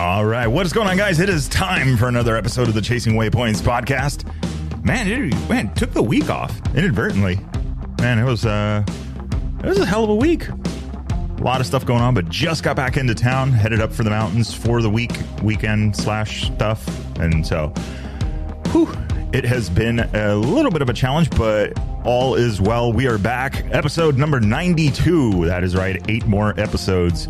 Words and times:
All 0.00 0.24
right, 0.24 0.46
what 0.46 0.64
is 0.64 0.72
going 0.72 0.88
on, 0.88 0.96
guys? 0.96 1.20
It 1.20 1.28
is 1.28 1.46
time 1.46 1.98
for 1.98 2.08
another 2.08 2.34
episode 2.34 2.68
of 2.68 2.72
the 2.74 2.80
Chasing 2.80 3.16
Waypoints 3.16 3.60
podcast. 3.60 4.24
Man, 4.82 5.06
it 5.06 5.50
man 5.50 5.74
took 5.74 5.92
the 5.92 6.02
week 6.02 6.30
off 6.30 6.58
inadvertently. 6.74 7.38
Man, 7.98 8.18
it 8.18 8.24
was 8.24 8.46
uh, 8.46 8.82
it 9.62 9.66
was 9.66 9.78
a 9.78 9.84
hell 9.84 10.02
of 10.02 10.08
a 10.08 10.14
week. 10.14 10.48
A 10.48 11.42
lot 11.42 11.60
of 11.60 11.66
stuff 11.66 11.84
going 11.84 12.00
on, 12.00 12.14
but 12.14 12.30
just 12.30 12.62
got 12.62 12.76
back 12.76 12.96
into 12.96 13.14
town, 13.14 13.52
headed 13.52 13.82
up 13.82 13.92
for 13.92 14.02
the 14.02 14.08
mountains 14.08 14.54
for 14.54 14.80
the 14.80 14.88
week 14.88 15.12
weekend 15.42 15.94
slash 15.94 16.46
stuff, 16.46 16.82
and 17.18 17.46
so, 17.46 17.68
whew, 18.68 18.90
it 19.34 19.44
has 19.44 19.68
been 19.68 20.00
a 20.00 20.34
little 20.34 20.70
bit 20.70 20.80
of 20.80 20.88
a 20.88 20.94
challenge, 20.94 21.28
but 21.36 21.78
all 22.06 22.36
is 22.36 22.58
well. 22.58 22.90
We 22.90 23.06
are 23.06 23.18
back, 23.18 23.66
episode 23.70 24.16
number 24.16 24.40
ninety-two. 24.40 25.44
That 25.44 25.62
is 25.62 25.76
right, 25.76 26.02
eight 26.08 26.26
more 26.26 26.58
episodes 26.58 27.28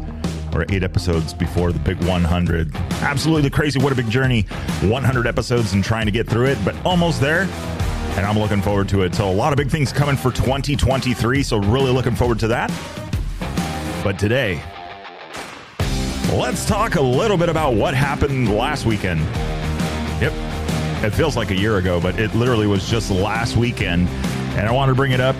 or 0.55 0.65
eight 0.71 0.83
episodes 0.83 1.33
before 1.33 1.73
the 1.73 1.79
big 1.79 2.03
100. 2.05 2.75
Absolutely 3.03 3.51
crazy. 3.51 3.79
What 3.79 3.93
a 3.93 3.97
big 3.97 4.11
journey. 4.11 4.43
100 4.83 5.27
episodes 5.27 5.73
and 5.73 5.83
trying 5.83 6.07
to 6.07 6.13
get 6.13 6.29
through 6.29 6.47
it, 6.47 6.59
but 6.65 6.75
almost 6.85 7.21
there. 7.21 7.43
And 8.17 8.27
I'm 8.27 8.39
looking 8.39 8.61
forward 8.61 8.89
to 8.91 9.03
it. 9.03 9.15
So, 9.15 9.31
a 9.31 9.33
lot 9.33 9.53
of 9.53 9.57
big 9.57 9.71
things 9.71 9.93
coming 9.93 10.17
for 10.17 10.33
2023. 10.33 11.43
So, 11.43 11.59
really 11.59 11.93
looking 11.93 12.15
forward 12.15 12.39
to 12.41 12.49
that. 12.49 12.71
But 14.03 14.19
today, 14.19 14.63
let's 16.33 16.67
talk 16.67 16.97
a 16.97 17.01
little 17.01 17.37
bit 17.37 17.49
about 17.49 17.75
what 17.75 17.95
happened 17.95 18.55
last 18.55 18.87
weekend. 18.87 19.21
Yep. 20.21 20.33
It 21.05 21.11
feels 21.11 21.37
like 21.37 21.51
a 21.51 21.57
year 21.57 21.79
ago, 21.79 22.01
but 22.01 22.19
it 22.19 22.35
literally 22.35 22.67
was 22.67 22.89
just 22.89 23.11
last 23.11 23.57
weekend. 23.57 24.09
And 24.59 24.69
I 24.69 24.73
wanted 24.73 24.93
to 24.93 24.97
bring 24.97 25.13
it 25.13 25.21
up 25.21 25.37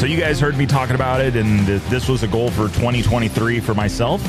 so 0.00 0.06
you 0.06 0.18
guys 0.18 0.40
heard 0.40 0.56
me 0.56 0.64
talking 0.64 0.94
about 0.94 1.20
it, 1.20 1.36
and 1.36 1.66
this 1.66 2.08
was 2.08 2.22
a 2.22 2.26
goal 2.26 2.48
for 2.50 2.68
2023 2.68 3.60
for 3.60 3.74
myself 3.74 4.22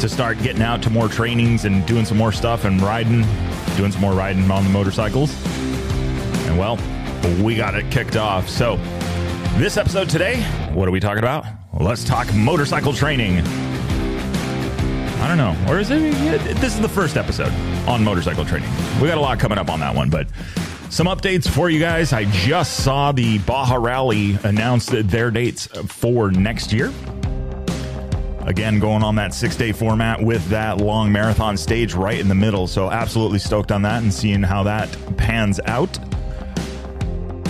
to 0.00 0.08
start 0.08 0.42
getting 0.42 0.60
out 0.60 0.82
to 0.82 0.90
more 0.90 1.06
trainings 1.06 1.64
and 1.64 1.86
doing 1.86 2.04
some 2.04 2.16
more 2.16 2.32
stuff 2.32 2.64
and 2.64 2.82
riding, 2.82 3.24
doing 3.76 3.92
some 3.92 4.00
more 4.00 4.12
riding 4.12 4.50
on 4.50 4.64
the 4.64 4.70
motorcycles. 4.70 5.32
And 6.48 6.58
well, 6.58 6.76
we 7.40 7.54
got 7.54 7.76
it 7.76 7.88
kicked 7.92 8.16
off. 8.16 8.48
So 8.48 8.74
this 9.56 9.76
episode 9.76 10.10
today, 10.10 10.42
what 10.72 10.88
are 10.88 10.90
we 10.90 10.98
talking 10.98 11.20
about? 11.20 11.46
let's 11.78 12.02
talk 12.02 12.34
motorcycle 12.34 12.92
training. 12.92 13.38
I 15.20 15.28
don't 15.28 15.38
know. 15.38 15.56
Or 15.68 15.78
is 15.78 15.92
it? 15.92 16.00
This 16.56 16.74
is 16.74 16.80
the 16.80 16.88
first 16.88 17.16
episode 17.16 17.52
on 17.86 18.02
motorcycle 18.02 18.44
training. 18.44 18.68
We 19.00 19.06
got 19.06 19.16
a 19.18 19.20
lot 19.20 19.38
coming 19.38 19.58
up 19.58 19.70
on 19.70 19.78
that 19.78 19.94
one, 19.94 20.10
but 20.10 20.26
some 20.90 21.06
updates 21.06 21.48
for 21.48 21.68
you 21.68 21.78
guys. 21.78 22.12
I 22.12 22.24
just 22.24 22.82
saw 22.82 23.12
the 23.12 23.38
Baja 23.40 23.76
Rally 23.76 24.38
announced 24.42 24.90
their 24.90 25.30
dates 25.30 25.66
for 25.66 26.30
next 26.30 26.72
year. 26.72 26.92
Again, 28.42 28.80
going 28.80 29.02
on 29.02 29.14
that 29.16 29.34
six 29.34 29.56
day 29.56 29.72
format 29.72 30.22
with 30.22 30.46
that 30.48 30.78
long 30.78 31.12
marathon 31.12 31.56
stage 31.56 31.92
right 31.92 32.18
in 32.18 32.28
the 32.28 32.34
middle. 32.34 32.66
So, 32.66 32.90
absolutely 32.90 33.38
stoked 33.38 33.70
on 33.70 33.82
that 33.82 34.02
and 34.02 34.12
seeing 34.12 34.42
how 34.42 34.62
that 34.62 34.96
pans 35.18 35.60
out. 35.66 35.98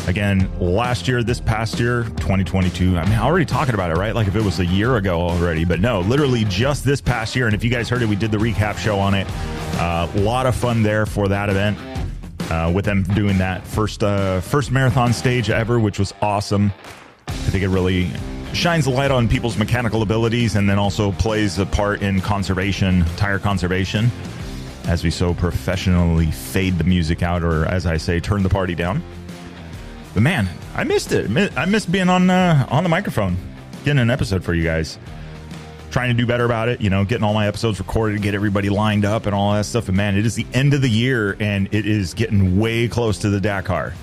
Again, 0.08 0.50
last 0.58 1.06
year, 1.06 1.22
this 1.22 1.38
past 1.38 1.78
year, 1.78 2.04
2022. 2.04 2.96
I 2.96 3.04
mean, 3.04 3.18
already 3.18 3.44
talking 3.44 3.74
about 3.74 3.90
it, 3.90 3.98
right? 3.98 4.14
Like 4.14 4.26
if 4.26 4.34
it 4.34 4.42
was 4.42 4.58
a 4.58 4.66
year 4.66 4.96
ago 4.96 5.20
already, 5.20 5.64
but 5.64 5.80
no, 5.80 6.00
literally 6.00 6.44
just 6.46 6.82
this 6.82 7.00
past 7.00 7.36
year. 7.36 7.46
And 7.46 7.54
if 7.54 7.62
you 7.62 7.70
guys 7.70 7.88
heard 7.90 8.02
it, 8.02 8.08
we 8.08 8.16
did 8.16 8.32
the 8.32 8.38
recap 8.38 8.78
show 8.78 8.98
on 8.98 9.14
it. 9.14 9.28
A 9.74 9.82
uh, 9.82 10.12
lot 10.16 10.46
of 10.46 10.56
fun 10.56 10.82
there 10.82 11.04
for 11.04 11.28
that 11.28 11.50
event 11.50 11.78
uh, 12.50 12.70
with 12.74 12.84
them 12.84 13.02
doing 13.02 13.38
that 13.38 13.66
first 13.66 14.02
uh, 14.02 14.40
first 14.40 14.70
marathon 14.70 15.12
stage 15.12 15.50
ever, 15.50 15.78
which 15.78 15.98
was 15.98 16.14
awesome. 16.22 16.72
I 17.26 17.32
think 17.50 17.62
it 17.62 17.68
really 17.68 18.10
shines 18.52 18.86
a 18.86 18.90
light 18.90 19.10
on 19.10 19.28
people's 19.28 19.58
mechanical 19.58 20.02
abilities 20.02 20.56
and 20.56 20.68
then 20.68 20.78
also 20.78 21.12
plays 21.12 21.58
a 21.58 21.66
part 21.66 22.02
in 22.02 22.20
conservation, 22.20 23.04
tire 23.16 23.38
conservation, 23.38 24.10
as 24.86 25.04
we 25.04 25.10
so 25.10 25.34
professionally 25.34 26.30
fade 26.30 26.78
the 26.78 26.84
music 26.84 27.22
out, 27.22 27.42
or 27.42 27.66
as 27.66 27.86
I 27.86 27.98
say, 27.98 28.20
turn 28.20 28.42
the 28.42 28.48
party 28.48 28.74
down. 28.74 29.02
But 30.14 30.22
man, 30.22 30.48
I 30.74 30.84
missed 30.84 31.12
it. 31.12 31.30
I 31.56 31.66
missed 31.66 31.92
being 31.92 32.08
on 32.08 32.30
uh, 32.30 32.66
on 32.70 32.82
the 32.82 32.88
microphone, 32.88 33.36
getting 33.84 34.00
an 34.00 34.10
episode 34.10 34.42
for 34.42 34.54
you 34.54 34.64
guys 34.64 34.98
trying 35.90 36.08
to 36.08 36.14
do 36.14 36.26
better 36.26 36.44
about 36.44 36.68
it, 36.68 36.80
you 36.80 36.90
know, 36.90 37.04
getting 37.04 37.24
all 37.24 37.34
my 37.34 37.46
episodes 37.46 37.78
recorded, 37.78 38.20
get 38.22 38.34
everybody 38.34 38.68
lined 38.68 39.04
up 39.04 39.26
and 39.26 39.34
all 39.34 39.52
that 39.54 39.64
stuff. 39.64 39.88
And 39.88 39.96
man, 39.96 40.16
it 40.16 40.26
is 40.26 40.34
the 40.34 40.46
end 40.52 40.74
of 40.74 40.82
the 40.82 40.90
year 40.90 41.36
and 41.40 41.68
it 41.72 41.86
is 41.86 42.14
getting 42.14 42.58
way 42.58 42.88
close 42.88 43.18
to 43.18 43.30
the 43.30 43.40
Dakar. 43.40 43.94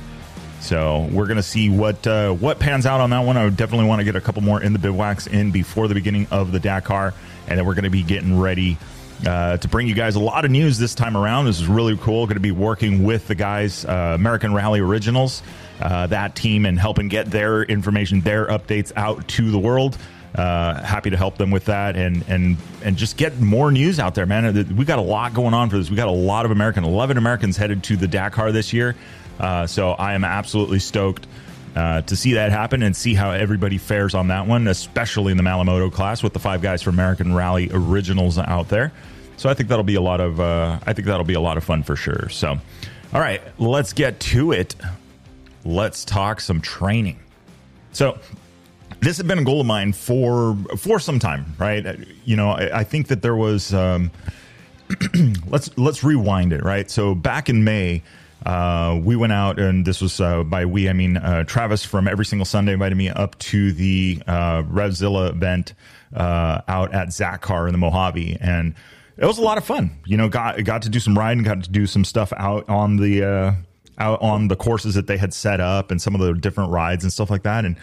So 0.62 1.08
we're 1.12 1.28
gonna 1.28 1.44
see 1.44 1.70
what 1.70 2.08
uh, 2.08 2.34
what 2.34 2.60
pans 2.60 2.86
out 2.88 3.00
on 3.00 3.12
that 3.12 3.20
one. 3.20 3.38
I 3.38 3.44
would 3.44 3.56
definitely 3.56 3.88
want 3.88 4.00
to 4.00 4.04
get 4.04 4.16
a 4.16 4.22
couple 4.22 4.42
more 4.42 4.64
in 4.64 4.74
the 4.74 4.80
bivouacs 4.80 5.28
in 5.28 5.52
before 5.52 5.88
the 5.88 5.94
beginning 5.94 6.28
of 6.32 6.52
the 6.52 6.60
Dakar, 6.60 7.14
and 7.48 7.60
then 7.60 7.68
we're 7.68 7.76
gonna 7.76 7.92
be 7.92 8.02
getting 8.02 8.40
ready 8.40 8.78
uh, 9.26 9.58
to 9.58 9.68
bring 9.68 9.88
you 9.88 9.96
guys 9.96 10.16
a 10.16 10.20
lot 10.20 10.46
of 10.46 10.52
news 10.52 10.78
this 10.78 10.96
time 10.96 11.16
around. 11.16 11.46
This 11.46 11.60
is 11.60 11.68
really 11.68 11.98
cool. 11.98 12.26
Going 12.26 12.36
to 12.36 12.42
be 12.42 12.52
working 12.52 13.04
with 13.04 13.28
the 13.28 13.36
guys, 13.36 13.86
uh, 13.86 14.14
American 14.16 14.54
Rally 14.54 14.80
Originals, 14.80 15.42
uh, 15.82 16.08
that 16.08 16.36
team, 16.36 16.66
and 16.66 16.80
helping 16.80 17.08
get 17.08 17.32
their 17.32 17.64
information, 17.64 18.22
their 18.22 18.48
updates 18.48 18.92
out 18.96 19.28
to 19.30 19.52
the 19.52 19.60
world. 19.60 19.98
Uh, 20.36 20.84
happy 20.84 21.10
to 21.10 21.16
help 21.16 21.38
them 21.38 21.50
with 21.50 21.66
that 21.66 21.96
and 21.96 22.26
and 22.28 22.58
and 22.84 22.98
just 22.98 23.16
get 23.16 23.40
more 23.40 23.72
news 23.72 24.00
out 24.00 24.16
there, 24.16 24.26
man. 24.26 24.76
We 24.76 24.84
got 24.84 25.00
a 25.00 25.02
lot 25.02 25.34
going 25.34 25.54
on 25.54 25.70
for 25.70 25.78
this. 25.78 25.90
We 25.90 25.96
got 25.96 26.10
a 26.10 26.12
lot 26.12 26.44
of 26.44 26.52
American, 26.52 26.84
eleven 26.84 27.18
Americans 27.18 27.56
headed 27.56 27.84
to 27.84 27.96
the 27.96 28.08
Dakar 28.08 28.52
this 28.52 28.74
year. 28.74 28.98
Uh, 29.40 29.66
so 29.66 29.92
I 29.92 30.14
am 30.14 30.26
absolutely 30.26 30.80
stoked 30.80 31.26
uh, 31.74 32.02
to 32.02 32.16
see 32.18 32.34
that 32.34 32.52
happen 32.52 32.84
and 32.84 32.96
see 32.96 33.14
how 33.14 33.32
everybody 33.32 33.78
fares 33.78 34.14
on 34.14 34.28
that 34.28 34.46
one, 34.46 34.68
especially 34.68 35.32
in 35.32 35.38
the 35.38 35.44
Malle 35.44 35.64
Moto 35.64 35.90
class 35.90 36.22
with 36.22 36.34
the 36.34 36.40
five 36.40 36.62
guys 36.62 36.82
from 36.82 36.96
American 36.96 37.34
Rally 37.34 37.70
Originals 37.72 38.38
out 38.38 38.68
there. 38.68 38.92
So 39.38 39.50
I 39.50 39.54
think 39.54 39.70
that'll 39.70 39.84
be 39.84 39.96
a 39.96 40.02
lot 40.02 40.20
of 40.20 40.40
uh, 40.42 40.80
I 40.86 40.92
think 40.92 41.08
that'll 41.08 41.26
be 41.26 41.36
a 41.36 41.42
lot 41.42 41.56
of 41.56 41.64
fun 41.64 41.84
for 41.84 41.96
sure. 41.96 42.28
So, 42.28 42.58
all 43.14 43.22
right, 43.22 43.42
let's 43.58 43.94
get 43.94 44.20
to 44.20 44.52
it. 44.52 44.76
Let's 45.64 46.04
talk 46.04 46.42
some 46.42 46.60
training. 46.60 47.20
So 47.94 48.20
this 49.06 49.18
had 49.18 49.28
been 49.28 49.38
a 49.38 49.44
goal 49.44 49.62
of 49.62 49.68
mine 49.68 49.94
for 49.94 50.58
for 50.78 51.00
some 51.00 51.20
time, 51.20 51.54
right? 51.60 51.86
You 52.26 52.36
know, 52.36 52.50
I, 52.50 52.80
I 52.80 52.84
think 52.84 53.08
that 53.08 53.22
there 53.22 53.36
was. 53.36 53.74
Um, 53.74 54.12
let's 55.48 55.76
let's 55.78 56.04
rewind 56.04 56.54
it, 56.54 56.64
right? 56.64 56.90
So 56.90 57.16
back 57.16 57.48
in 57.50 57.64
May, 57.64 58.02
uh, 58.46 59.00
we 59.04 59.16
went 59.16 59.32
out, 59.34 59.60
and 59.60 59.86
this 59.86 60.02
was 60.02 60.20
uh, 60.20 60.44
by 60.44 60.66
we, 60.66 60.90
I 60.90 60.94
mean 60.94 61.18
uh, 61.18 61.44
Travis 61.44 61.86
from 61.86 62.08
Every 62.08 62.26
Single 62.26 62.46
Sunday 62.46 62.74
invited 62.74 62.96
me 62.96 63.10
up 63.10 63.38
to 63.40 63.72
the 63.72 64.22
uh, 64.26 64.64
Revzilla 64.64 65.30
event 65.30 65.74
uh, 66.16 66.62
out 66.68 66.94
at 66.94 67.10
Zakar 67.10 67.68
in 67.68 67.74
the 67.74 67.78
Mojave, 67.78 68.38
and 68.42 68.74
it 69.18 69.26
was 69.26 69.38
a 69.38 69.44
lot 69.44 69.58
of 69.60 69.66
fun. 69.66 69.92
You 70.06 70.18
know, 70.18 70.30
got 70.30 70.64
got 70.64 70.82
to 70.82 70.90
do 70.90 71.00
some 71.00 71.18
riding, 71.18 71.44
got 71.44 71.64
to 71.64 71.70
do 71.70 71.86
some 71.86 72.06
stuff 72.06 72.34
out 72.38 72.68
on 72.70 72.98
the 72.98 73.24
uh, 73.24 73.54
out 74.00 74.22
on 74.22 74.48
the 74.48 74.56
courses 74.56 74.96
that 74.96 75.06
they 75.06 75.18
had 75.18 75.34
set 75.34 75.60
up, 75.60 75.92
and 75.92 76.02
some 76.02 76.16
of 76.16 76.22
the 76.22 76.34
different 76.34 76.72
rides 76.72 77.04
and 77.04 77.14
stuff 77.14 77.30
like 77.30 77.44
that, 77.44 77.66
and 77.66 77.76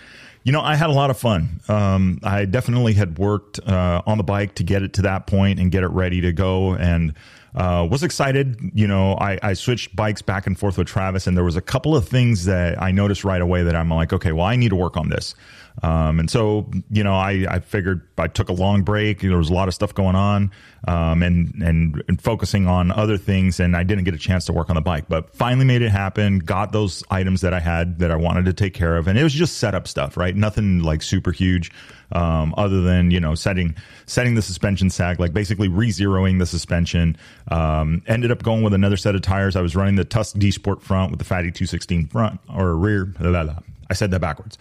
you 0.44 0.52
know, 0.52 0.60
I 0.60 0.74
had 0.74 0.90
a 0.90 0.92
lot 0.92 1.10
of 1.10 1.18
fun. 1.18 1.60
Um, 1.68 2.18
I 2.22 2.44
definitely 2.44 2.94
had 2.94 3.18
worked 3.18 3.60
uh, 3.60 4.02
on 4.06 4.18
the 4.18 4.24
bike 4.24 4.56
to 4.56 4.64
get 4.64 4.82
it 4.82 4.94
to 4.94 5.02
that 5.02 5.26
point 5.26 5.60
and 5.60 5.70
get 5.70 5.84
it 5.84 5.90
ready 5.90 6.20
to 6.22 6.32
go, 6.32 6.74
and 6.74 7.14
uh, 7.54 7.86
was 7.88 8.02
excited. 8.02 8.58
You 8.74 8.86
know, 8.86 9.14
I, 9.14 9.38
I, 9.42 9.52
switched 9.52 9.94
bikes 9.94 10.22
back 10.22 10.46
and 10.46 10.58
forth 10.58 10.78
with 10.78 10.88
Travis, 10.88 11.26
and 11.26 11.36
there 11.36 11.44
was 11.44 11.56
a 11.56 11.60
couple 11.60 11.94
of 11.94 12.08
things 12.08 12.46
that 12.46 12.80
I 12.80 12.90
noticed 12.90 13.24
right 13.24 13.42
away 13.42 13.62
that 13.62 13.76
I'm 13.76 13.90
like, 13.90 14.12
okay, 14.12 14.32
well, 14.32 14.46
I 14.46 14.56
need 14.56 14.70
to 14.70 14.76
work 14.76 14.96
on 14.96 15.10
this. 15.10 15.34
Um, 15.82 16.20
and 16.20 16.30
so, 16.30 16.70
you 16.90 17.02
know, 17.02 17.14
I, 17.14 17.46
I 17.48 17.60
figured 17.60 18.06
I 18.18 18.28
took 18.28 18.48
a 18.48 18.52
long 18.52 18.82
break. 18.82 19.20
There 19.20 19.38
was 19.38 19.48
a 19.48 19.54
lot 19.54 19.68
of 19.68 19.74
stuff 19.74 19.94
going 19.94 20.14
on, 20.14 20.50
um, 20.86 21.22
and, 21.22 21.54
and, 21.62 22.02
and 22.08 22.20
focusing 22.20 22.66
on 22.66 22.90
other 22.90 23.16
things. 23.16 23.58
And 23.58 23.76
I 23.76 23.82
didn't 23.82 24.04
get 24.04 24.14
a 24.14 24.18
chance 24.18 24.44
to 24.46 24.52
work 24.52 24.68
on 24.68 24.76
the 24.76 24.82
bike, 24.82 25.06
but 25.08 25.34
finally 25.34 25.64
made 25.64 25.82
it 25.82 25.90
happen. 25.90 26.40
Got 26.40 26.72
those 26.72 27.02
items 27.10 27.40
that 27.40 27.54
I 27.54 27.60
had 27.60 28.00
that 28.00 28.10
I 28.10 28.16
wanted 28.16 28.44
to 28.46 28.52
take 28.52 28.74
care 28.74 28.96
of. 28.96 29.08
And 29.08 29.18
it 29.18 29.22
was 29.22 29.32
just 29.32 29.58
setup 29.58 29.88
stuff, 29.88 30.16
right? 30.16 30.36
Nothing 30.36 30.80
like 30.80 31.02
super 31.02 31.32
huge. 31.32 31.70
Um, 32.14 32.52
other 32.58 32.82
than 32.82 33.10
you 33.10 33.20
know 33.20 33.34
setting 33.34 33.74
setting 34.04 34.34
the 34.34 34.42
suspension 34.42 34.90
sag, 34.90 35.18
like 35.18 35.32
basically 35.32 35.68
re-zeroing 35.68 36.38
the 36.38 36.44
suspension. 36.44 37.16
Um, 37.50 38.02
ended 38.06 38.30
up 38.30 38.42
going 38.42 38.62
with 38.62 38.74
another 38.74 38.98
set 38.98 39.14
of 39.14 39.22
tires. 39.22 39.56
I 39.56 39.62
was 39.62 39.74
running 39.74 39.94
the 39.94 40.04
Tusk 40.04 40.38
D 40.38 40.50
Sport 40.50 40.82
front 40.82 41.10
with 41.10 41.18
the 41.18 41.24
Fatty 41.24 41.50
216 41.50 42.08
front 42.08 42.38
or 42.54 42.76
rear. 42.76 43.06
Blah, 43.06 43.44
blah. 43.44 43.58
I 43.88 43.94
said 43.94 44.10
that 44.10 44.20
backwards. 44.20 44.58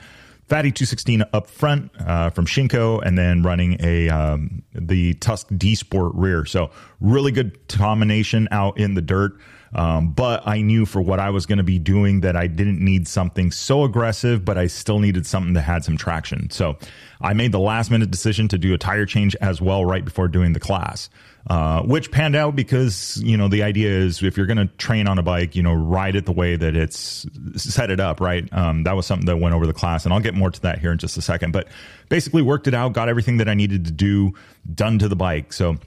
Fatty 0.51 0.69
216 0.69 1.23
up 1.31 1.47
front 1.47 1.91
uh, 1.97 2.29
from 2.29 2.45
Shinko, 2.45 3.01
and 3.05 3.17
then 3.17 3.41
running 3.41 3.77
a 3.79 4.09
um, 4.09 4.63
the 4.75 5.13
Tusk 5.13 5.47
D 5.55 5.75
Sport 5.75 6.11
rear. 6.13 6.43
So 6.43 6.71
really 6.99 7.31
good 7.31 7.69
combination 7.69 8.49
out 8.51 8.77
in 8.77 8.93
the 8.93 9.01
dirt. 9.01 9.39
Um, 9.73 10.11
but 10.11 10.45
I 10.45 10.59
knew 10.59 10.85
for 10.85 11.01
what 11.01 11.21
I 11.21 11.29
was 11.29 11.45
going 11.45 11.59
to 11.59 11.63
be 11.63 11.79
doing 11.79 12.19
that 12.19 12.35
I 12.35 12.47
didn't 12.47 12.83
need 12.83 13.07
something 13.07 13.49
so 13.49 13.85
aggressive, 13.85 14.43
but 14.43 14.57
I 14.57 14.67
still 14.67 14.99
needed 14.99 15.25
something 15.25 15.53
that 15.53 15.61
had 15.61 15.85
some 15.85 15.95
traction. 15.95 16.49
So 16.49 16.77
I 17.21 17.31
made 17.31 17.53
the 17.53 17.59
last 17.59 17.89
minute 17.89 18.11
decision 18.11 18.49
to 18.49 18.57
do 18.57 18.73
a 18.73 18.77
tire 18.77 19.05
change 19.05 19.37
as 19.37 19.61
well 19.61 19.85
right 19.85 20.03
before 20.03 20.27
doing 20.27 20.51
the 20.51 20.59
class 20.59 21.09
uh, 21.47 21.81
which 21.81 22.11
panned 22.11 22.35
out 22.35 22.55
because 22.55 23.21
you 23.23 23.35
know 23.35 23.47
the 23.47 23.63
idea 23.63 23.89
is 23.89 24.21
if 24.21 24.37
you're 24.37 24.45
going 24.45 24.57
to 24.57 24.67
train 24.77 25.07
on 25.07 25.17
a 25.17 25.23
bike, 25.23 25.55
you 25.55 25.63
know, 25.63 25.73
ride 25.73 26.15
it 26.15 26.25
the 26.25 26.31
way 26.31 26.55
that 26.55 26.75
it's 26.75 27.25
set 27.55 27.89
it 27.89 27.99
up, 27.99 28.19
right? 28.19 28.51
Um, 28.53 28.83
that 28.83 28.95
was 28.95 29.05
something 29.05 29.25
that 29.25 29.37
went 29.37 29.55
over 29.55 29.65
the 29.65 29.73
class, 29.73 30.05
and 30.05 30.13
I'll 30.13 30.19
get 30.19 30.35
more 30.35 30.51
to 30.51 30.61
that 30.61 30.79
here 30.79 30.91
in 30.91 30.97
just 30.97 31.17
a 31.17 31.21
second. 31.21 31.51
But 31.51 31.67
basically, 32.09 32.41
worked 32.41 32.67
it 32.67 32.73
out, 32.73 32.93
got 32.93 33.09
everything 33.09 33.37
that 33.37 33.49
I 33.49 33.53
needed 33.53 33.85
to 33.85 33.91
do 33.91 34.33
done 34.73 34.99
to 34.99 35.07
the 35.07 35.15
bike. 35.15 35.53
So 35.53 35.77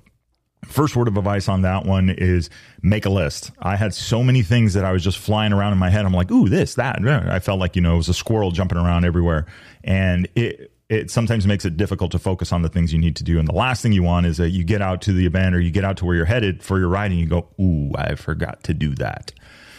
first 0.67 0.97
word 0.97 1.09
of 1.09 1.17
advice 1.17 1.49
on 1.49 1.63
that 1.63 1.85
one 1.85 2.11
is 2.11 2.51
make 2.83 3.07
a 3.07 3.11
list. 3.11 3.51
I 3.59 3.77
had 3.77 3.95
so 3.95 4.23
many 4.23 4.43
things 4.43 4.75
that 4.75 4.85
I 4.85 4.93
was 4.93 5.05
just 5.05 5.19
flying 5.19 5.53
around 5.53 5.73
in 5.73 5.79
my 5.79 5.91
head. 5.91 6.05
I'm 6.05 6.15
like, 6.15 6.31
ooh, 6.31 6.49
this, 6.49 6.75
that. 6.75 7.07
I 7.07 7.39
felt 7.39 7.61
like, 7.61 7.77
you 7.77 7.83
know, 7.83 7.95
it 7.95 7.99
was 7.99 8.09
a 8.09 8.15
squirrel 8.15 8.51
jumping 8.51 8.79
around 8.79 9.05
everywhere. 9.05 9.47
And 9.83 10.29
it, 10.35 10.73
it 10.89 11.11
sometimes 11.11 11.47
makes 11.47 11.65
it 11.65 11.77
difficult 11.77 12.13
to 12.13 12.19
focus 12.19 12.53
on 12.53 12.63
the 12.63 12.69
things 12.69 12.93
you 12.93 12.99
need 12.99 13.17
to 13.17 13.25
do. 13.25 13.39
And 13.39 13.49
the 13.49 13.55
last 13.55 13.83
thing 13.83 13.93
you 13.93 14.03
want 14.03 14.27
is 14.27 14.37
that 14.37 14.51
you 14.51 14.65
get 14.65 14.83
out 14.83 15.01
to 15.03 15.13
the 15.13 15.27
event 15.27 15.55
or 15.55 15.61
you 15.61 15.71
get 15.71 15.85
out 15.85 15.97
to 15.99 16.05
where 16.05 16.15
you're 16.15 16.25
headed 16.25 16.63
for 16.63 16.79
your 16.79 16.89
ride 16.89 17.11
and 17.11 17.21
you 17.21 17.27
go, 17.27 17.49
ooh, 17.61 17.93
I 17.97 18.15
forgot 18.17 18.63
to 18.65 18.75
do 18.75 18.95
that. 18.97 19.33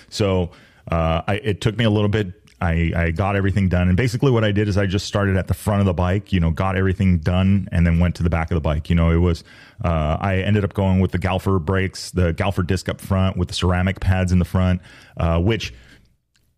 So 0.09 0.51
uh, 0.91 1.21
I, 1.27 1.35
it 1.35 1.61
took 1.61 1.77
me 1.77 1.83
a 1.83 1.89
little 1.89 2.09
bit 2.09 2.33
I, 2.61 2.91
I 2.95 3.11
got 3.11 3.35
everything 3.35 3.69
done. 3.69 3.89
And 3.89 3.97
basically, 3.97 4.31
what 4.31 4.43
I 4.43 4.51
did 4.51 4.67
is 4.67 4.77
I 4.77 4.85
just 4.85 5.05
started 5.05 5.35
at 5.35 5.47
the 5.47 5.53
front 5.53 5.81
of 5.81 5.85
the 5.85 5.93
bike, 5.93 6.31
you 6.31 6.39
know, 6.39 6.51
got 6.51 6.77
everything 6.77 7.19
done, 7.19 7.67
and 7.71 7.85
then 7.85 7.99
went 7.99 8.15
to 8.15 8.23
the 8.23 8.29
back 8.29 8.49
of 8.49 8.55
the 8.55 8.61
bike. 8.61 8.89
You 8.89 8.95
know, 8.95 9.11
it 9.11 9.17
was, 9.17 9.43
uh, 9.83 10.17
I 10.19 10.37
ended 10.37 10.63
up 10.63 10.73
going 10.73 10.99
with 10.99 11.11
the 11.11 11.19
Galfer 11.19 11.63
brakes, 11.63 12.11
the 12.11 12.33
Galfer 12.33 12.65
disc 12.65 12.87
up 12.87 13.01
front 13.01 13.37
with 13.37 13.49
the 13.49 13.53
ceramic 13.53 13.99
pads 13.99 14.31
in 14.31 14.39
the 14.39 14.45
front, 14.45 14.81
uh, 15.17 15.39
which, 15.39 15.73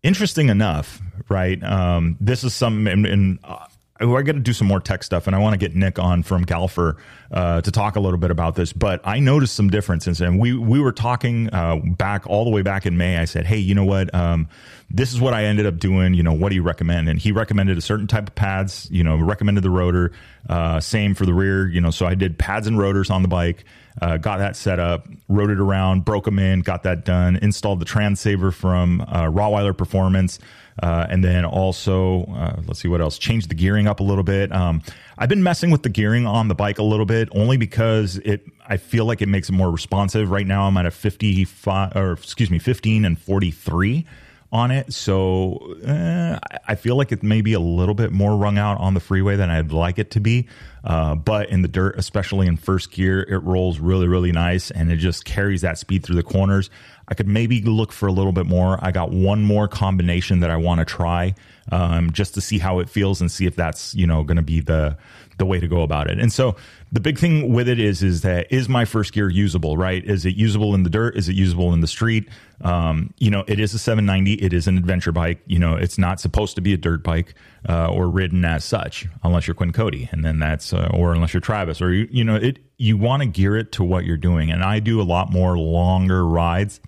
interesting 0.02 0.48
enough, 0.50 1.00
right? 1.28 1.62
Um, 1.62 2.16
this 2.20 2.44
is 2.44 2.54
some, 2.54 2.86
and, 2.86 3.04
and 3.04 3.38
uh, 3.42 3.66
I 4.00 4.22
got 4.22 4.32
to 4.32 4.40
do 4.40 4.52
some 4.52 4.68
more 4.68 4.80
tech 4.80 5.02
stuff, 5.02 5.26
and 5.26 5.34
I 5.34 5.40
want 5.40 5.54
to 5.54 5.58
get 5.58 5.74
Nick 5.74 5.98
on 5.98 6.22
from 6.22 6.44
Galfer 6.44 6.96
uh, 7.32 7.60
to 7.60 7.70
talk 7.72 7.96
a 7.96 8.00
little 8.00 8.18
bit 8.18 8.30
about 8.30 8.54
this. 8.54 8.72
But 8.72 9.00
I 9.04 9.18
noticed 9.18 9.54
some 9.54 9.70
differences, 9.70 10.20
and 10.20 10.38
we 10.38 10.54
we 10.56 10.78
were 10.78 10.92
talking 10.92 11.52
uh, 11.52 11.76
back 11.76 12.26
all 12.26 12.44
the 12.44 12.50
way 12.50 12.62
back 12.62 12.86
in 12.86 12.96
May. 12.96 13.18
I 13.18 13.24
said, 13.24 13.44
"Hey, 13.44 13.58
you 13.58 13.74
know 13.74 13.84
what? 13.84 14.14
Um, 14.14 14.48
this 14.90 15.12
is 15.12 15.20
what 15.20 15.34
I 15.34 15.44
ended 15.44 15.66
up 15.66 15.78
doing. 15.78 16.14
You 16.14 16.22
know, 16.22 16.32
what 16.32 16.50
do 16.50 16.54
you 16.54 16.62
recommend?" 16.62 17.08
And 17.08 17.18
he 17.18 17.32
recommended 17.32 17.76
a 17.76 17.80
certain 17.80 18.06
type 18.06 18.28
of 18.28 18.34
pads. 18.34 18.88
You 18.90 19.02
know, 19.02 19.16
recommended 19.16 19.64
the 19.64 19.70
rotor. 19.70 20.12
Uh, 20.48 20.78
same 20.78 21.14
for 21.14 21.26
the 21.26 21.34
rear. 21.34 21.68
You 21.68 21.80
know, 21.80 21.90
so 21.90 22.06
I 22.06 22.14
did 22.14 22.38
pads 22.38 22.66
and 22.68 22.78
rotors 22.78 23.10
on 23.10 23.22
the 23.22 23.28
bike. 23.28 23.64
Uh, 24.00 24.16
got 24.16 24.38
that 24.38 24.54
set 24.56 24.78
up, 24.78 25.08
rode 25.28 25.50
it 25.50 25.58
around, 25.58 26.04
broke 26.04 26.24
them 26.24 26.38
in, 26.38 26.60
got 26.60 26.84
that 26.84 27.04
done. 27.04 27.36
Installed 27.36 27.80
the 27.80 27.84
Transaver 27.84 28.52
from 28.52 29.00
uh, 29.08 29.72
Performance. 29.72 30.38
Uh, 30.80 31.06
and 31.10 31.24
then 31.24 31.44
also, 31.44 32.22
uh, 32.36 32.60
let's 32.66 32.80
see 32.80 32.88
what 32.88 33.00
else. 33.00 33.18
changed 33.18 33.50
the 33.50 33.54
gearing 33.54 33.88
up 33.88 33.98
a 34.00 34.02
little 34.02 34.22
bit. 34.22 34.52
Um, 34.52 34.80
I've 35.16 35.28
been 35.28 35.42
messing 35.42 35.70
with 35.70 35.82
the 35.82 35.88
gearing 35.88 36.26
on 36.26 36.46
the 36.46 36.54
bike 36.54 36.78
a 36.78 36.84
little 36.84 37.06
bit, 37.06 37.28
only 37.32 37.56
because 37.56 38.16
it. 38.18 38.46
I 38.70 38.76
feel 38.76 39.04
like 39.04 39.22
it 39.22 39.28
makes 39.28 39.48
it 39.48 39.52
more 39.52 39.70
responsive. 39.70 40.30
Right 40.30 40.46
now, 40.46 40.64
I'm 40.64 40.76
at 40.76 40.86
a 40.86 40.90
55, 40.90 41.96
or 41.96 42.12
excuse 42.12 42.50
me, 42.50 42.58
15 42.58 43.04
and 43.04 43.18
43 43.18 44.06
on 44.50 44.70
it. 44.70 44.92
So 44.92 45.76
uh, 45.86 46.38
I 46.66 46.74
feel 46.74 46.96
like 46.96 47.12
it 47.12 47.22
may 47.22 47.42
be 47.42 47.52
a 47.52 47.60
little 47.60 47.94
bit 47.94 48.12
more 48.12 48.36
rung 48.36 48.56
out 48.56 48.80
on 48.80 48.94
the 48.94 49.00
freeway 49.00 49.36
than 49.36 49.50
I'd 49.50 49.72
like 49.72 49.98
it 49.98 50.12
to 50.12 50.20
be. 50.20 50.48
Uh, 50.82 51.14
but 51.14 51.50
in 51.50 51.60
the 51.62 51.68
dirt, 51.68 51.98
especially 51.98 52.46
in 52.46 52.56
first 52.56 52.90
gear, 52.90 53.20
it 53.20 53.38
rolls 53.38 53.78
really, 53.78 54.08
really 54.08 54.32
nice 54.32 54.70
and 54.70 54.90
it 54.90 54.96
just 54.96 55.24
carries 55.24 55.60
that 55.60 55.76
speed 55.76 56.02
through 56.02 56.16
the 56.16 56.22
corners. 56.22 56.70
I 57.08 57.14
could 57.14 57.28
maybe 57.28 57.60
look 57.62 57.92
for 57.92 58.06
a 58.06 58.12
little 58.12 58.32
bit 58.32 58.46
more. 58.46 58.78
I 58.82 58.90
got 58.90 59.10
one 59.10 59.42
more 59.42 59.68
combination 59.68 60.40
that 60.40 60.50
I 60.50 60.56
want 60.56 60.78
to 60.80 60.84
try 60.84 61.34
um, 61.70 62.12
just 62.12 62.34
to 62.34 62.40
see 62.40 62.58
how 62.58 62.78
it 62.78 62.88
feels 62.88 63.20
and 63.20 63.30
see 63.30 63.46
if 63.46 63.56
that's 63.56 63.94
you 63.94 64.06
know 64.06 64.22
going 64.22 64.36
to 64.36 64.42
be 64.42 64.60
the 64.60 64.96
the 65.38 65.46
way 65.46 65.60
to 65.60 65.68
go 65.68 65.82
about 65.82 66.10
it. 66.10 66.18
And 66.18 66.32
so 66.32 66.56
the 66.90 67.00
big 67.00 67.18
thing 67.18 67.52
with 67.52 67.68
it 67.68 67.78
is 67.78 68.02
is 68.02 68.22
that 68.22 68.50
is 68.50 68.68
my 68.68 68.84
first 68.84 69.12
gear 69.12 69.28
usable? 69.28 69.76
Right? 69.76 70.04
Is 70.04 70.24
it 70.24 70.36
usable 70.36 70.74
in 70.74 70.82
the 70.82 70.90
dirt? 70.90 71.16
Is 71.16 71.28
it 71.28 71.34
usable 71.34 71.72
in 71.72 71.80
the 71.80 71.86
street? 71.86 72.28
Um, 72.62 73.12
you 73.18 73.30
know, 73.30 73.44
it 73.46 73.60
is 73.60 73.74
a 73.74 73.78
790. 73.78 74.34
It 74.34 74.52
is 74.52 74.66
an 74.66 74.78
adventure 74.78 75.12
bike. 75.12 75.40
You 75.46 75.58
know, 75.58 75.74
it's 75.74 75.98
not 75.98 76.20
supposed 76.20 76.54
to 76.56 76.60
be 76.60 76.72
a 76.72 76.76
dirt 76.76 77.02
bike 77.02 77.34
uh, 77.68 77.92
or 77.92 78.08
ridden 78.08 78.44
as 78.44 78.64
such, 78.64 79.06
unless 79.22 79.46
you're 79.46 79.54
Quinn 79.54 79.72
Cody, 79.72 80.08
and 80.12 80.24
then 80.24 80.38
that's 80.38 80.72
uh, 80.72 80.90
or 80.94 81.12
unless 81.12 81.34
you're 81.34 81.40
Travis, 81.40 81.82
or 81.82 81.92
you 81.92 82.08
you 82.10 82.24
know 82.24 82.36
it. 82.36 82.58
You 82.78 82.96
want 82.96 83.22
to 83.22 83.28
gear 83.28 83.56
it 83.56 83.72
to 83.72 83.84
what 83.84 84.04
you're 84.04 84.16
doing, 84.16 84.50
and 84.50 84.62
I 84.62 84.78
do 84.80 85.00
a 85.00 85.04
lot 85.04 85.32
more 85.32 85.58
longer 85.58 86.26
rides 86.26 86.80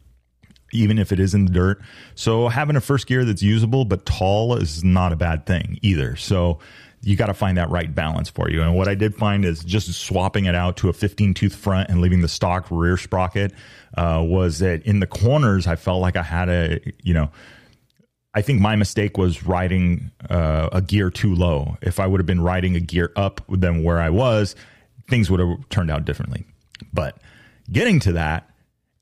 even 0.72 0.98
if 0.98 1.10
it 1.10 1.18
is 1.18 1.34
in 1.34 1.46
the 1.46 1.52
dirt. 1.52 1.80
So 2.14 2.46
having 2.46 2.76
a 2.76 2.80
first 2.80 3.08
gear 3.08 3.24
that's 3.24 3.42
usable 3.42 3.84
but 3.84 4.06
tall 4.06 4.54
is 4.54 4.84
not 4.84 5.12
a 5.12 5.16
bad 5.16 5.46
thing 5.46 5.80
either. 5.82 6.14
So 6.14 6.60
you 7.02 7.16
got 7.16 7.26
to 7.26 7.34
find 7.34 7.56
that 7.56 7.70
right 7.70 7.94
balance 7.94 8.28
for 8.28 8.50
you. 8.50 8.62
And 8.62 8.76
what 8.76 8.88
I 8.88 8.94
did 8.94 9.14
find 9.14 9.44
is 9.44 9.64
just 9.64 9.92
swapping 9.92 10.44
it 10.44 10.54
out 10.54 10.76
to 10.78 10.88
a 10.88 10.92
15 10.92 11.34
tooth 11.34 11.54
front 11.54 11.88
and 11.88 12.00
leaving 12.00 12.20
the 12.20 12.28
stock 12.28 12.66
rear 12.70 12.96
sprocket 12.96 13.52
uh, 13.96 14.22
was 14.24 14.58
that 14.58 14.82
in 14.82 15.00
the 15.00 15.06
corners 15.06 15.66
I 15.66 15.76
felt 15.76 16.00
like 16.00 16.16
I 16.16 16.22
had 16.22 16.48
a 16.48 16.80
you 17.02 17.14
know. 17.14 17.30
I 18.32 18.42
think 18.42 18.60
my 18.60 18.76
mistake 18.76 19.18
was 19.18 19.42
riding 19.44 20.12
uh, 20.28 20.68
a 20.70 20.80
gear 20.80 21.10
too 21.10 21.34
low. 21.34 21.76
If 21.82 21.98
I 21.98 22.06
would 22.06 22.20
have 22.20 22.28
been 22.28 22.40
riding 22.40 22.76
a 22.76 22.80
gear 22.80 23.10
up 23.16 23.40
than 23.48 23.82
where 23.82 23.98
I 23.98 24.10
was, 24.10 24.54
things 25.08 25.28
would 25.32 25.40
have 25.40 25.68
turned 25.68 25.90
out 25.90 26.04
differently. 26.04 26.46
But 26.92 27.18
getting 27.72 27.98
to 28.00 28.12
that, 28.12 28.49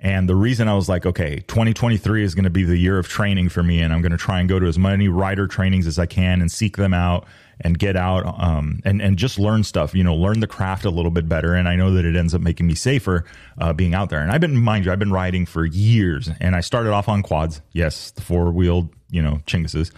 and 0.00 0.28
the 0.28 0.36
reason 0.36 0.68
I 0.68 0.74
was 0.74 0.88
like, 0.88 1.06
okay, 1.06 1.40
2023 1.48 2.22
is 2.22 2.36
going 2.36 2.44
to 2.44 2.50
be 2.50 2.62
the 2.62 2.76
year 2.76 2.98
of 2.98 3.08
training 3.08 3.48
for 3.48 3.64
me, 3.64 3.80
and 3.80 3.92
I'm 3.92 4.00
going 4.00 4.12
to 4.12 4.18
try 4.18 4.38
and 4.38 4.48
go 4.48 4.60
to 4.60 4.66
as 4.66 4.78
many 4.78 5.08
rider 5.08 5.48
trainings 5.48 5.88
as 5.88 5.98
I 5.98 6.06
can 6.06 6.40
and 6.40 6.52
seek 6.52 6.76
them 6.76 6.94
out 6.94 7.26
and 7.60 7.76
get 7.76 7.96
out 7.96 8.24
um, 8.40 8.80
and 8.84 9.02
and 9.02 9.16
just 9.16 9.40
learn 9.40 9.64
stuff. 9.64 9.96
You 9.96 10.04
know, 10.04 10.14
learn 10.14 10.38
the 10.38 10.46
craft 10.46 10.84
a 10.84 10.90
little 10.90 11.10
bit 11.10 11.28
better. 11.28 11.54
And 11.54 11.68
I 11.68 11.74
know 11.74 11.94
that 11.94 12.04
it 12.04 12.14
ends 12.14 12.32
up 12.32 12.40
making 12.40 12.68
me 12.68 12.76
safer 12.76 13.24
uh, 13.60 13.72
being 13.72 13.92
out 13.92 14.08
there. 14.10 14.20
And 14.20 14.30
I've 14.30 14.40
been, 14.40 14.56
mind 14.56 14.84
you, 14.84 14.92
I've 14.92 15.00
been 15.00 15.12
riding 15.12 15.46
for 15.46 15.66
years, 15.66 16.30
and 16.38 16.54
I 16.54 16.60
started 16.60 16.92
off 16.92 17.08
on 17.08 17.22
quads. 17.22 17.60
Yes, 17.72 18.12
the 18.12 18.22
four 18.22 18.52
wheeled, 18.52 18.90
you 19.10 19.22
know, 19.22 19.40
Chinguses. 19.46 19.90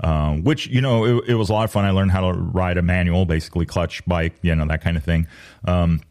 Um, 0.00 0.44
which 0.44 0.68
you 0.68 0.80
know 0.80 1.04
it, 1.04 1.30
it, 1.30 1.34
was 1.34 1.48
a 1.48 1.52
lot 1.52 1.64
of 1.64 1.72
fun. 1.72 1.84
I 1.84 1.90
learned 1.90 2.12
how 2.12 2.30
to 2.30 2.38
ride 2.38 2.76
a 2.76 2.82
manual, 2.82 3.26
basically 3.26 3.66
clutch 3.66 4.04
bike, 4.06 4.34
you 4.42 4.54
know 4.54 4.64
that 4.66 4.80
kind 4.80 4.96
of 4.96 5.02
thing. 5.02 5.26
Um, 5.64 6.02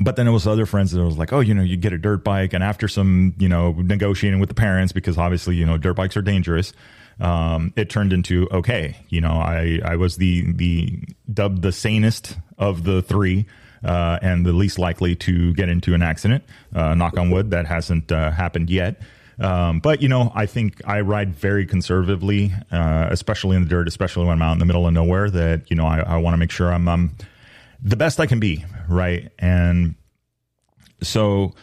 but 0.00 0.16
then 0.16 0.28
it 0.28 0.30
was 0.30 0.46
other 0.46 0.66
friends 0.66 0.92
that 0.92 1.02
was 1.02 1.18
like, 1.18 1.32
oh, 1.32 1.40
you 1.40 1.54
know, 1.54 1.62
you 1.62 1.76
get 1.76 1.92
a 1.92 1.98
dirt 1.98 2.22
bike, 2.24 2.52
and 2.52 2.62
after 2.62 2.88
some, 2.88 3.34
you 3.38 3.48
know, 3.48 3.72
negotiating 3.72 4.40
with 4.40 4.48
the 4.48 4.54
parents 4.54 4.92
because 4.92 5.18
obviously, 5.18 5.56
you 5.56 5.66
know, 5.66 5.76
dirt 5.76 5.94
bikes 5.94 6.16
are 6.16 6.22
dangerous. 6.22 6.72
Um, 7.20 7.72
it 7.74 7.90
turned 7.90 8.12
into 8.12 8.48
okay, 8.52 8.96
you 9.08 9.20
know, 9.20 9.32
I 9.32 9.80
I 9.84 9.96
was 9.96 10.16
the 10.16 10.52
the 10.52 11.02
dubbed 11.32 11.62
the 11.62 11.72
sanest 11.72 12.38
of 12.58 12.84
the 12.84 13.02
three. 13.02 13.46
Uh, 13.84 14.18
and 14.22 14.44
the 14.44 14.52
least 14.52 14.76
likely 14.76 15.14
to 15.14 15.54
get 15.54 15.68
into 15.68 15.94
an 15.94 16.02
accident. 16.02 16.42
Uh, 16.74 16.94
knock 16.94 17.16
on 17.16 17.30
wood, 17.30 17.52
that 17.52 17.64
hasn't 17.64 18.10
uh, 18.10 18.28
happened 18.32 18.68
yet. 18.68 19.00
Um, 19.40 19.78
but 19.78 20.02
you 20.02 20.08
know, 20.08 20.32
I 20.34 20.46
think 20.46 20.82
I 20.84 21.00
ride 21.02 21.34
very 21.34 21.64
conservatively, 21.64 22.52
uh, 22.72 23.06
especially 23.10 23.56
in 23.56 23.62
the 23.62 23.68
dirt, 23.68 23.86
especially 23.86 24.26
when 24.26 24.34
I'm 24.34 24.42
out 24.42 24.54
in 24.54 24.58
the 24.58 24.66
middle 24.66 24.86
of 24.86 24.92
nowhere. 24.92 25.30
That 25.30 25.70
you 25.70 25.76
know, 25.76 25.86
I, 25.86 26.00
I 26.00 26.16
want 26.16 26.34
to 26.34 26.38
make 26.38 26.50
sure 26.50 26.72
I'm, 26.72 26.88
I'm 26.88 27.16
the 27.82 27.96
best 27.96 28.20
I 28.20 28.26
can 28.26 28.40
be, 28.40 28.64
right? 28.88 29.30
And 29.38 29.94
so 31.02 31.54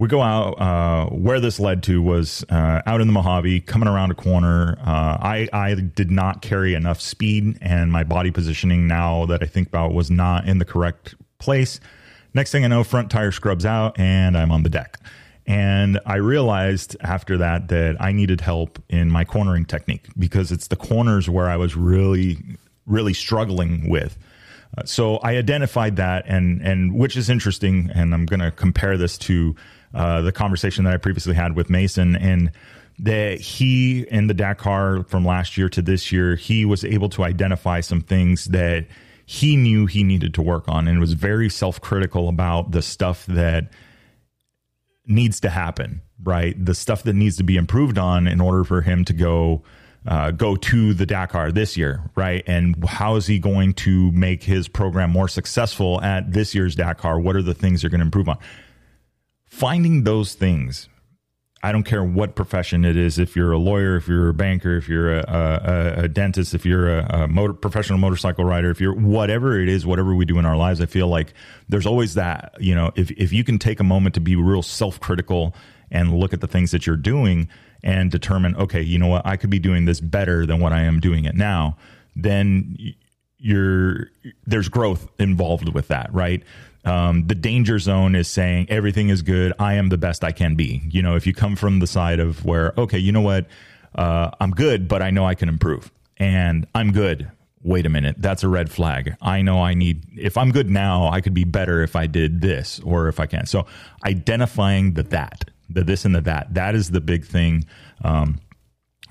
we 0.00 0.08
go 0.08 0.22
out. 0.22 0.60
Uh, 0.60 1.06
where 1.10 1.40
this 1.40 1.60
led 1.60 1.82
to 1.84 2.02
was 2.02 2.44
uh, 2.48 2.80
out 2.86 3.00
in 3.00 3.06
the 3.06 3.12
Mojave, 3.12 3.60
coming 3.60 3.86
around 3.88 4.10
a 4.10 4.14
corner. 4.14 4.78
Uh, 4.80 5.18
I 5.20 5.48
I 5.52 5.74
did 5.74 6.10
not 6.10 6.40
carry 6.40 6.74
enough 6.74 7.00
speed, 7.00 7.58
and 7.60 7.92
my 7.92 8.02
body 8.02 8.30
positioning 8.30 8.86
now 8.88 9.26
that 9.26 9.42
I 9.42 9.46
think 9.46 9.68
about 9.68 9.92
was 9.92 10.10
not 10.10 10.48
in 10.48 10.58
the 10.58 10.64
correct 10.64 11.14
place. 11.38 11.80
Next 12.32 12.50
thing 12.50 12.64
I 12.64 12.68
know, 12.68 12.82
front 12.82 13.10
tire 13.10 13.30
scrubs 13.30 13.66
out, 13.66 13.98
and 13.98 14.38
I'm 14.38 14.50
on 14.50 14.62
the 14.62 14.70
deck. 14.70 14.98
And 15.46 16.00
I 16.06 16.16
realized 16.16 16.96
after 17.00 17.36
that 17.38 17.68
that 17.68 17.96
I 18.00 18.12
needed 18.12 18.40
help 18.40 18.82
in 18.88 19.10
my 19.10 19.24
cornering 19.24 19.64
technique 19.64 20.06
because 20.18 20.52
it's 20.52 20.68
the 20.68 20.76
corners 20.76 21.28
where 21.28 21.48
I 21.48 21.56
was 21.56 21.76
really, 21.76 22.38
really 22.86 23.14
struggling 23.14 23.90
with. 23.90 24.16
Uh, 24.76 24.84
so 24.84 25.16
I 25.16 25.36
identified 25.36 25.96
that, 25.96 26.24
and 26.26 26.62
and 26.62 26.94
which 26.94 27.16
is 27.16 27.28
interesting, 27.28 27.90
and 27.92 28.14
I'm 28.14 28.26
going 28.26 28.40
to 28.40 28.50
compare 28.50 28.96
this 28.96 29.18
to 29.18 29.56
uh, 29.94 30.22
the 30.22 30.32
conversation 30.32 30.84
that 30.84 30.94
I 30.94 30.96
previously 30.96 31.34
had 31.34 31.56
with 31.56 31.70
Mason, 31.70 32.14
and 32.16 32.52
that 33.00 33.40
he 33.40 34.02
in 34.02 34.28
the 34.28 34.34
Dakar 34.34 35.04
from 35.04 35.24
last 35.24 35.56
year 35.56 35.68
to 35.70 35.82
this 35.82 36.12
year, 36.12 36.36
he 36.36 36.64
was 36.64 36.84
able 36.84 37.08
to 37.10 37.24
identify 37.24 37.80
some 37.80 38.00
things 38.00 38.46
that 38.46 38.86
he 39.26 39.56
knew 39.56 39.86
he 39.86 40.04
needed 40.04 40.34
to 40.34 40.42
work 40.42 40.68
on, 40.68 40.86
and 40.86 41.00
was 41.00 41.14
very 41.14 41.48
self 41.48 41.80
critical 41.80 42.28
about 42.28 42.70
the 42.70 42.82
stuff 42.82 43.26
that 43.26 43.70
needs 45.06 45.40
to 45.40 45.50
happen, 45.50 46.02
right? 46.22 46.64
The 46.64 46.74
stuff 46.74 47.02
that 47.02 47.14
needs 47.14 47.36
to 47.38 47.42
be 47.42 47.56
improved 47.56 47.98
on 47.98 48.28
in 48.28 48.40
order 48.40 48.62
for 48.62 48.82
him 48.82 49.04
to 49.06 49.12
go 49.12 49.62
uh, 50.06 50.30
go 50.30 50.56
to 50.56 50.94
the 50.94 51.06
Dakar 51.06 51.52
this 51.52 51.76
year, 51.76 52.10
right? 52.14 52.42
And 52.46 52.84
how 52.86 53.16
is 53.16 53.26
he 53.26 53.38
going 53.38 53.74
to 53.74 54.10
make 54.12 54.42
his 54.42 54.68
program 54.68 55.10
more 55.10 55.28
successful 55.28 56.00
at 56.00 56.32
this 56.32 56.54
year's 56.54 56.74
Dakar? 56.74 57.20
What 57.20 57.36
are 57.36 57.42
the 57.42 57.54
things 57.54 57.82
you're 57.82 57.90
going 57.90 58.00
to 58.00 58.06
improve 58.06 58.28
on? 58.28 58.38
Finding 59.44 60.04
those 60.04 60.34
things, 60.34 60.88
I 61.62 61.72
don't 61.72 61.82
care 61.82 62.02
what 62.02 62.34
profession 62.34 62.84
it 62.86 62.96
is. 62.96 63.18
If 63.18 63.36
you're 63.36 63.52
a 63.52 63.58
lawyer, 63.58 63.96
if 63.96 64.08
you're 64.08 64.30
a 64.30 64.34
banker, 64.34 64.76
if 64.76 64.88
you're 64.88 65.18
a, 65.18 65.24
a, 65.28 66.04
a 66.04 66.08
dentist, 66.08 66.54
if 66.54 66.64
you're 66.64 66.98
a, 66.98 67.24
a 67.24 67.28
motor, 67.28 67.52
professional 67.52 67.98
motorcycle 67.98 68.44
rider, 68.44 68.70
if 68.70 68.80
you're 68.80 68.94
whatever 68.94 69.60
it 69.60 69.68
is, 69.68 69.84
whatever 69.84 70.14
we 70.14 70.24
do 70.24 70.38
in 70.38 70.46
our 70.46 70.56
lives, 70.56 70.80
I 70.80 70.86
feel 70.86 71.08
like 71.08 71.34
there's 71.68 71.86
always 71.86 72.14
that. 72.14 72.54
You 72.58 72.74
know, 72.74 72.92
if 72.96 73.10
if 73.10 73.32
you 73.32 73.44
can 73.44 73.58
take 73.58 73.78
a 73.78 73.84
moment 73.84 74.14
to 74.14 74.20
be 74.20 74.36
real 74.36 74.62
self 74.62 74.98
critical 75.00 75.54
and 75.90 76.14
look 76.14 76.32
at 76.32 76.40
the 76.40 76.46
things 76.46 76.70
that 76.70 76.86
you're 76.86 76.96
doing 76.96 77.48
and 77.82 78.10
determine, 78.10 78.56
okay, 78.56 78.82
you 78.82 78.98
know 78.98 79.08
what, 79.08 79.26
I 79.26 79.36
could 79.36 79.50
be 79.50 79.58
doing 79.58 79.84
this 79.84 80.00
better 80.00 80.46
than 80.46 80.60
what 80.60 80.72
I 80.72 80.82
am 80.82 81.00
doing 81.00 81.24
it 81.24 81.34
now, 81.34 81.76
then 82.16 82.76
you're 83.38 84.10
there's 84.46 84.68
growth 84.68 85.08
involved 85.18 85.70
with 85.70 85.88
that, 85.88 86.12
right? 86.12 86.42
Um, 86.84 87.26
the 87.26 87.34
danger 87.34 87.78
zone 87.78 88.14
is 88.14 88.28
saying 88.28 88.66
everything 88.70 89.10
is 89.10 89.22
good. 89.22 89.52
I 89.58 89.74
am 89.74 89.88
the 89.88 89.98
best 89.98 90.24
I 90.24 90.32
can 90.32 90.54
be. 90.54 90.82
You 90.90 91.02
know, 91.02 91.14
if 91.14 91.26
you 91.26 91.34
come 91.34 91.56
from 91.56 91.78
the 91.78 91.86
side 91.86 92.20
of 92.20 92.44
where, 92.44 92.72
okay, 92.78 92.98
you 92.98 93.12
know 93.12 93.20
what, 93.20 93.46
uh, 93.94 94.30
I'm 94.40 94.52
good, 94.52 94.88
but 94.88 95.02
I 95.02 95.10
know 95.10 95.26
I 95.26 95.34
can 95.34 95.48
improve, 95.48 95.90
and 96.16 96.66
I'm 96.74 96.92
good. 96.92 97.30
Wait 97.62 97.84
a 97.84 97.90
minute, 97.90 98.16
that's 98.18 98.42
a 98.42 98.48
red 98.48 98.70
flag. 98.70 99.14
I 99.20 99.42
know 99.42 99.62
I 99.62 99.74
need. 99.74 100.06
If 100.16 100.38
I'm 100.38 100.50
good 100.50 100.70
now, 100.70 101.10
I 101.10 101.20
could 101.20 101.34
be 101.34 101.44
better 101.44 101.82
if 101.82 101.94
I 101.94 102.06
did 102.06 102.40
this 102.40 102.80
or 102.80 103.08
if 103.08 103.20
I 103.20 103.26
can. 103.26 103.44
So 103.44 103.66
identifying 104.04 104.94
the 104.94 105.02
that, 105.04 105.50
the 105.72 105.84
this 105.84 106.04
and 106.04 106.14
the 106.14 106.20
that, 106.22 106.54
that 106.54 106.74
is 106.74 106.90
the 106.90 107.00
big 107.00 107.24
thing. 107.24 107.64
Um, 108.02 108.40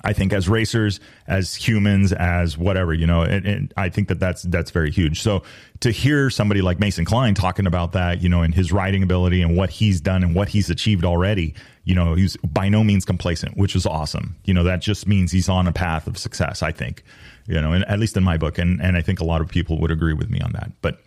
I 0.03 0.13
think 0.13 0.31
as 0.31 0.47
racers, 0.47 0.99
as 1.27 1.55
humans, 1.55 2.13
as 2.13 2.57
whatever, 2.57 2.93
you 2.93 3.05
know, 3.05 3.21
and, 3.21 3.45
and, 3.45 3.73
I 3.75 3.89
think 3.89 4.07
that 4.07 4.19
that's 4.19 4.43
that's 4.43 4.71
very 4.71 4.91
huge. 4.91 5.21
So 5.21 5.43
to 5.81 5.91
hear 5.91 6.29
somebody 6.29 6.61
like 6.61 6.79
Mason 6.79 7.05
Klein 7.05 7.33
talking 7.33 7.67
about 7.67 7.91
that, 7.93 8.21
you 8.21 8.29
know, 8.29 8.41
and 8.41 8.53
his 8.53 8.71
riding 8.71 9.03
ability 9.03 9.41
and 9.41 9.57
what 9.57 9.69
he's 9.69 9.99
done 9.99 10.23
and 10.23 10.33
what 10.33 10.49
he's 10.49 10.69
achieved 10.69 11.03
already, 11.03 11.53
you 11.83 11.95
know, 11.95 12.13
he's 12.13 12.37
by 12.37 12.69
no 12.69 12.83
means 12.83 13.03
complacent, 13.03 13.57
which 13.57 13.75
is 13.75 13.85
awesome. 13.85 14.35
You 14.45 14.53
know, 14.53 14.63
that 14.63 14.81
just 14.81 15.07
means 15.07 15.31
he's 15.31 15.49
on 15.49 15.67
a 15.67 15.73
path 15.73 16.07
of 16.07 16.17
success. 16.17 16.63
I 16.63 16.71
think, 16.71 17.03
you 17.47 17.59
know, 17.59 17.73
and 17.73 17.83
at 17.85 17.99
least 17.99 18.15
in 18.15 18.23
my 18.23 18.37
book, 18.37 18.57
and 18.57 18.81
and 18.81 18.95
I 18.95 19.01
think 19.01 19.19
a 19.19 19.25
lot 19.25 19.41
of 19.41 19.49
people 19.49 19.79
would 19.81 19.91
agree 19.91 20.13
with 20.13 20.29
me 20.29 20.39
on 20.39 20.53
that. 20.53 20.71
But 20.81 21.01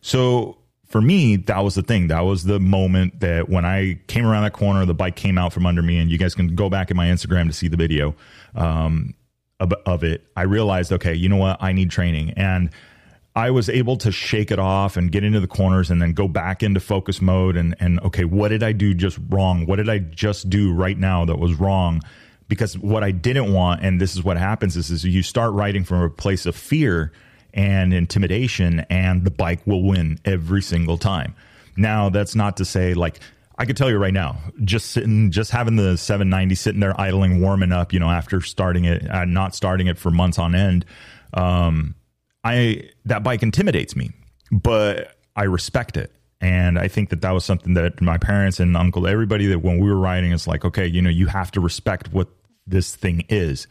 so 0.00 0.56
for 0.94 1.00
me, 1.00 1.34
that 1.34 1.58
was 1.58 1.74
the 1.74 1.82
thing. 1.82 2.06
That 2.06 2.20
was 2.20 2.44
the 2.44 2.60
moment 2.60 3.18
that 3.18 3.48
when 3.48 3.64
I 3.64 3.98
came 4.06 4.24
around 4.24 4.44
that 4.44 4.52
corner, 4.52 4.86
the 4.86 4.94
bike 4.94 5.16
came 5.16 5.38
out 5.38 5.52
from 5.52 5.66
under 5.66 5.82
me, 5.82 5.98
and 5.98 6.08
you 6.08 6.18
guys 6.18 6.36
can 6.36 6.54
go 6.54 6.70
back 6.70 6.88
in 6.88 6.96
my 6.96 7.08
Instagram 7.08 7.48
to 7.48 7.52
see 7.52 7.66
the 7.66 7.76
video 7.76 8.14
um, 8.54 9.12
of, 9.58 9.72
of 9.86 10.04
it. 10.04 10.24
I 10.36 10.42
realized, 10.42 10.92
okay, 10.92 11.12
you 11.12 11.28
know 11.28 11.36
what? 11.36 11.60
I 11.60 11.72
need 11.72 11.90
training. 11.90 12.34
And 12.36 12.70
I 13.34 13.50
was 13.50 13.68
able 13.68 13.96
to 13.96 14.12
shake 14.12 14.52
it 14.52 14.60
off 14.60 14.96
and 14.96 15.10
get 15.10 15.24
into 15.24 15.40
the 15.40 15.48
corners 15.48 15.90
and 15.90 16.00
then 16.00 16.12
go 16.12 16.28
back 16.28 16.62
into 16.62 16.78
focus 16.78 17.20
mode 17.20 17.56
and 17.56 17.74
and 17.80 17.98
okay, 18.02 18.24
what 18.24 18.50
did 18.50 18.62
I 18.62 18.70
do 18.70 18.94
just 18.94 19.18
wrong? 19.30 19.66
What 19.66 19.76
did 19.76 19.88
I 19.88 19.98
just 19.98 20.48
do 20.48 20.72
right 20.72 20.96
now 20.96 21.24
that 21.24 21.40
was 21.40 21.54
wrong? 21.54 22.02
Because 22.46 22.78
what 22.78 23.02
I 23.02 23.10
didn't 23.10 23.52
want, 23.52 23.82
and 23.82 24.00
this 24.00 24.14
is 24.14 24.22
what 24.22 24.36
happens, 24.36 24.76
is, 24.76 24.92
is 24.92 25.04
you 25.04 25.24
start 25.24 25.54
writing 25.54 25.82
from 25.82 26.02
a 26.02 26.08
place 26.08 26.46
of 26.46 26.54
fear 26.54 27.10
and 27.54 27.94
intimidation, 27.94 28.80
and 28.90 29.24
the 29.24 29.30
bike 29.30 29.66
will 29.66 29.82
win 29.82 30.18
every 30.24 30.60
single 30.60 30.98
time. 30.98 31.34
Now, 31.76 32.08
that's 32.10 32.34
not 32.34 32.58
to 32.58 32.64
say 32.64 32.94
like 32.94 33.20
I 33.56 33.64
could 33.66 33.76
tell 33.76 33.88
you 33.88 33.98
right 33.98 34.12
now, 34.12 34.38
just 34.64 34.90
sitting, 34.90 35.30
just 35.30 35.52
having 35.52 35.76
the 35.76 35.96
790 35.96 36.54
sitting 36.56 36.80
there 36.80 36.98
idling, 37.00 37.40
warming 37.40 37.72
up, 37.72 37.92
you 37.92 38.00
know, 38.00 38.10
after 38.10 38.40
starting 38.40 38.84
it, 38.84 39.08
uh, 39.08 39.24
not 39.24 39.54
starting 39.54 39.86
it 39.86 39.96
for 39.96 40.10
months 40.10 40.38
on 40.38 40.54
end, 40.54 40.84
um, 41.34 41.94
I 42.42 42.90
that 43.04 43.22
bike 43.22 43.42
intimidates 43.42 43.94
me, 43.94 44.10
but 44.50 45.16
I 45.36 45.44
respect 45.44 45.96
it. 45.96 46.12
And 46.40 46.78
I 46.78 46.88
think 46.88 47.10
that 47.10 47.22
that 47.22 47.30
was 47.30 47.44
something 47.44 47.74
that 47.74 48.02
my 48.02 48.18
parents 48.18 48.60
and 48.60 48.76
uncle, 48.76 49.06
everybody 49.06 49.46
that 49.46 49.60
when 49.60 49.78
we 49.78 49.88
were 49.88 49.98
riding, 49.98 50.32
is 50.32 50.46
like, 50.46 50.64
okay, 50.64 50.86
you 50.86 51.00
know, 51.00 51.10
you 51.10 51.26
have 51.26 51.50
to 51.52 51.60
respect 51.60 52.12
what 52.12 52.28
this 52.66 52.94
thing 52.94 53.24
is. 53.28 53.66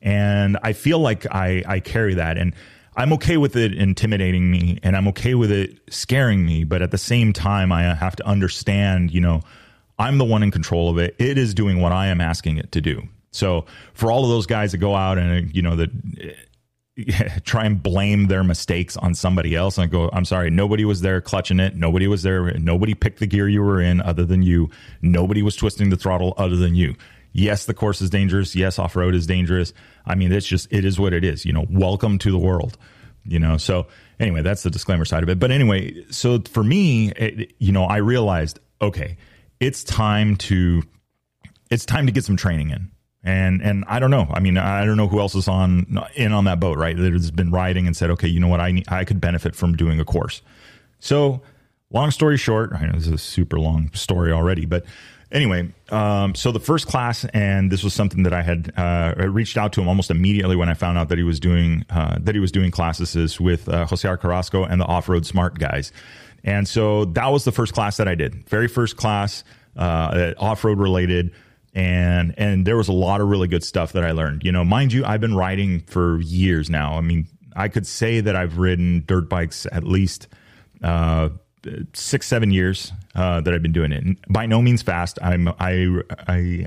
And 0.00 0.56
I 0.62 0.72
feel 0.72 1.00
like 1.00 1.26
I, 1.34 1.62
I 1.66 1.80
carry 1.80 2.14
that. 2.14 2.38
And 2.38 2.54
I'm 2.96 3.12
okay 3.14 3.36
with 3.36 3.56
it 3.56 3.74
intimidating 3.74 4.50
me 4.50 4.78
and 4.82 4.96
I'm 4.96 5.08
okay 5.08 5.34
with 5.34 5.50
it 5.50 5.78
scaring 5.90 6.44
me, 6.44 6.64
but 6.64 6.82
at 6.82 6.90
the 6.90 6.98
same 6.98 7.32
time, 7.32 7.72
I 7.72 7.88
uh, 7.88 7.96
have 7.96 8.16
to 8.16 8.26
understand, 8.26 9.12
you 9.12 9.20
know, 9.20 9.40
I'm 9.98 10.18
the 10.18 10.24
one 10.24 10.42
in 10.42 10.50
control 10.50 10.90
of 10.90 10.98
it. 10.98 11.14
It 11.18 11.38
is 11.38 11.54
doing 11.54 11.80
what 11.80 11.92
I 11.92 12.06
am 12.06 12.20
asking 12.20 12.58
it 12.58 12.72
to 12.72 12.80
do. 12.80 13.02
So 13.30 13.66
for 13.94 14.12
all 14.12 14.22
of 14.22 14.30
those 14.30 14.46
guys 14.46 14.72
that 14.72 14.78
go 14.78 14.94
out 14.94 15.18
and, 15.18 15.46
uh, 15.46 15.50
you 15.52 15.62
know, 15.62 15.76
that 15.76 15.90
try 17.44 17.64
and 17.64 17.82
blame 17.82 18.28
their 18.28 18.44
mistakes 18.44 18.96
on 18.96 19.14
somebody 19.14 19.56
else 19.56 19.76
and 19.76 19.84
I 19.84 19.86
go, 19.88 20.08
I'm 20.12 20.24
sorry, 20.24 20.50
nobody 20.50 20.84
was 20.84 21.00
there 21.00 21.20
clutching 21.20 21.58
it. 21.58 21.74
Nobody 21.74 22.06
was 22.06 22.22
there. 22.22 22.56
Nobody 22.58 22.94
picked 22.94 23.18
the 23.18 23.26
gear 23.26 23.48
you 23.48 23.62
were 23.62 23.80
in 23.80 24.00
other 24.00 24.24
than 24.24 24.42
you. 24.42 24.70
Nobody 25.02 25.42
was 25.42 25.56
twisting 25.56 25.90
the 25.90 25.96
throttle 25.96 26.34
other 26.36 26.56
than 26.56 26.76
you 26.76 26.94
yes, 27.34 27.66
the 27.66 27.74
course 27.74 28.00
is 28.00 28.08
dangerous. 28.08 28.56
Yes, 28.56 28.78
off 28.78 28.96
road 28.96 29.14
is 29.14 29.26
dangerous. 29.26 29.74
I 30.06 30.14
mean, 30.14 30.32
it's 30.32 30.46
just, 30.46 30.72
it 30.72 30.86
is 30.86 30.98
what 30.98 31.12
it 31.12 31.24
is. 31.24 31.44
You 31.44 31.52
know, 31.52 31.66
welcome 31.68 32.18
to 32.20 32.30
the 32.30 32.38
world, 32.38 32.78
you 33.24 33.38
know? 33.38 33.58
So, 33.58 33.88
anyway, 34.18 34.40
that's 34.40 34.62
the 34.62 34.70
disclaimer 34.70 35.04
side 35.04 35.22
of 35.22 35.28
it. 35.28 35.38
But 35.38 35.50
anyway, 35.50 36.06
so 36.10 36.40
for 36.40 36.64
me, 36.64 37.10
it, 37.12 37.52
you 37.58 37.72
know, 37.72 37.84
I 37.84 37.98
realized, 37.98 38.60
okay, 38.80 39.18
it's 39.60 39.84
time 39.84 40.36
to, 40.36 40.82
it's 41.70 41.84
time 41.84 42.06
to 42.06 42.12
get 42.12 42.24
some 42.24 42.36
training 42.36 42.70
in. 42.70 42.90
And, 43.26 43.62
and 43.62 43.84
I 43.88 43.98
don't 43.98 44.10
know. 44.10 44.26
I 44.30 44.40
mean, 44.40 44.58
I 44.58 44.84
don't 44.84 44.98
know 44.98 45.08
who 45.08 45.18
else 45.18 45.34
is 45.34 45.48
on 45.48 45.98
in 46.14 46.32
on 46.32 46.44
that 46.44 46.60
boat, 46.60 46.76
right? 46.76 46.94
That 46.94 47.12
has 47.14 47.30
been 47.30 47.50
riding 47.50 47.86
and 47.86 47.96
said, 47.96 48.10
okay, 48.10 48.28
you 48.28 48.38
know 48.38 48.48
what? 48.48 48.60
I 48.60 48.70
need, 48.70 48.84
I 48.88 49.04
could 49.04 49.18
benefit 49.18 49.56
from 49.56 49.74
doing 49.76 49.98
a 49.98 50.04
course. 50.04 50.42
So 50.98 51.40
long 51.90 52.10
story 52.10 52.36
short, 52.36 52.74
I 52.74 52.84
know 52.84 52.92
this 52.92 53.06
is 53.06 53.12
a 53.12 53.18
super 53.18 53.58
long 53.58 53.90
story 53.94 54.30
already, 54.30 54.66
but 54.66 54.84
anyway, 55.34 55.68
um, 55.90 56.34
so 56.34 56.52
the 56.52 56.60
first 56.60 56.86
class, 56.86 57.26
and 57.26 57.70
this 57.70 57.82
was 57.84 57.92
something 57.92 58.22
that 58.22 58.32
I 58.32 58.42
had 58.42 58.72
uh, 58.76 59.14
reached 59.28 59.58
out 59.58 59.72
to 59.74 59.82
him 59.82 59.88
almost 59.88 60.10
immediately 60.10 60.56
when 60.56 60.68
I 60.68 60.74
found 60.74 60.96
out 60.96 61.10
that 61.10 61.18
he 61.18 61.24
was 61.24 61.40
doing 61.40 61.84
uh, 61.90 62.16
that 62.20 62.34
he 62.34 62.40
was 62.40 62.52
doing 62.52 62.70
classes 62.70 63.38
with 63.40 63.68
uh, 63.68 63.84
Jose 63.86 64.08
Carrasco 64.16 64.64
and 64.64 64.80
the 64.80 64.86
Off 64.86 65.08
Road 65.08 65.26
Smart 65.26 65.58
guys, 65.58 65.92
and 66.44 66.66
so 66.66 67.04
that 67.06 67.26
was 67.26 67.44
the 67.44 67.52
first 67.52 67.74
class 67.74 67.98
that 67.98 68.08
I 68.08 68.14
did, 68.14 68.48
very 68.48 68.68
first 68.68 68.96
class, 68.96 69.44
uh, 69.76 70.32
off 70.38 70.64
road 70.64 70.78
related. 70.78 71.32
And 71.76 72.34
and 72.38 72.64
there 72.64 72.76
was 72.76 72.86
a 72.86 72.92
lot 72.92 73.20
of 73.20 73.28
really 73.28 73.48
good 73.48 73.64
stuff 73.64 73.94
that 73.94 74.04
I 74.04 74.12
learned. 74.12 74.44
You 74.44 74.52
know, 74.52 74.64
mind 74.64 74.92
you, 74.92 75.04
I've 75.04 75.20
been 75.20 75.34
riding 75.34 75.80
for 75.80 76.20
years 76.20 76.70
now. 76.70 76.96
I 76.96 77.00
mean, 77.00 77.26
I 77.56 77.66
could 77.66 77.84
say 77.84 78.20
that 78.20 78.36
I've 78.36 78.58
ridden 78.58 79.02
dirt 79.08 79.28
bikes 79.28 79.66
at 79.72 79.82
least 79.82 80.28
uh, 80.84 81.30
six 81.92 82.26
seven 82.26 82.50
years 82.50 82.92
uh, 83.14 83.40
that 83.40 83.54
I've 83.54 83.62
been 83.62 83.72
doing 83.72 83.92
it. 83.92 84.02
And 84.02 84.18
by 84.28 84.46
no 84.46 84.62
means 84.62 84.82
fast. 84.82 85.18
I'm 85.22 85.48
I 85.58 86.00
I 86.28 86.66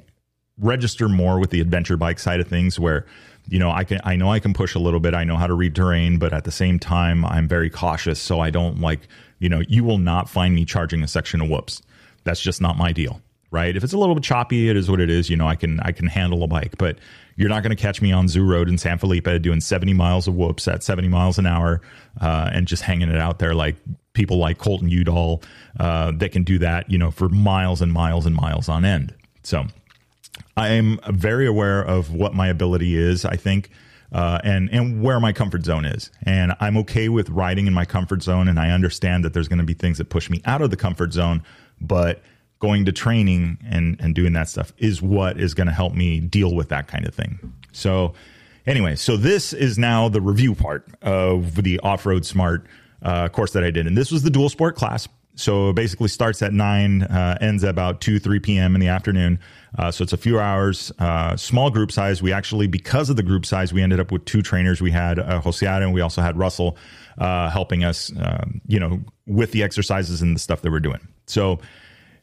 register 0.59 1.07
more 1.07 1.39
with 1.39 1.51
the 1.51 1.61
adventure 1.61 1.97
bike 1.97 2.19
side 2.19 2.39
of 2.39 2.47
things 2.47 2.79
where 2.79 3.05
you 3.47 3.59
know 3.59 3.71
I 3.71 3.83
can 3.83 3.99
I 4.03 4.15
know 4.15 4.31
I 4.31 4.39
can 4.39 4.53
push 4.53 4.75
a 4.75 4.79
little 4.79 4.99
bit. 4.99 5.13
I 5.13 5.23
know 5.23 5.37
how 5.37 5.47
to 5.47 5.53
read 5.53 5.75
terrain, 5.75 6.17
but 6.17 6.33
at 6.33 6.43
the 6.43 6.51
same 6.51 6.79
time 6.79 7.25
I'm 7.25 7.47
very 7.47 7.69
cautious. 7.69 8.19
So 8.19 8.39
I 8.39 8.49
don't 8.49 8.79
like 8.79 9.07
you 9.39 9.49
know 9.49 9.61
you 9.67 9.83
will 9.83 9.99
not 9.99 10.29
find 10.29 10.55
me 10.55 10.65
charging 10.65 11.03
a 11.03 11.07
section 11.07 11.41
of 11.41 11.49
whoops. 11.49 11.81
That's 12.23 12.41
just 12.41 12.61
not 12.61 12.77
my 12.77 12.91
deal. 12.91 13.21
Right? 13.49 13.77
If 13.77 13.83
it's 13.85 13.93
a 13.93 13.97
little 13.97 14.13
bit 14.13 14.25
choppy, 14.25 14.69
it 14.69 14.75
is 14.75 14.91
what 14.91 14.99
it 14.99 15.09
is. 15.09 15.29
You 15.29 15.37
know, 15.37 15.47
I 15.47 15.55
can 15.55 15.79
I 15.79 15.93
can 15.93 16.07
handle 16.07 16.43
a 16.43 16.47
bike, 16.47 16.75
but 16.77 16.97
you're 17.37 17.49
not 17.49 17.63
going 17.63 17.75
to 17.75 17.81
catch 17.81 18.01
me 18.01 18.11
on 18.11 18.27
Zoo 18.27 18.43
Road 18.43 18.67
in 18.67 18.77
San 18.77 18.97
Felipe 18.97 19.29
doing 19.41 19.61
70 19.61 19.93
miles 19.93 20.27
of 20.27 20.35
whoops 20.35 20.67
at 20.67 20.83
70 20.83 21.07
miles 21.07 21.37
an 21.37 21.45
hour 21.45 21.81
uh, 22.19 22.49
and 22.51 22.67
just 22.67 22.83
hanging 22.83 23.09
it 23.09 23.17
out 23.17 23.39
there 23.39 23.53
like 23.53 23.75
people 24.17 24.37
like 24.37 24.57
Colton 24.57 24.89
Udall 24.89 25.41
uh, 25.79 26.11
that 26.17 26.33
can 26.33 26.43
do 26.43 26.59
that, 26.59 26.91
you 26.91 26.97
know, 26.97 27.11
for 27.11 27.29
miles 27.29 27.81
and 27.81 27.93
miles 27.93 28.25
and 28.25 28.35
miles 28.35 28.67
on 28.67 28.83
end. 28.83 29.13
So 29.43 29.65
I'm 30.57 30.99
very 31.09 31.47
aware 31.47 31.81
of 31.81 32.11
what 32.11 32.33
my 32.33 32.49
ability 32.49 32.97
is. 32.97 33.23
I 33.23 33.37
think. 33.37 33.69
Uh, 34.09 34.39
and 34.45 34.69
and 34.71 35.03
where 35.03 35.19
my 35.19 35.33
comfort 35.33 35.65
zone 35.65 35.83
is, 35.83 36.11
and 36.23 36.53
I'm 36.61 36.77
okay 36.77 37.09
with 37.09 37.29
riding 37.29 37.67
in 37.67 37.73
my 37.73 37.83
comfort 37.83 38.23
zone, 38.23 38.47
and 38.47 38.57
I 38.57 38.71
understand 38.71 39.25
that 39.25 39.33
there's 39.33 39.49
going 39.49 39.59
to 39.59 39.65
be 39.65 39.73
things 39.73 39.97
that 39.97 40.07
push 40.09 40.29
me 40.29 40.41
out 40.45 40.61
of 40.61 40.69
the 40.69 40.77
comfort 40.77 41.11
zone, 41.11 41.43
but 41.81 42.21
going 42.59 42.85
to 42.85 42.93
training 42.93 43.57
and 43.69 43.97
and 43.99 44.15
doing 44.15 44.31
that 44.31 44.47
stuff 44.47 44.71
is 44.77 45.01
what 45.01 45.37
is 45.37 45.53
going 45.53 45.67
to 45.67 45.73
help 45.73 45.93
me 45.93 46.21
deal 46.21 46.55
with 46.55 46.69
that 46.69 46.87
kind 46.87 47.05
of 47.05 47.13
thing. 47.13 47.53
So 47.73 48.13
anyway, 48.65 48.95
so 48.95 49.17
this 49.17 49.51
is 49.51 49.77
now 49.77 50.07
the 50.07 50.21
review 50.21 50.55
part 50.55 50.87
of 51.01 51.61
the 51.61 51.77
off-road 51.81 52.25
smart 52.25 52.65
uh, 53.01 53.29
course 53.29 53.53
that 53.53 53.63
I 53.63 53.71
did, 53.71 53.87
and 53.87 53.97
this 53.97 54.11
was 54.11 54.23
the 54.23 54.29
dual 54.29 54.49
sport 54.49 54.75
class. 54.75 55.07
So 55.35 55.71
basically 55.71 56.07
starts 56.07 56.41
at 56.41 56.51
nine, 56.51 57.03
uh, 57.03 57.37
ends 57.39 57.63
at 57.63 57.69
about 57.69 58.01
two, 58.01 58.17
three 58.17 58.39
p.m. 58.39 58.73
in 58.73 58.81
the 58.81 58.87
afternoon. 58.87 59.37
Uh, 59.77 59.91
so 59.91 60.01
it's 60.01 60.13
a 60.13 60.17
few 60.17 60.39
hours, 60.39 60.91
uh, 60.97 61.37
small 61.37 61.69
group 61.69 61.91
size. 61.91 62.23
We 62.23 62.33
actually, 62.33 62.65
because 62.65 63.11
of 63.11 63.17
the 63.17 63.23
group 63.23 63.45
size, 63.45 63.71
we 63.71 63.83
ended 63.83 63.99
up 63.99 64.11
with 64.11 64.25
two 64.25 64.41
trainers. 64.41 64.81
We 64.81 64.89
had 64.89 65.19
uh, 65.19 65.41
Josiada 65.41 65.83
and 65.83 65.93
we 65.93 66.01
also 66.01 66.23
had 66.23 66.39
Russell 66.39 66.75
uh, 67.19 67.51
helping 67.51 67.83
us, 67.83 68.11
um, 68.19 68.61
you 68.65 68.79
know, 68.79 68.99
with 69.27 69.51
the 69.51 69.61
exercises 69.61 70.23
and 70.23 70.35
the 70.35 70.39
stuff 70.39 70.63
that 70.63 70.71
we're 70.71 70.79
doing. 70.79 71.07
So 71.27 71.59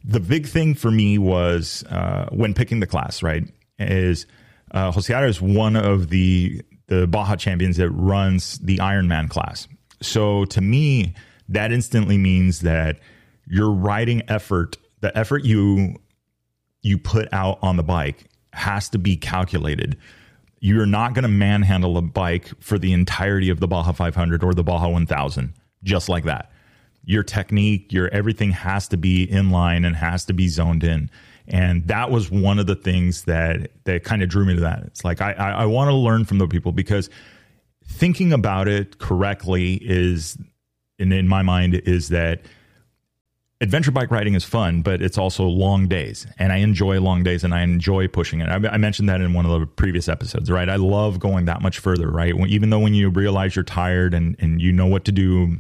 the 0.02 0.18
big 0.18 0.48
thing 0.48 0.74
for 0.74 0.90
me 0.90 1.16
was 1.16 1.84
uh, 1.84 2.28
when 2.32 2.52
picking 2.52 2.80
the 2.80 2.88
class, 2.88 3.22
right? 3.22 3.44
Is 3.78 4.26
uh, 4.72 4.90
Josiara 4.90 5.28
is 5.28 5.40
one 5.40 5.76
of 5.76 6.08
the 6.08 6.62
the 6.88 7.06
Baja 7.06 7.36
champions 7.36 7.76
that 7.76 7.90
runs 7.90 8.58
the 8.58 8.78
Ironman 8.78 9.30
class. 9.30 9.68
So 10.04 10.44
to 10.46 10.60
me, 10.60 11.14
that 11.48 11.72
instantly 11.72 12.18
means 12.18 12.60
that 12.60 12.98
your 13.46 13.70
riding 13.70 14.22
effort, 14.28 14.76
the 15.00 15.16
effort 15.16 15.44
you 15.44 15.96
you 16.82 16.98
put 16.98 17.32
out 17.32 17.58
on 17.62 17.76
the 17.76 17.82
bike, 17.82 18.26
has 18.52 18.88
to 18.90 18.98
be 18.98 19.16
calculated. 19.16 19.96
You're 20.60 20.86
not 20.86 21.14
going 21.14 21.22
to 21.22 21.28
manhandle 21.28 21.96
a 21.96 22.02
bike 22.02 22.50
for 22.60 22.78
the 22.78 22.92
entirety 22.92 23.48
of 23.48 23.60
the 23.60 23.66
Baja 23.66 23.92
500 23.92 24.44
or 24.44 24.54
the 24.54 24.64
Baja 24.64 24.88
1000 24.88 25.54
just 25.82 26.08
like 26.08 26.24
that 26.24 26.50
your 27.06 27.22
technique, 27.22 27.92
your 27.92 28.08
everything 28.08 28.50
has 28.50 28.88
to 28.88 28.96
be 28.96 29.24
in 29.24 29.50
line 29.50 29.84
and 29.84 29.96
has 29.96 30.24
to 30.26 30.32
be 30.32 30.48
zoned 30.48 30.84
in. 30.84 31.10
And 31.46 31.86
that 31.88 32.10
was 32.10 32.30
one 32.30 32.58
of 32.58 32.66
the 32.66 32.74
things 32.74 33.24
that 33.24 33.70
that 33.84 34.04
kind 34.04 34.22
of 34.22 34.28
drew 34.28 34.46
me 34.46 34.54
to 34.54 34.60
that. 34.62 34.82
It's 34.84 35.04
like 35.04 35.20
I 35.20 35.32
I, 35.32 35.50
I 35.50 35.66
want 35.66 35.90
to 35.90 35.94
learn 35.94 36.24
from 36.24 36.38
the 36.38 36.48
people 36.48 36.72
because 36.72 37.10
thinking 37.86 38.32
about 38.32 38.68
it 38.68 38.98
correctly 38.98 39.74
is, 39.74 40.36
and 40.98 41.12
in 41.12 41.28
my 41.28 41.42
mind, 41.42 41.74
is 41.74 42.08
that 42.08 42.42
adventure 43.60 43.90
bike 43.90 44.10
riding 44.10 44.34
is 44.34 44.44
fun, 44.44 44.82
but 44.82 45.00
it's 45.00 45.18
also 45.18 45.44
long 45.44 45.88
days, 45.88 46.26
and 46.38 46.52
I 46.52 46.56
enjoy 46.56 47.00
long 47.00 47.22
days, 47.22 47.44
and 47.44 47.54
I 47.54 47.62
enjoy 47.62 48.08
pushing 48.08 48.40
it. 48.40 48.48
I, 48.48 48.56
I 48.68 48.76
mentioned 48.76 49.08
that 49.08 49.20
in 49.20 49.32
one 49.32 49.46
of 49.46 49.58
the 49.58 49.66
previous 49.66 50.08
episodes, 50.08 50.50
right? 50.50 50.68
I 50.68 50.76
love 50.76 51.18
going 51.18 51.46
that 51.46 51.62
much 51.62 51.78
further, 51.78 52.10
right? 52.10 52.34
Even 52.46 52.70
though 52.70 52.78
when 52.78 52.94
you 52.94 53.08
realize 53.08 53.56
you're 53.56 53.64
tired 53.64 54.14
and 54.14 54.36
and 54.38 54.60
you 54.60 54.72
know 54.72 54.86
what 54.86 55.04
to 55.06 55.12
do, 55.12 55.58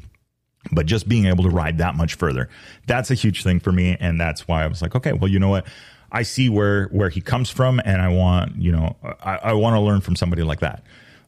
but 0.72 0.86
just 0.86 1.08
being 1.08 1.26
able 1.26 1.44
to 1.44 1.50
ride 1.50 1.78
that 1.78 1.94
much 1.96 2.14
further, 2.14 2.48
that's 2.86 3.10
a 3.10 3.14
huge 3.14 3.42
thing 3.42 3.60
for 3.60 3.72
me, 3.72 3.96
and 3.98 4.20
that's 4.20 4.46
why 4.46 4.64
I 4.64 4.66
was 4.66 4.82
like, 4.82 4.94
okay, 4.94 5.12
well, 5.12 5.30
you 5.30 5.38
know 5.38 5.50
what? 5.50 5.66
I 6.12 6.22
see 6.22 6.48
where 6.48 6.86
where 6.88 7.08
he 7.08 7.20
comes 7.20 7.50
from, 7.50 7.80
and 7.84 8.00
I 8.00 8.08
want 8.08 8.56
you 8.56 8.72
know 8.72 8.96
I, 9.22 9.36
I 9.36 9.52
want 9.54 9.74
to 9.74 9.80
learn 9.80 10.00
from 10.00 10.16
somebody 10.16 10.42
like 10.42 10.60
that. 10.60 10.84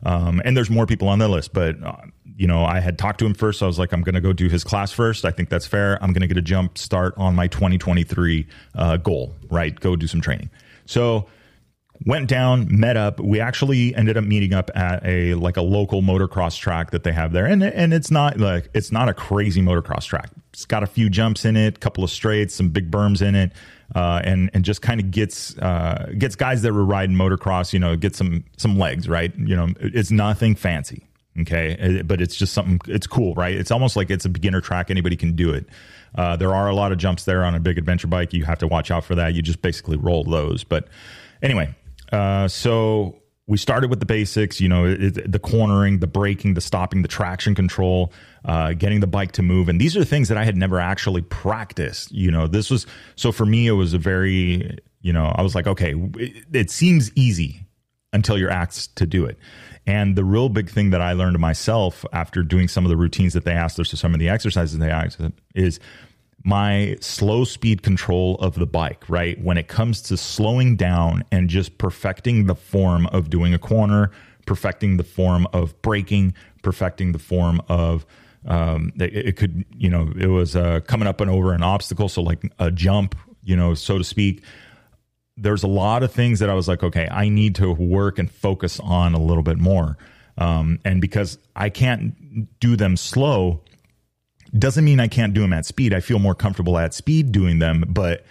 Um, 0.06 0.40
and 0.44 0.56
there's 0.56 0.70
more 0.70 0.86
people 0.86 1.08
on 1.08 1.18
the 1.18 1.26
list, 1.26 1.52
but 1.52 1.82
uh, 1.82 1.96
you 2.36 2.46
know, 2.46 2.64
I 2.64 2.78
had 2.78 2.96
talked 2.96 3.18
to 3.18 3.26
him 3.26 3.34
first. 3.34 3.58
So 3.58 3.66
I 3.66 3.68
was 3.68 3.76
like, 3.76 3.92
I'm 3.92 4.02
going 4.02 4.14
to 4.14 4.20
go 4.20 4.32
do 4.32 4.48
his 4.48 4.62
class 4.62 4.92
first. 4.92 5.24
I 5.24 5.32
think 5.32 5.48
that's 5.48 5.66
fair. 5.66 5.98
I'm 6.00 6.12
going 6.12 6.20
to 6.20 6.28
get 6.28 6.36
a 6.36 6.42
jump 6.42 6.78
start 6.78 7.14
on 7.16 7.34
my 7.34 7.48
2023 7.48 8.46
uh, 8.76 8.98
goal, 8.98 9.34
right? 9.50 9.78
Go 9.78 9.96
do 9.96 10.06
some 10.06 10.20
training. 10.20 10.48
So 10.84 11.26
went 12.04 12.28
down, 12.28 12.68
met 12.70 12.96
up. 12.96 13.18
We 13.18 13.40
actually 13.40 13.96
ended 13.96 14.16
up 14.16 14.22
meeting 14.22 14.54
up 14.54 14.70
at 14.76 15.04
a 15.04 15.34
like 15.34 15.56
a 15.56 15.62
local 15.62 16.02
motocross 16.02 16.56
track 16.56 16.92
that 16.92 17.02
they 17.02 17.12
have 17.12 17.32
there, 17.32 17.46
and 17.46 17.64
and 17.64 17.92
it's 17.92 18.10
not 18.10 18.38
like 18.38 18.70
it's 18.74 18.92
not 18.92 19.08
a 19.08 19.14
crazy 19.14 19.60
motocross 19.60 20.06
track. 20.06 20.30
It's 20.52 20.66
got 20.66 20.84
a 20.84 20.86
few 20.86 21.10
jumps 21.10 21.44
in 21.44 21.56
it, 21.56 21.76
a 21.76 21.80
couple 21.80 22.04
of 22.04 22.10
straights, 22.10 22.54
some 22.54 22.68
big 22.68 22.92
berms 22.92 23.26
in 23.26 23.34
it. 23.34 23.52
Uh, 23.94 24.20
and 24.24 24.50
and 24.52 24.64
just 24.64 24.82
kind 24.82 25.00
of 25.00 25.10
gets 25.10 25.56
uh, 25.58 26.12
gets 26.18 26.34
guys 26.34 26.62
that 26.62 26.72
were 26.72 26.84
riding 26.84 27.14
motocross, 27.14 27.72
you 27.72 27.78
know, 27.78 27.96
get 27.96 28.16
some 28.16 28.44
some 28.56 28.78
legs, 28.78 29.08
right? 29.08 29.32
You 29.38 29.54
know, 29.54 29.68
it's 29.80 30.10
nothing 30.10 30.56
fancy, 30.56 31.06
okay, 31.40 32.02
but 32.04 32.20
it's 32.20 32.34
just 32.34 32.52
something. 32.52 32.80
It's 32.92 33.06
cool, 33.06 33.34
right? 33.34 33.54
It's 33.54 33.70
almost 33.70 33.96
like 33.96 34.10
it's 34.10 34.24
a 34.24 34.28
beginner 34.28 34.60
track; 34.60 34.90
anybody 34.90 35.16
can 35.16 35.36
do 35.36 35.52
it. 35.52 35.66
Uh, 36.16 36.36
there 36.36 36.54
are 36.54 36.68
a 36.68 36.74
lot 36.74 36.92
of 36.92 36.98
jumps 36.98 37.24
there 37.24 37.44
on 37.44 37.54
a 37.54 37.60
big 37.60 37.78
adventure 37.78 38.08
bike. 38.08 38.32
You 38.32 38.44
have 38.44 38.58
to 38.58 38.66
watch 38.66 38.90
out 38.90 39.04
for 39.04 39.14
that. 39.14 39.34
You 39.34 39.42
just 39.42 39.62
basically 39.62 39.96
roll 39.96 40.24
those. 40.24 40.64
But 40.64 40.88
anyway, 41.42 41.74
uh, 42.12 42.48
so 42.48 43.20
we 43.48 43.56
started 43.56 43.90
with 43.90 44.00
the 44.00 44.06
basics, 44.06 44.60
you 44.60 44.68
know, 44.68 44.86
it, 44.86 45.30
the 45.30 45.38
cornering, 45.38 46.00
the 46.00 46.06
braking, 46.06 46.54
the 46.54 46.60
stopping, 46.60 47.02
the 47.02 47.08
traction 47.08 47.54
control, 47.54 48.12
uh, 48.44 48.72
getting 48.72 49.00
the 49.00 49.06
bike 49.06 49.32
to 49.32 49.42
move. 49.42 49.68
And 49.68 49.80
these 49.80 49.96
are 49.96 50.04
things 50.04 50.28
that 50.28 50.36
I 50.36 50.44
had 50.44 50.56
never 50.56 50.80
actually 50.80 51.22
practiced. 51.22 52.10
You 52.10 52.30
know, 52.30 52.46
this 52.48 52.70
was 52.70 52.86
so 53.14 53.30
for 53.30 53.46
me, 53.46 53.68
it 53.68 53.72
was 53.72 53.94
a 53.94 53.98
very, 53.98 54.78
you 55.00 55.12
know, 55.12 55.32
I 55.36 55.42
was 55.42 55.54
like, 55.54 55.66
okay, 55.66 55.94
it, 56.16 56.44
it 56.52 56.70
seems 56.70 57.12
easy 57.14 57.60
until 58.12 58.36
you're 58.36 58.50
asked 58.50 58.96
to 58.96 59.06
do 59.06 59.24
it. 59.24 59.38
And 59.86 60.16
the 60.16 60.24
real 60.24 60.48
big 60.48 60.68
thing 60.68 60.90
that 60.90 61.00
I 61.00 61.12
learned 61.12 61.38
myself 61.38 62.04
after 62.12 62.42
doing 62.42 62.66
some 62.66 62.84
of 62.84 62.88
the 62.88 62.96
routines 62.96 63.34
that 63.34 63.44
they 63.44 63.52
asked 63.52 63.78
us 63.78 63.90
to 63.90 63.96
some 63.96 64.14
of 64.14 64.18
the 64.18 64.28
exercises 64.28 64.76
they 64.78 64.90
asked 64.90 65.20
is 65.54 65.78
my 66.46 66.96
slow 67.00 67.42
speed 67.42 67.82
control 67.82 68.36
of 68.36 68.54
the 68.54 68.66
bike, 68.66 69.02
right? 69.08 69.42
When 69.42 69.58
it 69.58 69.66
comes 69.66 70.00
to 70.02 70.16
slowing 70.16 70.76
down 70.76 71.24
and 71.32 71.50
just 71.50 71.76
perfecting 71.76 72.46
the 72.46 72.54
form 72.54 73.08
of 73.08 73.28
doing 73.28 73.52
a 73.52 73.58
corner, 73.58 74.12
perfecting 74.46 74.96
the 74.96 75.02
form 75.02 75.48
of 75.52 75.82
braking, 75.82 76.34
perfecting 76.62 77.10
the 77.10 77.18
form 77.18 77.60
of 77.68 78.06
um, 78.46 78.92
it, 79.00 79.12
it, 79.16 79.36
could, 79.36 79.64
you 79.76 79.90
know, 79.90 80.12
it 80.16 80.28
was 80.28 80.54
uh, 80.54 80.78
coming 80.86 81.08
up 81.08 81.20
and 81.20 81.28
over 81.28 81.52
an 81.52 81.64
obstacle, 81.64 82.08
so 82.08 82.22
like 82.22 82.48
a 82.60 82.70
jump, 82.70 83.16
you 83.42 83.56
know, 83.56 83.74
so 83.74 83.98
to 83.98 84.04
speak. 84.04 84.44
There's 85.36 85.64
a 85.64 85.68
lot 85.68 86.04
of 86.04 86.12
things 86.12 86.38
that 86.38 86.48
I 86.48 86.54
was 86.54 86.68
like, 86.68 86.84
okay, 86.84 87.08
I 87.10 87.28
need 87.28 87.56
to 87.56 87.72
work 87.72 88.20
and 88.20 88.30
focus 88.30 88.78
on 88.78 89.14
a 89.14 89.20
little 89.20 89.42
bit 89.42 89.58
more. 89.58 89.98
Um, 90.38 90.78
and 90.84 91.00
because 91.00 91.38
I 91.56 91.70
can't 91.70 92.60
do 92.60 92.76
them 92.76 92.96
slow, 92.96 93.62
doesn't 94.58 94.84
mean 94.84 95.00
I 95.00 95.08
can't 95.08 95.34
do 95.34 95.40
them 95.40 95.52
at 95.52 95.66
speed. 95.66 95.94
I 95.94 96.00
feel 96.00 96.18
more 96.18 96.34
comfortable 96.34 96.78
at 96.78 96.94
speed 96.94 97.32
doing 97.32 97.58
them, 97.58 97.84
but 97.88 98.24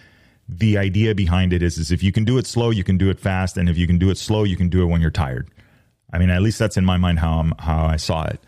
the 0.47 0.77
idea 0.77 1.15
behind 1.15 1.53
it 1.53 1.63
is, 1.63 1.77
is 1.77 1.91
if 1.91 2.03
you 2.03 2.11
can 2.11 2.23
do 2.23 2.37
it 2.37 2.45
slow, 2.45 2.69
you 2.69 2.83
can 2.83 2.97
do 2.97 3.09
it 3.09 3.19
fast, 3.19 3.57
and 3.57 3.67
if 3.67 3.77
you 3.77 3.87
can 3.87 3.97
do 3.97 4.09
it 4.09 4.17
slow, 4.17 4.43
you 4.43 4.55
can 4.55 4.69
do 4.69 4.83
it 4.83 4.85
when 4.85 5.01
you're 5.01 5.11
tired. 5.11 5.49
I 6.13 6.19
mean, 6.19 6.29
at 6.29 6.41
least 6.41 6.59
that's 6.59 6.77
in 6.77 6.85
my 6.85 6.97
mind 6.97 7.19
how 7.19 7.39
I'm, 7.39 7.53
how 7.57 7.85
I 7.85 7.95
saw 7.95 8.25
it. 8.25 8.39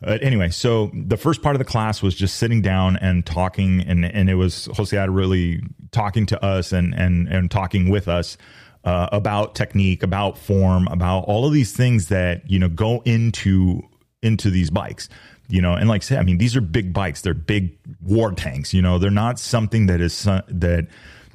But 0.00 0.22
anyway, 0.22 0.50
so 0.50 0.90
the 0.94 1.16
first 1.16 1.42
part 1.42 1.54
of 1.54 1.58
the 1.58 1.64
class 1.64 2.02
was 2.02 2.14
just 2.14 2.36
sitting 2.36 2.62
down 2.62 2.96
and 2.98 3.24
talking, 3.24 3.82
and 3.82 4.04
and 4.04 4.30
it 4.30 4.34
was 4.34 4.66
Jose 4.76 4.96
had 4.96 5.10
really 5.10 5.62
talking 5.92 6.24
to 6.26 6.42
us 6.42 6.72
and 6.72 6.94
and 6.94 7.28
and 7.28 7.50
talking 7.50 7.90
with 7.90 8.08
us 8.08 8.38
uh, 8.84 9.08
about 9.12 9.54
technique, 9.54 10.02
about 10.02 10.38
form, 10.38 10.88
about 10.88 11.24
all 11.24 11.46
of 11.46 11.52
these 11.52 11.72
things 11.76 12.08
that 12.08 12.48
you 12.50 12.58
know 12.58 12.68
go 12.68 13.02
into 13.04 13.82
into 14.22 14.48
these 14.50 14.70
bikes 14.70 15.10
you 15.50 15.60
know 15.60 15.74
and 15.74 15.88
like 15.88 16.02
I 16.02 16.04
said 16.04 16.18
i 16.18 16.22
mean 16.22 16.38
these 16.38 16.56
are 16.56 16.60
big 16.60 16.92
bikes. 16.92 17.22
They're 17.22 17.34
big 17.34 17.76
war 18.02 18.32
tanks 18.32 18.72
you 18.72 18.82
know. 18.82 18.98
They're 18.98 19.10
not 19.10 19.38
something 19.38 19.86
that 19.86 20.00
is 20.00 20.22
that 20.24 20.86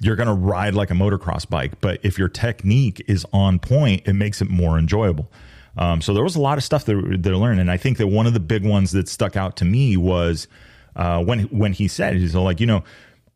you're 0.01 0.15
going 0.15 0.27
to 0.27 0.33
ride 0.33 0.73
like 0.73 0.91
a 0.91 0.93
motocross 0.93 1.49
bike 1.49 1.79
but 1.81 1.99
if 2.03 2.17
your 2.17 2.29
technique 2.29 3.03
is 3.07 3.25
on 3.33 3.59
point 3.59 4.03
it 4.05 4.13
makes 4.13 4.41
it 4.41 4.49
more 4.49 4.77
enjoyable. 4.77 5.31
Um, 5.77 6.01
so 6.01 6.13
there 6.13 6.23
was 6.23 6.37
a 6.37 6.41
lot 6.41 6.57
of 6.57 6.63
stuff 6.63 6.85
that 6.85 7.17
they 7.19 7.31
learned 7.31 7.59
and 7.59 7.69
i 7.69 7.77
think 7.77 7.97
that 7.97 8.07
one 8.07 8.27
of 8.27 8.33
the 8.33 8.39
big 8.39 8.65
ones 8.65 8.91
that 8.93 9.09
stuck 9.09 9.35
out 9.35 9.57
to 9.57 9.65
me 9.65 9.97
was 9.97 10.47
uh, 10.95 11.21
when 11.23 11.41
when 11.49 11.73
he 11.73 11.87
said 11.87 12.15
he's 12.15 12.35
like 12.35 12.59
you 12.59 12.65
know 12.65 12.83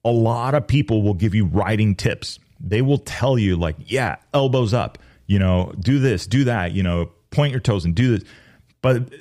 a 0.05 0.11
lot 0.11 0.55
of 0.55 0.67
people 0.67 1.01
will 1.01 1.13
give 1.13 1.35
you 1.35 1.45
riding 1.45 1.95
tips. 1.95 2.39
They 2.59 2.81
will 2.81 2.99
tell 2.99 3.37
you 3.37 3.55
like 3.55 3.75
yeah 3.79 4.17
elbows 4.33 4.73
up 4.73 4.97
you 5.27 5.39
know 5.39 5.73
do 5.79 5.99
this 5.99 6.25
do 6.27 6.45
that 6.45 6.71
you 6.71 6.83
know 6.83 7.11
point 7.31 7.51
your 7.51 7.59
toes 7.59 7.85
and 7.85 7.95
do 7.95 8.17
this. 8.17 8.27
But 8.81 9.13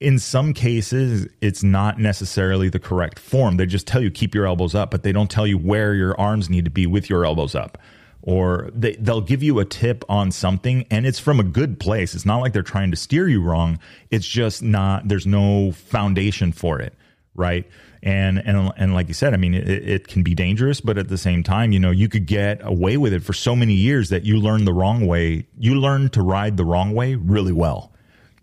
in 0.00 0.18
some 0.18 0.52
cases, 0.52 1.26
it's 1.40 1.62
not 1.62 1.98
necessarily 1.98 2.68
the 2.68 2.78
correct 2.78 3.18
form. 3.18 3.56
They 3.56 3.66
just 3.66 3.86
tell 3.86 4.02
you 4.02 4.10
keep 4.10 4.34
your 4.34 4.46
elbows 4.46 4.74
up, 4.74 4.90
but 4.90 5.02
they 5.02 5.12
don't 5.12 5.30
tell 5.30 5.46
you 5.46 5.56
where 5.56 5.94
your 5.94 6.18
arms 6.20 6.50
need 6.50 6.66
to 6.66 6.70
be 6.70 6.86
with 6.86 7.08
your 7.08 7.24
elbows 7.24 7.54
up. 7.54 7.78
Or 8.20 8.70
they, 8.74 8.96
they'll 8.96 9.20
give 9.20 9.42
you 9.42 9.60
a 9.60 9.64
tip 9.64 10.04
on 10.08 10.32
something 10.32 10.84
and 10.90 11.06
it's 11.06 11.20
from 11.20 11.38
a 11.38 11.44
good 11.44 11.78
place. 11.78 12.14
It's 12.14 12.26
not 12.26 12.38
like 12.38 12.52
they're 12.52 12.62
trying 12.62 12.90
to 12.90 12.96
steer 12.96 13.28
you 13.28 13.40
wrong. 13.40 13.78
It's 14.10 14.26
just 14.26 14.62
not, 14.62 15.08
there's 15.08 15.26
no 15.26 15.72
foundation 15.72 16.52
for 16.52 16.80
it. 16.80 16.94
Right. 17.34 17.66
And, 18.02 18.38
and, 18.38 18.72
and 18.76 18.94
like 18.94 19.08
you 19.08 19.14
said, 19.14 19.32
I 19.32 19.36
mean, 19.36 19.54
it, 19.54 19.68
it 19.68 20.08
can 20.08 20.22
be 20.22 20.34
dangerous, 20.34 20.80
but 20.80 20.98
at 20.98 21.08
the 21.08 21.18
same 21.18 21.42
time, 21.42 21.72
you 21.72 21.78
know, 21.78 21.90
you 21.90 22.08
could 22.08 22.26
get 22.26 22.60
away 22.62 22.96
with 22.96 23.12
it 23.12 23.22
for 23.22 23.32
so 23.32 23.54
many 23.54 23.74
years 23.74 24.10
that 24.10 24.24
you 24.24 24.38
learn 24.38 24.64
the 24.64 24.72
wrong 24.72 25.06
way. 25.06 25.46
You 25.58 25.76
learn 25.76 26.08
to 26.10 26.22
ride 26.22 26.56
the 26.56 26.64
wrong 26.64 26.94
way 26.94 27.14
really 27.14 27.52
well 27.52 27.92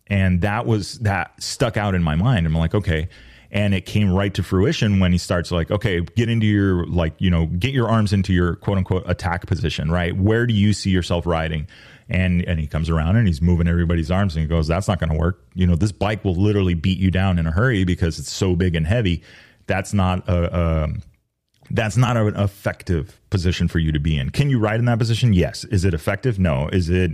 and 0.07 0.41
that 0.41 0.65
was 0.65 0.99
that 0.99 1.41
stuck 1.41 1.77
out 1.77 1.95
in 1.95 2.03
my 2.03 2.15
mind. 2.15 2.45
I'm 2.45 2.55
like, 2.55 2.75
okay. 2.75 3.09
And 3.51 3.75
it 3.75 3.85
came 3.85 4.11
right 4.11 4.33
to 4.33 4.41
fruition 4.41 4.99
when 4.99 5.11
he 5.11 5.19
starts 5.19 5.51
like, 5.51 5.69
okay, 5.69 6.01
get 6.01 6.27
into 6.27 6.47
your 6.47 6.87
like, 6.87 7.13
you 7.19 7.29
know, 7.29 7.45
get 7.45 7.71
your 7.71 7.87
arms 7.87 8.11
into 8.11 8.33
your 8.33 8.55
quote 8.55 8.79
unquote 8.79 9.03
attack 9.05 9.45
position, 9.45 9.91
right? 9.91 10.15
Where 10.15 10.47
do 10.47 10.53
you 10.53 10.73
see 10.73 10.89
yourself 10.89 11.25
riding? 11.27 11.67
And 12.09 12.43
and 12.45 12.59
he 12.59 12.67
comes 12.67 12.89
around 12.89 13.15
and 13.15 13.27
he's 13.27 13.41
moving 13.41 13.67
everybody's 13.67 14.11
arms 14.11 14.35
and 14.35 14.41
he 14.41 14.49
goes, 14.49 14.67
That's 14.67 14.87
not 14.87 14.99
gonna 14.99 15.17
work. 15.17 15.45
You 15.53 15.67
know, 15.67 15.75
this 15.75 15.91
bike 15.91 16.25
will 16.25 16.35
literally 16.35 16.73
beat 16.73 16.97
you 16.97 17.11
down 17.11 17.37
in 17.39 17.47
a 17.47 17.51
hurry 17.51 17.83
because 17.83 18.19
it's 18.19 18.31
so 18.31 18.55
big 18.55 18.75
and 18.75 18.87
heavy. 18.87 19.21
That's 19.67 19.93
not 19.93 20.27
a, 20.27 20.57
a 20.57 20.89
that's 21.71 21.97
not 21.97 22.17
an 22.17 22.35
effective 22.35 23.19
position 23.29 23.67
for 23.67 23.79
you 23.79 23.91
to 23.91 23.99
be 23.99 24.17
in. 24.17 24.29
Can 24.29 24.49
you 24.49 24.59
ride 24.59 24.79
in 24.79 24.85
that 24.85 24.99
position? 24.99 25.33
Yes. 25.33 25.63
Is 25.65 25.85
it 25.85 25.93
effective? 25.93 26.39
No. 26.39 26.67
Is 26.69 26.89
it 26.89 27.11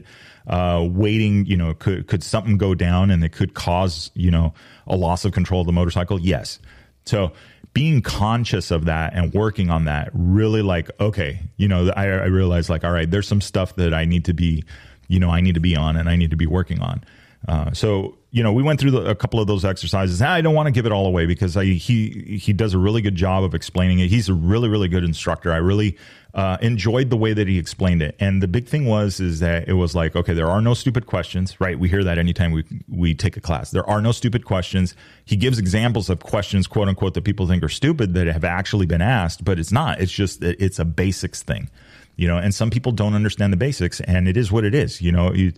uh, 0.47 0.85
waiting, 0.89 1.45
you 1.45 1.55
know, 1.55 1.73
could 1.73 2.07
could 2.07 2.23
something 2.23 2.57
go 2.57 2.73
down 2.73 3.11
and 3.11 3.23
it 3.23 3.29
could 3.29 3.53
cause, 3.53 4.11
you 4.15 4.31
know, 4.31 4.53
a 4.87 4.95
loss 4.95 5.25
of 5.25 5.31
control 5.31 5.61
of 5.61 5.67
the 5.67 5.73
motorcycle? 5.73 6.19
Yes. 6.19 6.59
So 7.05 7.31
being 7.73 8.01
conscious 8.01 8.71
of 8.71 8.85
that 8.85 9.13
and 9.13 9.33
working 9.33 9.69
on 9.69 9.85
that 9.85 10.09
really 10.13 10.61
like, 10.61 10.89
okay, 10.99 11.39
you 11.57 11.67
know, 11.67 11.91
I, 11.95 12.05
I 12.05 12.25
realized 12.25 12.69
like, 12.69 12.83
all 12.83 12.91
right, 12.91 13.09
there's 13.09 13.27
some 13.27 13.41
stuff 13.41 13.75
that 13.75 13.93
I 13.93 14.05
need 14.05 14.25
to 14.25 14.33
be, 14.33 14.63
you 15.07 15.19
know, 15.19 15.29
I 15.29 15.41
need 15.41 15.53
to 15.53 15.59
be 15.59 15.75
on 15.75 15.95
and 15.95 16.09
I 16.09 16.15
need 16.15 16.31
to 16.31 16.37
be 16.37 16.47
working 16.47 16.81
on. 16.81 17.03
Uh, 17.47 17.71
so 17.71 18.17
you 18.31 18.43
know, 18.43 18.53
we 18.53 18.61
went 18.61 18.79
through 18.79 18.91
the, 18.91 19.09
a 19.09 19.15
couple 19.15 19.39
of 19.39 19.47
those 19.47 19.65
exercises. 19.65 20.21
I 20.21 20.41
don't 20.41 20.53
want 20.53 20.67
to 20.67 20.71
give 20.71 20.85
it 20.85 20.91
all 20.91 21.07
away 21.07 21.25
because 21.25 21.57
I, 21.57 21.65
he 21.65 22.39
he 22.39 22.53
does 22.53 22.73
a 22.73 22.77
really 22.77 23.01
good 23.01 23.15
job 23.15 23.43
of 23.43 23.55
explaining 23.55 23.99
it. 23.99 24.09
He's 24.09 24.29
a 24.29 24.33
really 24.33 24.69
really 24.69 24.87
good 24.87 25.03
instructor. 25.03 25.51
I 25.51 25.57
really 25.57 25.97
uh, 26.35 26.57
enjoyed 26.61 27.09
the 27.09 27.17
way 27.17 27.33
that 27.33 27.47
he 27.47 27.57
explained 27.57 28.03
it. 28.03 28.15
And 28.19 28.43
the 28.43 28.47
big 28.47 28.67
thing 28.67 28.85
was 28.85 29.19
is 29.19 29.39
that 29.39 29.67
it 29.67 29.73
was 29.73 29.95
like, 29.95 30.15
okay, 30.15 30.33
there 30.33 30.47
are 30.47 30.61
no 30.61 30.75
stupid 30.75 31.07
questions, 31.07 31.59
right? 31.59 31.79
We 31.79 31.89
hear 31.89 32.03
that 32.03 32.19
anytime 32.19 32.51
we 32.51 32.65
we 32.87 33.15
take 33.15 33.35
a 33.35 33.41
class. 33.41 33.71
There 33.71 33.87
are 33.89 34.01
no 34.01 34.11
stupid 34.11 34.45
questions. 34.45 34.93
He 35.25 35.35
gives 35.35 35.57
examples 35.57 36.07
of 36.09 36.19
questions, 36.19 36.67
quote 36.67 36.87
unquote, 36.87 37.15
that 37.15 37.23
people 37.23 37.47
think 37.47 37.63
are 37.63 37.69
stupid 37.69 38.13
that 38.13 38.27
have 38.27 38.43
actually 38.43 38.85
been 38.85 39.01
asked, 39.01 39.43
but 39.43 39.57
it's 39.57 39.71
not. 39.71 40.01
It's 40.01 40.11
just 40.11 40.43
it's 40.43 40.77
a 40.77 40.85
basics 40.85 41.41
thing, 41.41 41.71
you 42.15 42.27
know. 42.27 42.37
And 42.37 42.53
some 42.53 42.69
people 42.69 42.91
don't 42.91 43.15
understand 43.15 43.51
the 43.51 43.57
basics, 43.57 44.01
and 44.01 44.27
it 44.27 44.37
is 44.37 44.51
what 44.51 44.65
it 44.65 44.75
is, 44.75 45.01
you 45.01 45.11
know. 45.11 45.33
You, 45.33 45.53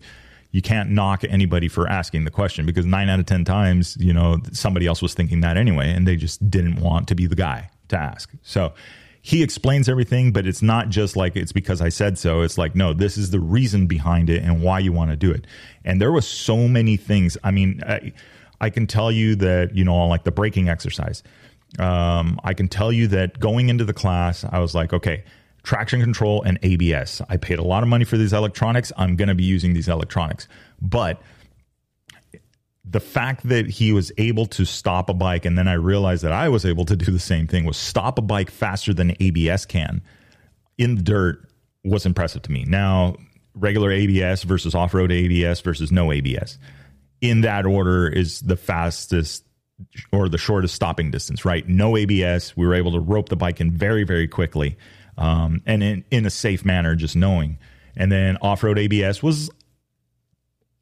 you 0.51 0.61
can't 0.61 0.89
knock 0.89 1.23
anybody 1.23 1.67
for 1.67 1.87
asking 1.87 2.25
the 2.25 2.31
question 2.31 2.65
because 2.65 2.85
nine 2.85 3.09
out 3.09 3.19
of 3.19 3.25
10 3.25 3.45
times, 3.45 3.97
you 3.99 4.13
know, 4.13 4.37
somebody 4.51 4.85
else 4.85 5.01
was 5.01 5.13
thinking 5.13 5.41
that 5.41 5.57
anyway, 5.57 5.89
and 5.89 6.07
they 6.07 6.15
just 6.15 6.49
didn't 6.49 6.79
want 6.79 7.07
to 7.07 7.15
be 7.15 7.25
the 7.25 7.35
guy 7.35 7.69
to 7.87 7.97
ask. 7.97 8.29
So 8.43 8.73
he 9.21 9.43
explains 9.43 9.87
everything, 9.87 10.31
but 10.33 10.47
it's 10.47 10.61
not 10.61 10.89
just 10.89 11.15
like 11.15 11.35
it's 11.35 11.51
because 11.51 11.79
I 11.79 11.89
said 11.89 12.17
so. 12.17 12.41
It's 12.41 12.57
like, 12.57 12.75
no, 12.75 12.91
this 12.93 13.17
is 13.17 13.29
the 13.29 13.39
reason 13.39 13.87
behind 13.87 14.29
it 14.29 14.43
and 14.43 14.61
why 14.61 14.79
you 14.79 14.91
want 14.91 15.11
to 15.11 15.15
do 15.15 15.31
it. 15.31 15.45
And 15.85 16.01
there 16.01 16.11
was 16.11 16.27
so 16.27 16.67
many 16.67 16.97
things. 16.97 17.37
I 17.43 17.51
mean, 17.51 17.81
I, 17.87 18.13
I 18.59 18.69
can 18.69 18.87
tell 18.87 19.11
you 19.11 19.35
that, 19.37 19.75
you 19.75 19.85
know, 19.85 20.07
like 20.07 20.23
the 20.23 20.31
breaking 20.31 20.69
exercise, 20.69 21.23
Um, 21.79 22.39
I 22.43 22.53
can 22.53 22.67
tell 22.67 22.91
you 22.91 23.07
that 23.07 23.39
going 23.39 23.69
into 23.69 23.85
the 23.85 23.93
class, 23.93 24.43
I 24.43 24.59
was 24.59 24.75
like, 24.75 24.91
okay, 24.91 25.23
traction 25.63 26.01
control 26.01 26.41
and 26.43 26.57
ABS. 26.63 27.21
I 27.29 27.37
paid 27.37 27.59
a 27.59 27.63
lot 27.63 27.83
of 27.83 27.89
money 27.89 28.05
for 28.05 28.17
these 28.17 28.33
electronics. 28.33 28.91
I'm 28.97 29.15
going 29.15 29.29
to 29.29 29.35
be 29.35 29.43
using 29.43 29.73
these 29.73 29.87
electronics. 29.87 30.47
But 30.81 31.21
the 32.83 32.99
fact 32.99 33.47
that 33.47 33.67
he 33.67 33.93
was 33.93 34.11
able 34.17 34.47
to 34.47 34.65
stop 34.65 35.09
a 35.09 35.13
bike 35.13 35.45
and 35.45 35.57
then 35.57 35.67
I 35.67 35.73
realized 35.73 36.23
that 36.23 36.31
I 36.31 36.49
was 36.49 36.65
able 36.65 36.85
to 36.85 36.95
do 36.95 37.11
the 37.11 37.19
same 37.19 37.47
thing 37.47 37.65
was 37.65 37.77
stop 37.77 38.17
a 38.17 38.21
bike 38.21 38.49
faster 38.49 38.93
than 38.93 39.15
ABS 39.19 39.65
can 39.65 40.01
in 40.77 40.95
the 40.95 41.03
dirt 41.03 41.47
was 41.83 42.05
impressive 42.05 42.41
to 42.43 42.51
me. 42.51 42.65
Now, 42.67 43.15
regular 43.53 43.91
ABS 43.91 44.43
versus 44.43 44.73
off-road 44.73 45.11
ABS 45.11 45.61
versus 45.61 45.91
no 45.91 46.11
ABS. 46.11 46.57
In 47.21 47.41
that 47.41 47.65
order 47.65 48.07
is 48.07 48.41
the 48.41 48.57
fastest 48.57 49.45
or 50.11 50.27
the 50.29 50.37
shortest 50.37 50.75
stopping 50.75 51.11
distance, 51.11 51.45
right? 51.45 51.67
No 51.67 51.97
ABS. 51.97 52.57
We 52.57 52.65
were 52.65 52.73
able 52.73 52.91
to 52.93 52.99
rope 52.99 53.29
the 53.29 53.35
bike 53.35 53.61
in 53.61 53.71
very, 53.71 54.03
very 54.03 54.27
quickly 54.27 54.77
um, 55.21 55.61
and 55.65 55.83
in, 55.83 56.05
in 56.09 56.25
a 56.25 56.29
safe 56.29 56.65
manner, 56.65 56.95
just 56.95 57.15
knowing. 57.15 57.59
And 57.95 58.11
then 58.11 58.37
off 58.41 58.63
road 58.63 58.79
ABS 58.79 59.21
was 59.21 59.51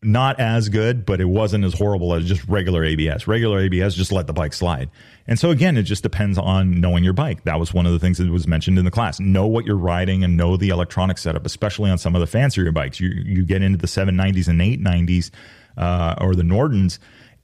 not 0.01 0.39
as 0.39 0.69
good, 0.69 1.05
but 1.05 1.19
it 1.19 1.25
wasn't 1.25 1.65
as 1.65 1.73
horrible 1.73 2.13
as 2.13 2.25
just 2.25 2.47
regular 2.47 2.85
ABS. 2.85 3.27
Regular 3.27 3.59
ABS 3.59 3.95
just 3.95 4.13
let 4.13 4.27
the 4.27 4.33
bike 4.33 4.53
slide. 4.53 4.89
And 5.27 5.37
so 5.37 5.49
again, 5.49 5.75
it 5.75 5.83
just 5.83 6.03
depends 6.03 6.37
on 6.37 6.79
knowing 6.79 7.03
your 7.03 7.11
bike. 7.11 7.43
That 7.43 7.59
was 7.59 7.73
one 7.73 7.85
of 7.85 7.91
the 7.91 7.99
things 7.99 8.17
that 8.19 8.29
was 8.29 8.47
mentioned 8.47 8.79
in 8.79 8.85
the 8.85 8.91
class. 8.91 9.19
Know 9.19 9.45
what 9.45 9.65
you're 9.65 9.75
riding 9.75 10.23
and 10.23 10.37
know 10.37 10.55
the 10.55 10.69
electronic 10.69 11.17
setup, 11.17 11.45
especially 11.45 11.91
on 11.91 11.97
some 11.97 12.15
of 12.15 12.21
the 12.21 12.27
fancier 12.27 12.71
bikes. 12.71 13.01
You 13.01 13.09
you 13.09 13.43
get 13.43 13.61
into 13.61 13.77
the 13.77 13.87
790s 13.87 14.47
and 14.47 14.61
890s 14.61 15.31
uh, 15.75 16.15
or 16.21 16.33
the 16.33 16.43
Nordens 16.43 16.99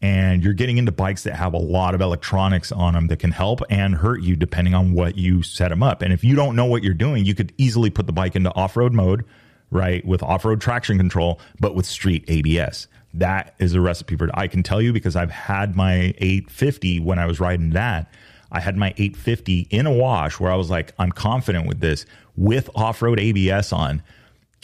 and 0.05 0.43
you're 0.43 0.53
getting 0.53 0.77
into 0.77 0.91
bikes 0.91 1.23
that 1.23 1.33
have 1.33 1.55
a 1.55 1.57
lot 1.57 1.95
of 1.95 2.01
electronics 2.01 2.71
on 2.71 2.93
them 2.93 3.07
that 3.07 3.17
can 3.17 3.31
help 3.31 3.61
and 3.71 3.95
hurt 3.95 4.21
you 4.21 4.35
depending 4.35 4.75
on 4.75 4.93
what 4.93 5.17
you 5.17 5.41
set 5.41 5.69
them 5.69 5.81
up. 5.81 6.03
And 6.03 6.13
if 6.13 6.23
you 6.23 6.35
don't 6.35 6.55
know 6.55 6.65
what 6.65 6.83
you're 6.83 6.93
doing, 6.93 7.25
you 7.25 7.33
could 7.33 7.51
easily 7.57 7.89
put 7.89 8.05
the 8.05 8.13
bike 8.13 8.35
into 8.35 8.53
off-road 8.53 8.93
mode, 8.93 9.25
right, 9.71 10.05
with 10.05 10.21
off-road 10.21 10.61
traction 10.61 10.97
control, 10.97 11.39
but 11.59 11.73
with 11.73 11.87
street 11.87 12.23
ABS. 12.27 12.87
That 13.15 13.55
is 13.57 13.73
a 13.73 13.81
recipe 13.81 14.15
for 14.15 14.25
it. 14.25 14.31
I 14.35 14.47
can 14.47 14.61
tell 14.61 14.79
you 14.79 14.93
because 14.93 15.15
I've 15.15 15.31
had 15.31 15.75
my 15.75 16.13
850 16.19 16.99
when 16.99 17.17
I 17.17 17.25
was 17.25 17.39
riding 17.39 17.71
that. 17.71 18.07
I 18.51 18.59
had 18.59 18.77
my 18.77 18.89
850 18.89 19.67
in 19.71 19.87
a 19.87 19.91
wash 19.91 20.39
where 20.39 20.51
I 20.51 20.55
was 20.55 20.69
like, 20.69 20.93
I'm 20.99 21.11
confident 21.11 21.65
with 21.65 21.79
this 21.79 22.05
with 22.37 22.69
off-road 22.75 23.19
ABS 23.19 23.73
on 23.73 24.03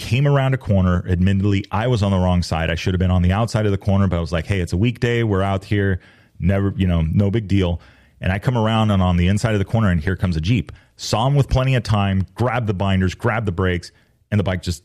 came 0.01 0.27
around 0.27 0.53
a 0.53 0.57
corner. 0.57 1.05
Admittedly, 1.07 1.63
I 1.71 1.87
was 1.87 2.01
on 2.01 2.11
the 2.11 2.17
wrong 2.17 2.41
side. 2.41 2.71
I 2.71 2.75
should 2.75 2.93
have 2.93 2.99
been 2.99 3.11
on 3.11 3.21
the 3.21 3.31
outside 3.31 3.65
of 3.65 3.71
the 3.71 3.77
corner, 3.77 4.07
but 4.07 4.17
I 4.17 4.19
was 4.19 4.31
like, 4.31 4.47
hey, 4.47 4.59
it's 4.59 4.73
a 4.73 4.77
weekday. 4.77 5.21
We're 5.21 5.43
out 5.43 5.63
here. 5.63 6.01
Never, 6.39 6.73
you 6.75 6.87
know, 6.87 7.03
no 7.03 7.29
big 7.29 7.47
deal. 7.47 7.79
And 8.19 8.31
I 8.31 8.39
come 8.39 8.57
around 8.57 8.89
and 8.89 9.01
on 9.01 9.17
the 9.17 9.27
inside 9.27 9.53
of 9.53 9.59
the 9.59 9.65
corner, 9.65 9.89
and 9.89 10.01
here 10.01 10.15
comes 10.15 10.35
a 10.35 10.41
Jeep. 10.41 10.71
Saw 10.97 11.27
him 11.27 11.35
with 11.35 11.49
plenty 11.49 11.75
of 11.75 11.83
time, 11.83 12.25
grabbed 12.33 12.67
the 12.67 12.73
binders, 12.73 13.13
grabbed 13.13 13.45
the 13.45 13.51
brakes, 13.51 13.91
and 14.31 14.39
the 14.39 14.43
bike 14.43 14.63
just 14.63 14.83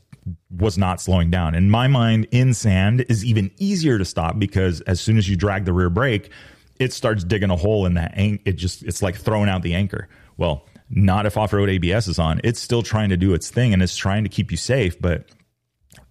was 0.50 0.76
not 0.76 1.00
slowing 1.00 1.30
down. 1.30 1.54
In 1.54 1.70
my 1.70 1.86
mind, 1.88 2.26
in 2.30 2.52
sand 2.52 3.06
is 3.08 3.24
even 3.24 3.50
easier 3.56 3.96
to 3.96 4.04
stop 4.04 4.38
because 4.38 4.82
as 4.82 5.00
soon 5.00 5.16
as 5.16 5.28
you 5.28 5.36
drag 5.36 5.64
the 5.64 5.72
rear 5.72 5.90
brake, 5.90 6.30
it 6.78 6.92
starts 6.92 7.24
digging 7.24 7.50
a 7.50 7.56
hole 7.56 7.86
in 7.86 7.94
that. 7.94 8.12
It 8.16 8.52
just, 8.52 8.82
it's 8.82 9.02
like 9.02 9.16
throwing 9.16 9.48
out 9.48 9.62
the 9.62 9.74
anchor. 9.74 10.08
Well, 10.36 10.66
not 10.88 11.26
if 11.26 11.36
off 11.36 11.52
road 11.52 11.68
ABS 11.68 12.08
is 12.08 12.18
on. 12.18 12.40
It's 12.44 12.60
still 12.60 12.82
trying 12.82 13.08
to 13.10 13.16
do 13.16 13.34
its 13.34 13.50
thing 13.50 13.72
and 13.72 13.82
it's 13.82 13.96
trying 13.96 14.24
to 14.24 14.28
keep 14.28 14.50
you 14.50 14.56
safe, 14.56 15.00
but 15.00 15.26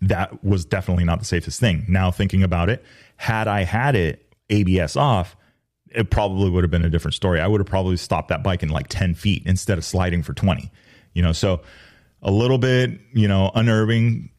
that 0.01 0.43
was 0.43 0.65
definitely 0.65 1.05
not 1.05 1.19
the 1.19 1.25
safest 1.25 1.59
thing. 1.59 1.85
Now, 1.87 2.11
thinking 2.11 2.43
about 2.43 2.69
it, 2.69 2.83
had 3.17 3.47
I 3.47 3.63
had 3.63 3.95
it 3.95 4.33
ABS 4.49 4.95
off, 4.95 5.35
it 5.87 6.09
probably 6.09 6.49
would 6.49 6.63
have 6.63 6.71
been 6.71 6.83
a 6.83 6.89
different 6.89 7.15
story. 7.15 7.39
I 7.39 7.47
would 7.47 7.61
have 7.61 7.67
probably 7.67 7.97
stopped 7.97 8.29
that 8.29 8.43
bike 8.43 8.63
in 8.63 8.69
like 8.69 8.87
10 8.89 9.15
feet 9.15 9.43
instead 9.45 9.77
of 9.77 9.85
sliding 9.85 10.23
for 10.23 10.33
20. 10.33 10.69
You 11.13 11.21
know, 11.21 11.31
so 11.31 11.61
a 12.21 12.31
little 12.31 12.57
bit, 12.57 12.99
you 13.13 13.27
know, 13.27 13.51
unnerving. 13.55 14.29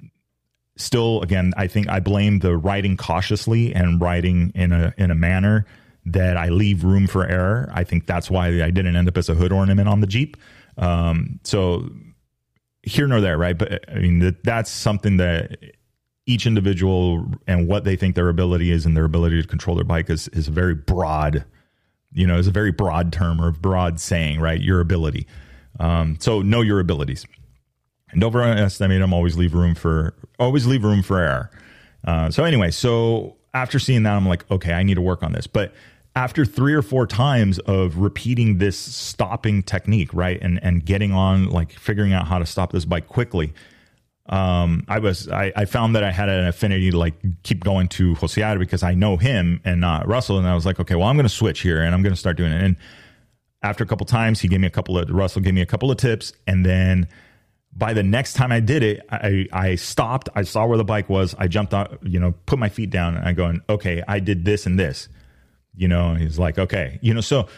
Still, 0.77 1.22
again, 1.22 1.55
I 1.57 1.68
think 1.68 1.88
I 1.88 2.01
blame 2.01 2.40
the 2.40 2.55
riding 2.55 2.99
cautiously 2.99 3.75
and 3.75 3.99
riding 3.99 4.53
in 4.55 4.72
a 4.72 4.92
in 4.99 5.11
a 5.11 5.14
manner 5.14 5.64
that 6.07 6.37
I 6.37 6.49
leave 6.49 6.85
room 6.85 7.07
for 7.07 7.27
error. 7.27 7.71
I 7.75 7.85
think 7.85 8.07
that's 8.07 8.31
why 8.31 8.47
I 8.47 8.71
didn't 8.71 8.97
end 8.97 9.09
up 9.09 9.19
as 9.19 9.29
a 9.29 9.35
hood 9.35 9.53
ornament 9.53 9.88
on 9.88 10.01
the 10.01 10.07
Jeep. 10.07 10.37
Um, 10.79 11.40
so 11.42 11.88
here 12.83 13.09
nor 13.09 13.21
there, 13.21 13.37
right? 13.37 13.59
But 13.59 13.85
I 13.90 13.99
mean, 13.99 14.21
that, 14.21 14.45
that's 14.45 14.71
something 14.71 15.16
that 15.16 15.59
each 16.27 16.47
individual 16.47 17.27
and 17.47 17.66
what 17.66 17.85
they 17.85 17.97
think 17.97 18.14
their 18.14 18.29
ability 18.29 18.71
is 18.71 18.87
and 18.87 18.97
their 18.97 19.05
ability 19.05 19.42
to 19.42 19.49
control 19.49 19.75
their 19.75 19.85
bike 19.85 20.09
is, 20.09 20.29
is 20.29 20.47
a 20.47 20.53
very 20.53 20.75
broad, 20.75 21.45
you 22.12 22.27
know, 22.27 22.38
is 22.38 22.47
a 22.47 22.53
very 22.53 22.73
broad 22.73 23.12
term 23.12 23.40
or 23.40 23.51
broad 23.51 23.99
saying, 23.99 24.40
right? 24.40 24.61
Your 24.61 24.81
ability. 24.81 25.27
Um, 25.81 26.16
so 26.21 26.40
know 26.40 26.62
your 26.62 26.79
abilities 26.79 27.27
and 28.11 28.21
don't 28.21 28.35
overestimate 28.35 29.01
them. 29.01 29.12
Always 29.12 29.37
leave 29.37 29.55
room 29.55 29.75
for, 29.75 30.14
always 30.38 30.66
leave 30.66 30.85
room 30.85 31.03
for 31.03 31.19
error. 31.19 31.51
Uh, 32.05 32.31
so 32.31 32.45
anyway, 32.45 32.71
so 32.71 33.37
after 33.55 33.79
seeing 33.81 34.05
that, 34.05 34.14
I'm 34.14 34.29
like, 34.29 34.49
okay, 34.51 34.73
I 34.73 34.85
need 34.85 34.95
to 34.95 35.01
work 35.01 35.25
on 35.25 35.33
this. 35.33 35.47
But 35.49 35.75
after 36.17 36.47
three 36.47 36.73
or 36.73 36.81
four 36.81 37.07
times 37.07 37.59
of 37.61 37.99
repeating 37.99 38.57
this 38.57 38.79
stopping 38.79 39.63
technique, 39.63 40.13
right, 40.15 40.39
and 40.41 40.59
and 40.65 40.85
getting 40.85 41.13
on 41.13 41.51
like 41.51 41.73
figuring 41.73 42.15
out 42.15 42.27
how 42.27 42.39
to 42.39 42.47
stop 42.47 42.73
this 42.73 42.87
bike 42.87 43.07
quickly, 43.07 43.53
um, 44.31 44.85
I 44.89 44.99
was 44.99 45.29
I, 45.29 45.53
I 45.55 45.67
found 45.67 45.95
that 45.95 46.03
I 46.03 46.11
had 46.11 46.31
an 46.31 46.47
affinity 46.47 46.91
to 46.91 46.99
like 46.99 47.15
keep 47.43 47.63
going 47.63 47.89
to 47.89 48.15
Josiara 48.15 48.59
because 48.59 48.83
I 48.83 48.95
know 48.95 49.19
him 49.19 49.61
and 49.63 49.81
not 49.81 50.09
Russell, 50.09 50.39
and 50.39 50.49
I 50.49 50.55
was 50.55 50.65
like, 50.65 50.81
okay, 50.81 50.95
well, 50.95 51.07
I'm 51.07 51.17
going 51.17 51.29
to 51.29 51.35
switch 51.35 51.61
here 51.61 51.83
and 51.83 51.95
I'm 51.95 52.03
going 52.03 52.15
to 52.15 52.19
start 52.19 52.39
doing 52.39 52.51
it. 52.51 52.63
And 52.63 52.77
after 53.63 53.85
a 53.85 53.87
couple 53.87 54.07
times, 54.07 54.41
he 54.41 54.49
gave 54.49 54.61
me 54.61 54.67
a 54.67 54.71
couple 54.71 54.99
of 54.99 55.11
Russell 55.11 55.43
gave 55.43 55.55
me 55.55 55.61
a 55.61 55.67
couple 55.67 55.91
of 55.91 55.99
tips, 55.99 56.33
and 56.47 56.65
then 56.65 57.09
by 57.75 57.93
the 57.93 58.03
next 58.03 58.33
time 58.33 58.53
I 58.53 58.61
did 58.61 58.83
it, 58.83 59.05
I, 59.11 59.49
I 59.53 59.75
stopped. 59.75 60.31
I 60.35 60.45
saw 60.45 60.65
where 60.65 60.79
the 60.79 60.85
bike 60.85 61.11
was. 61.11 61.35
I 61.39 61.47
jumped 61.47 61.75
out, 61.75 61.99
you 62.03 62.19
know, 62.19 62.33
put 62.47 62.59
my 62.59 62.71
feet 62.71 62.89
down, 62.89 63.17
and 63.17 63.29
I 63.29 63.35
going, 63.35 63.61
okay, 63.69 64.03
I 64.09 64.19
did 64.19 64.47
this 64.47 64.65
and 64.65 64.79
this 64.79 65.11
you 65.77 65.89
know, 65.89 66.15
he's 66.15 66.39
like, 66.39 66.59
okay, 66.59 66.99
you 67.03 67.15
know, 67.15 67.21
so 67.21 67.49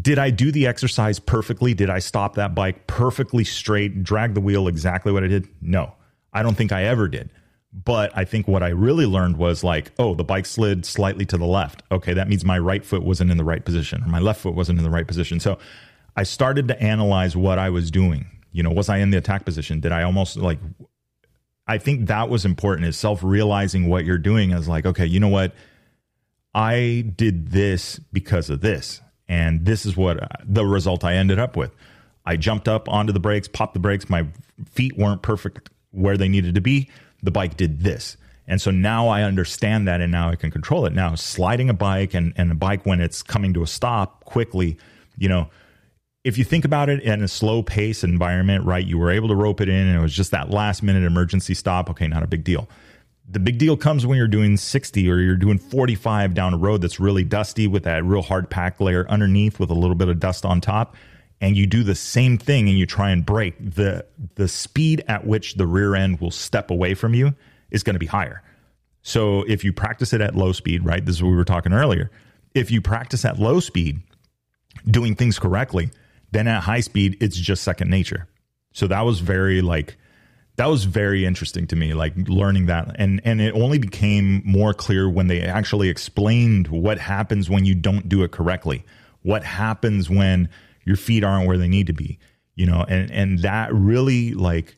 did 0.00 0.18
I 0.18 0.30
do 0.30 0.52
the 0.52 0.66
exercise 0.66 1.18
perfectly? 1.18 1.74
Did 1.74 1.90
I 1.90 1.98
stop 1.98 2.34
that 2.34 2.54
bike 2.54 2.86
perfectly 2.86 3.44
straight, 3.44 4.02
drag 4.02 4.34
the 4.34 4.40
wheel 4.40 4.68
exactly 4.68 5.12
what 5.12 5.24
I 5.24 5.28
did? 5.28 5.48
No, 5.60 5.92
I 6.32 6.42
don't 6.42 6.56
think 6.56 6.72
I 6.72 6.84
ever 6.84 7.08
did. 7.08 7.30
But 7.72 8.16
I 8.16 8.24
think 8.24 8.48
what 8.48 8.62
I 8.62 8.68
really 8.68 9.04
learned 9.04 9.36
was 9.36 9.62
like, 9.62 9.92
oh, 9.98 10.14
the 10.14 10.24
bike 10.24 10.46
slid 10.46 10.86
slightly 10.86 11.26
to 11.26 11.36
the 11.36 11.46
left. 11.46 11.82
Okay, 11.92 12.14
that 12.14 12.28
means 12.28 12.44
my 12.44 12.58
right 12.58 12.84
foot 12.84 13.02
wasn't 13.02 13.30
in 13.30 13.36
the 13.36 13.44
right 13.44 13.64
position, 13.64 14.02
or 14.02 14.08
my 14.08 14.20
left 14.20 14.40
foot 14.40 14.54
wasn't 14.54 14.78
in 14.78 14.84
the 14.84 14.90
right 14.90 15.06
position. 15.06 15.38
So 15.38 15.58
I 16.16 16.22
started 16.22 16.68
to 16.68 16.82
analyze 16.82 17.36
what 17.36 17.58
I 17.58 17.70
was 17.70 17.90
doing. 17.90 18.26
You 18.52 18.62
know, 18.62 18.70
was 18.70 18.88
I 18.88 18.98
in 18.98 19.10
the 19.10 19.18
attack 19.18 19.44
position? 19.44 19.80
Did 19.80 19.92
I 19.92 20.02
almost 20.02 20.36
like, 20.36 20.58
I 21.66 21.76
think 21.76 22.08
that 22.08 22.30
was 22.30 22.46
important 22.46 22.88
is 22.88 22.96
self 22.96 23.22
realizing 23.22 23.88
what 23.88 24.06
you're 24.06 24.18
doing 24.18 24.52
as 24.52 24.66
like, 24.66 24.86
okay, 24.86 25.06
you 25.06 25.20
know 25.20 25.28
what? 25.28 25.54
I 26.58 27.04
did 27.14 27.52
this 27.52 28.00
because 28.12 28.50
of 28.50 28.62
this. 28.62 29.00
And 29.28 29.64
this 29.64 29.86
is 29.86 29.96
what 29.96 30.20
uh, 30.20 30.26
the 30.44 30.66
result 30.66 31.04
I 31.04 31.14
ended 31.14 31.38
up 31.38 31.56
with. 31.56 31.70
I 32.26 32.36
jumped 32.36 32.66
up 32.66 32.88
onto 32.88 33.12
the 33.12 33.20
brakes, 33.20 33.46
popped 33.46 33.74
the 33.74 33.80
brakes. 33.80 34.10
My 34.10 34.26
feet 34.68 34.98
weren't 34.98 35.22
perfect 35.22 35.70
where 35.92 36.16
they 36.16 36.28
needed 36.28 36.56
to 36.56 36.60
be. 36.60 36.90
The 37.22 37.30
bike 37.30 37.56
did 37.56 37.82
this. 37.82 38.16
And 38.48 38.60
so 38.60 38.72
now 38.72 39.06
I 39.06 39.22
understand 39.22 39.86
that 39.86 40.00
and 40.00 40.10
now 40.10 40.30
I 40.30 40.34
can 40.34 40.50
control 40.50 40.84
it. 40.84 40.92
Now, 40.92 41.14
sliding 41.14 41.70
a 41.70 41.74
bike 41.74 42.12
and, 42.12 42.32
and 42.34 42.50
a 42.50 42.56
bike 42.56 42.84
when 42.84 43.00
it's 43.00 43.22
coming 43.22 43.54
to 43.54 43.62
a 43.62 43.66
stop 43.66 44.24
quickly, 44.24 44.78
you 45.16 45.28
know, 45.28 45.50
if 46.24 46.38
you 46.38 46.44
think 46.44 46.64
about 46.64 46.88
it 46.88 47.02
in 47.02 47.22
a 47.22 47.28
slow 47.28 47.62
pace 47.62 48.02
environment, 48.02 48.64
right, 48.64 48.84
you 48.84 48.98
were 48.98 49.12
able 49.12 49.28
to 49.28 49.36
rope 49.36 49.60
it 49.60 49.68
in 49.68 49.86
and 49.86 49.96
it 49.96 50.00
was 50.00 50.12
just 50.14 50.32
that 50.32 50.50
last 50.50 50.82
minute 50.82 51.04
emergency 51.04 51.54
stop. 51.54 51.88
Okay, 51.88 52.08
not 52.08 52.24
a 52.24 52.26
big 52.26 52.42
deal. 52.42 52.68
The 53.30 53.40
big 53.40 53.58
deal 53.58 53.76
comes 53.76 54.06
when 54.06 54.16
you're 54.16 54.26
doing 54.26 54.56
60 54.56 55.10
or 55.10 55.18
you're 55.18 55.36
doing 55.36 55.58
45 55.58 56.32
down 56.32 56.54
a 56.54 56.56
road 56.56 56.80
that's 56.80 56.98
really 56.98 57.24
dusty 57.24 57.66
with 57.66 57.82
that 57.82 58.02
real 58.04 58.22
hard 58.22 58.48
pack 58.48 58.80
layer 58.80 59.06
underneath 59.08 59.60
with 59.60 59.70
a 59.70 59.74
little 59.74 59.96
bit 59.96 60.08
of 60.08 60.18
dust 60.18 60.46
on 60.46 60.62
top. 60.62 60.96
And 61.40 61.56
you 61.56 61.66
do 61.66 61.82
the 61.82 61.94
same 61.94 62.38
thing 62.38 62.68
and 62.68 62.78
you 62.78 62.86
try 62.86 63.10
and 63.10 63.24
brake. 63.24 63.54
The, 63.60 64.06
the 64.36 64.48
speed 64.48 65.04
at 65.08 65.26
which 65.26 65.54
the 65.54 65.66
rear 65.66 65.94
end 65.94 66.20
will 66.20 66.30
step 66.30 66.70
away 66.70 66.94
from 66.94 67.14
you 67.14 67.34
is 67.70 67.82
going 67.82 67.94
to 67.94 68.00
be 68.00 68.06
higher. 68.06 68.42
So 69.02 69.42
if 69.42 69.62
you 69.62 69.72
practice 69.72 70.12
it 70.12 70.20
at 70.20 70.34
low 70.34 70.52
speed, 70.52 70.84
right? 70.84 71.04
This 71.04 71.16
is 71.16 71.22
what 71.22 71.30
we 71.30 71.36
were 71.36 71.44
talking 71.44 71.72
earlier. 71.72 72.10
If 72.54 72.70
you 72.70 72.80
practice 72.80 73.24
at 73.24 73.38
low 73.38 73.60
speed, 73.60 74.00
doing 74.86 75.14
things 75.14 75.38
correctly, 75.38 75.90
then 76.30 76.48
at 76.48 76.62
high 76.62 76.80
speed, 76.80 77.18
it's 77.20 77.36
just 77.36 77.62
second 77.62 77.90
nature. 77.90 78.26
So 78.72 78.86
that 78.86 79.02
was 79.02 79.20
very 79.20 79.60
like, 79.60 79.96
that 80.58 80.66
was 80.66 80.84
very 80.84 81.24
interesting 81.24 81.66
to 81.68 81.76
me 81.76 81.94
like 81.94 82.14
learning 82.28 82.66
that. 82.66 82.94
And 82.98 83.20
and 83.24 83.40
it 83.40 83.54
only 83.54 83.78
became 83.78 84.42
more 84.44 84.74
clear 84.74 85.08
when 85.08 85.26
they 85.26 85.40
actually 85.42 85.88
explained 85.88 86.68
what 86.68 86.98
happens 86.98 87.50
when 87.50 87.64
you 87.64 87.74
don't 87.74 88.08
do 88.08 88.22
it 88.22 88.30
correctly. 88.30 88.84
What 89.22 89.42
happens 89.42 90.08
when 90.08 90.48
your 90.84 90.96
feet 90.96 91.24
aren't 91.24 91.48
where 91.48 91.58
they 91.58 91.68
need 91.68 91.86
to 91.88 91.92
be 91.92 92.18
you 92.58 92.66
know? 92.66 92.84
And 92.88 93.10
and 93.10 93.38
that 93.38 93.72
really 93.72 94.34
like 94.34 94.76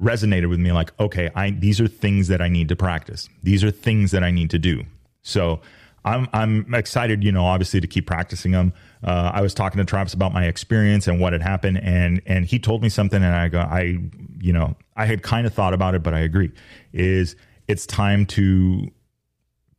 resonated 0.00 0.48
with 0.48 0.58
me 0.58 0.72
like 0.72 0.98
okay 0.98 1.28
i 1.34 1.50
these 1.50 1.78
are 1.78 1.86
things 1.86 2.28
that 2.28 2.40
i 2.40 2.48
need 2.48 2.70
to 2.70 2.74
practice. 2.76 3.28
These 3.42 3.62
are 3.62 3.70
things 3.70 4.10
that 4.10 4.24
i 4.24 4.30
need 4.30 4.50
to 4.50 4.58
do. 4.58 4.84
So 5.22 5.60
I'm 6.02 6.26
I'm 6.32 6.74
excited, 6.74 7.22
you 7.22 7.30
know, 7.30 7.44
obviously 7.44 7.80
to 7.82 7.86
keep 7.86 8.06
practicing 8.06 8.52
them. 8.52 8.72
Uh, 9.04 9.30
I 9.34 9.42
was 9.42 9.52
talking 9.52 9.78
to 9.78 9.84
Travis 9.84 10.14
about 10.14 10.32
my 10.32 10.46
experience 10.46 11.06
and 11.06 11.20
what 11.20 11.34
had 11.34 11.42
happened, 11.42 11.78
and 11.82 12.22
and 12.24 12.46
he 12.46 12.58
told 12.58 12.82
me 12.82 12.88
something, 12.88 13.22
and 13.22 13.34
I 13.34 13.48
go, 13.48 13.60
I, 13.60 13.98
you 14.40 14.54
know, 14.54 14.76
I 15.00 15.06
had 15.06 15.22
kind 15.22 15.46
of 15.46 15.54
thought 15.54 15.72
about 15.72 15.94
it, 15.94 16.02
but 16.02 16.12
I 16.12 16.20
agree. 16.20 16.52
Is 16.92 17.34
it's 17.66 17.86
time 17.86 18.26
to 18.26 18.90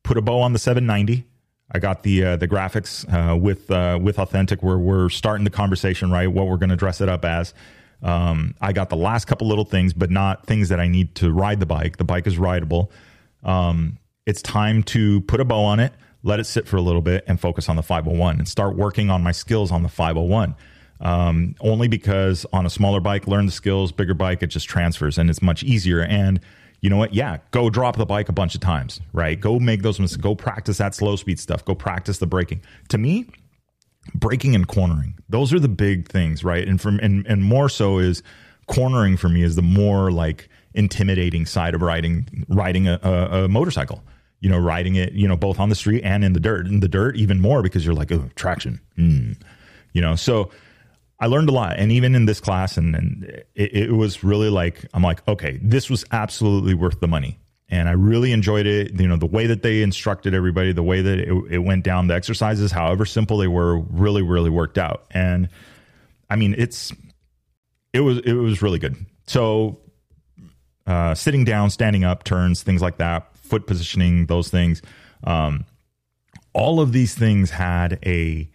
put 0.04 0.18
a 0.18 0.22
bow 0.22 0.42
on 0.42 0.54
the 0.54 0.60
790. 0.60 1.28
I 1.72 1.80
got 1.80 2.02
the 2.02 2.26
uh, 2.26 2.36
the 2.38 2.48
graphics 2.48 3.06
uh, 3.08 3.38
with 3.38 3.70
uh, 3.70 4.00
with 4.02 4.18
Authentic 4.18 4.64
where 4.64 4.80
we're 4.80 5.10
starting 5.10 5.44
the 5.44 5.52
conversation 5.52 6.10
right, 6.10 6.28
what 6.28 6.48
we're 6.48 6.58
going 6.58 6.72
to 6.72 6.76
dress 6.76 7.02
it 7.02 7.08
up 7.08 7.24
as. 7.24 7.54
Um, 8.02 8.56
I 8.60 8.74
got 8.74 8.90
the 8.90 8.96
last 8.96 9.26
couple 9.26 9.48
little 9.48 9.64
things, 9.64 9.94
but 9.94 10.10
not 10.10 10.48
things 10.48 10.70
that 10.70 10.80
I 10.80 10.88
need 10.88 11.14
to 11.16 11.32
ride 11.32 11.60
the 11.60 11.68
bike. 11.68 11.98
The 11.98 12.04
bike 12.04 12.26
is 12.26 12.40
rideable. 12.40 12.92
Um, 13.44 14.00
it's 14.26 14.42
time 14.42 14.82
to 14.84 15.22
put 15.22 15.40
a 15.40 15.46
bow 15.46 15.64
on 15.64 15.80
it 15.80 15.94
let 16.24 16.40
it 16.40 16.46
sit 16.46 16.68
for 16.68 16.78
a 16.78 16.82
little 16.82 17.02
bit 17.02 17.24
and 17.28 17.40
focus 17.40 17.70
on 17.70 17.76
the 17.76 17.84
501 17.84 18.38
and 18.38 18.48
start 18.48 18.76
working 18.76 19.10
on 19.10 19.24
my 19.24 19.32
skills 19.32 19.72
on 19.72 19.84
the 19.84 19.90
501. 19.90 20.56
Um, 21.02 21.56
only 21.62 21.88
because 21.88 22.46
on 22.54 22.66
a 22.66 22.70
smaller 22.70 23.00
bike, 23.00 23.28
learn 23.28 23.48
the 23.48 23.52
skills, 23.52 23.92
bigger 23.92 24.14
bike, 24.14 24.44
it 24.44 24.48
just 24.48 24.70
transfers 24.70 25.18
and 25.18 25.30
it's 25.30 25.42
much 25.42 25.64
easier. 25.64 26.02
And 26.02 26.40
you 26.82 26.90
know 26.90 26.98
what? 26.98 27.14
Yeah, 27.14 27.38
go 27.52 27.70
drop 27.70 27.98
the 27.98 28.06
bike 28.06 28.30
a 28.30 28.34
bunch 28.34 28.56
of 28.56 28.62
times, 28.62 29.02
right? 29.12 29.40
Go 29.40 29.60
make 29.60 29.82
those 29.82 30.00
mistakes. 30.00 30.22
Go 30.22 30.36
practice 30.36 30.78
that 30.78 30.94
slow 30.94 31.16
speed 31.16 31.40
stuff. 31.40 31.66
Go 31.66 31.74
practice 31.76 32.20
the 32.20 32.28
braking. 32.28 32.62
To 32.90 32.98
me, 32.98 33.28
braking 34.14 34.56
and 34.56 34.68
cornering, 34.68 35.16
those 35.28 35.54
are 35.54 35.60
the 35.60 35.70
big 35.70 36.08
things, 36.08 36.44
right? 36.44 36.68
And 36.68 36.80
from 36.80 37.00
and 37.00 37.26
and 37.28 37.44
more 37.44 37.70
so 37.70 37.98
is 37.98 38.22
cornering 38.68 39.18
for 39.18 39.30
me 39.30 39.44
is 39.44 39.56
the 39.56 39.62
more 39.62 40.12
like 40.12 40.50
intimidating 40.74 41.46
side 41.46 41.76
of 41.76 41.82
riding 41.82 42.46
riding 42.48 42.88
a, 42.88 43.00
a, 43.04 43.44
a 43.44 43.48
motorcycle 43.48 44.04
you 44.42 44.50
know, 44.50 44.58
riding 44.58 44.96
it, 44.96 45.14
you 45.14 45.28
know, 45.28 45.38
both 45.38 45.60
on 45.60 45.70
the 45.70 45.76
street 45.76 46.02
and 46.04 46.26
in 46.26 46.34
the 46.34 46.40
dirt. 46.40 46.66
In 46.66 46.80
the 46.80 46.88
dirt, 46.88 47.16
even 47.16 47.40
more 47.40 47.62
because 47.62 47.86
you're 47.86 47.94
like, 47.94 48.12
oh, 48.12 48.28
traction. 48.36 48.82
Mm. 48.98 49.40
You 49.94 50.02
know, 50.02 50.16
so 50.16 50.50
I 51.22 51.28
learned 51.28 51.50
a 51.50 51.52
lot. 51.52 51.78
And 51.78 51.92
even 51.92 52.16
in 52.16 52.26
this 52.26 52.40
class, 52.40 52.78
and, 52.78 52.96
and 52.96 53.44
it, 53.54 53.74
it, 53.74 53.92
was 53.92 54.24
really 54.24 54.50
like, 54.50 54.86
I'm 54.92 55.04
like, 55.04 55.26
okay, 55.28 55.60
this 55.62 55.88
was 55.88 56.04
absolutely 56.12 56.74
worth 56.74 57.00
the 57.00 57.08
money. 57.08 57.40
And 57.70 57.88
I 57.88 57.92
really 57.92 58.32
enjoyed 58.32 58.66
it. 58.66 59.00
You 59.00 59.08
know, 59.08 59.18
the 59.18 59.28
way 59.28 59.46
that 59.46 59.62
they 59.62 59.84
instructed 59.84 60.34
everybody, 60.34 60.74
the 60.74 60.82
way 60.82 61.04
that 61.04 61.20
it, 61.20 61.32
it 61.52 61.60
went 61.60 61.84
down, 61.84 62.08
the 62.08 62.16
exercises, 62.16 62.72
however 62.72 63.06
simple 63.06 63.38
they 63.38 63.48
were, 63.48 63.78
really, 63.78 64.24
really 64.24 64.50
worked 64.50 64.80
out. 64.80 65.06
And 65.12 65.48
I 66.28 66.38
mean, 66.38 66.56
it's, 66.58 66.92
it 67.94 68.00
was, 68.00 68.18
it 68.20 68.34
was 68.34 68.64
really 68.64 68.80
good. 68.80 68.96
So, 69.28 69.80
uh, 70.88 71.14
sitting 71.14 71.46
down, 71.46 71.70
standing 71.70 72.04
up, 72.04 72.24
turns, 72.24 72.64
things 72.64 72.82
like 72.82 72.98
that, 72.98 73.38
foot 73.38 73.68
positioning, 73.68 74.26
those 74.26 74.50
things. 74.50 74.82
Um, 75.24 75.66
all 76.54 76.80
of 76.80 76.92
these 76.92 77.14
things 77.14 77.52
had 77.52 78.00
a 78.04 78.50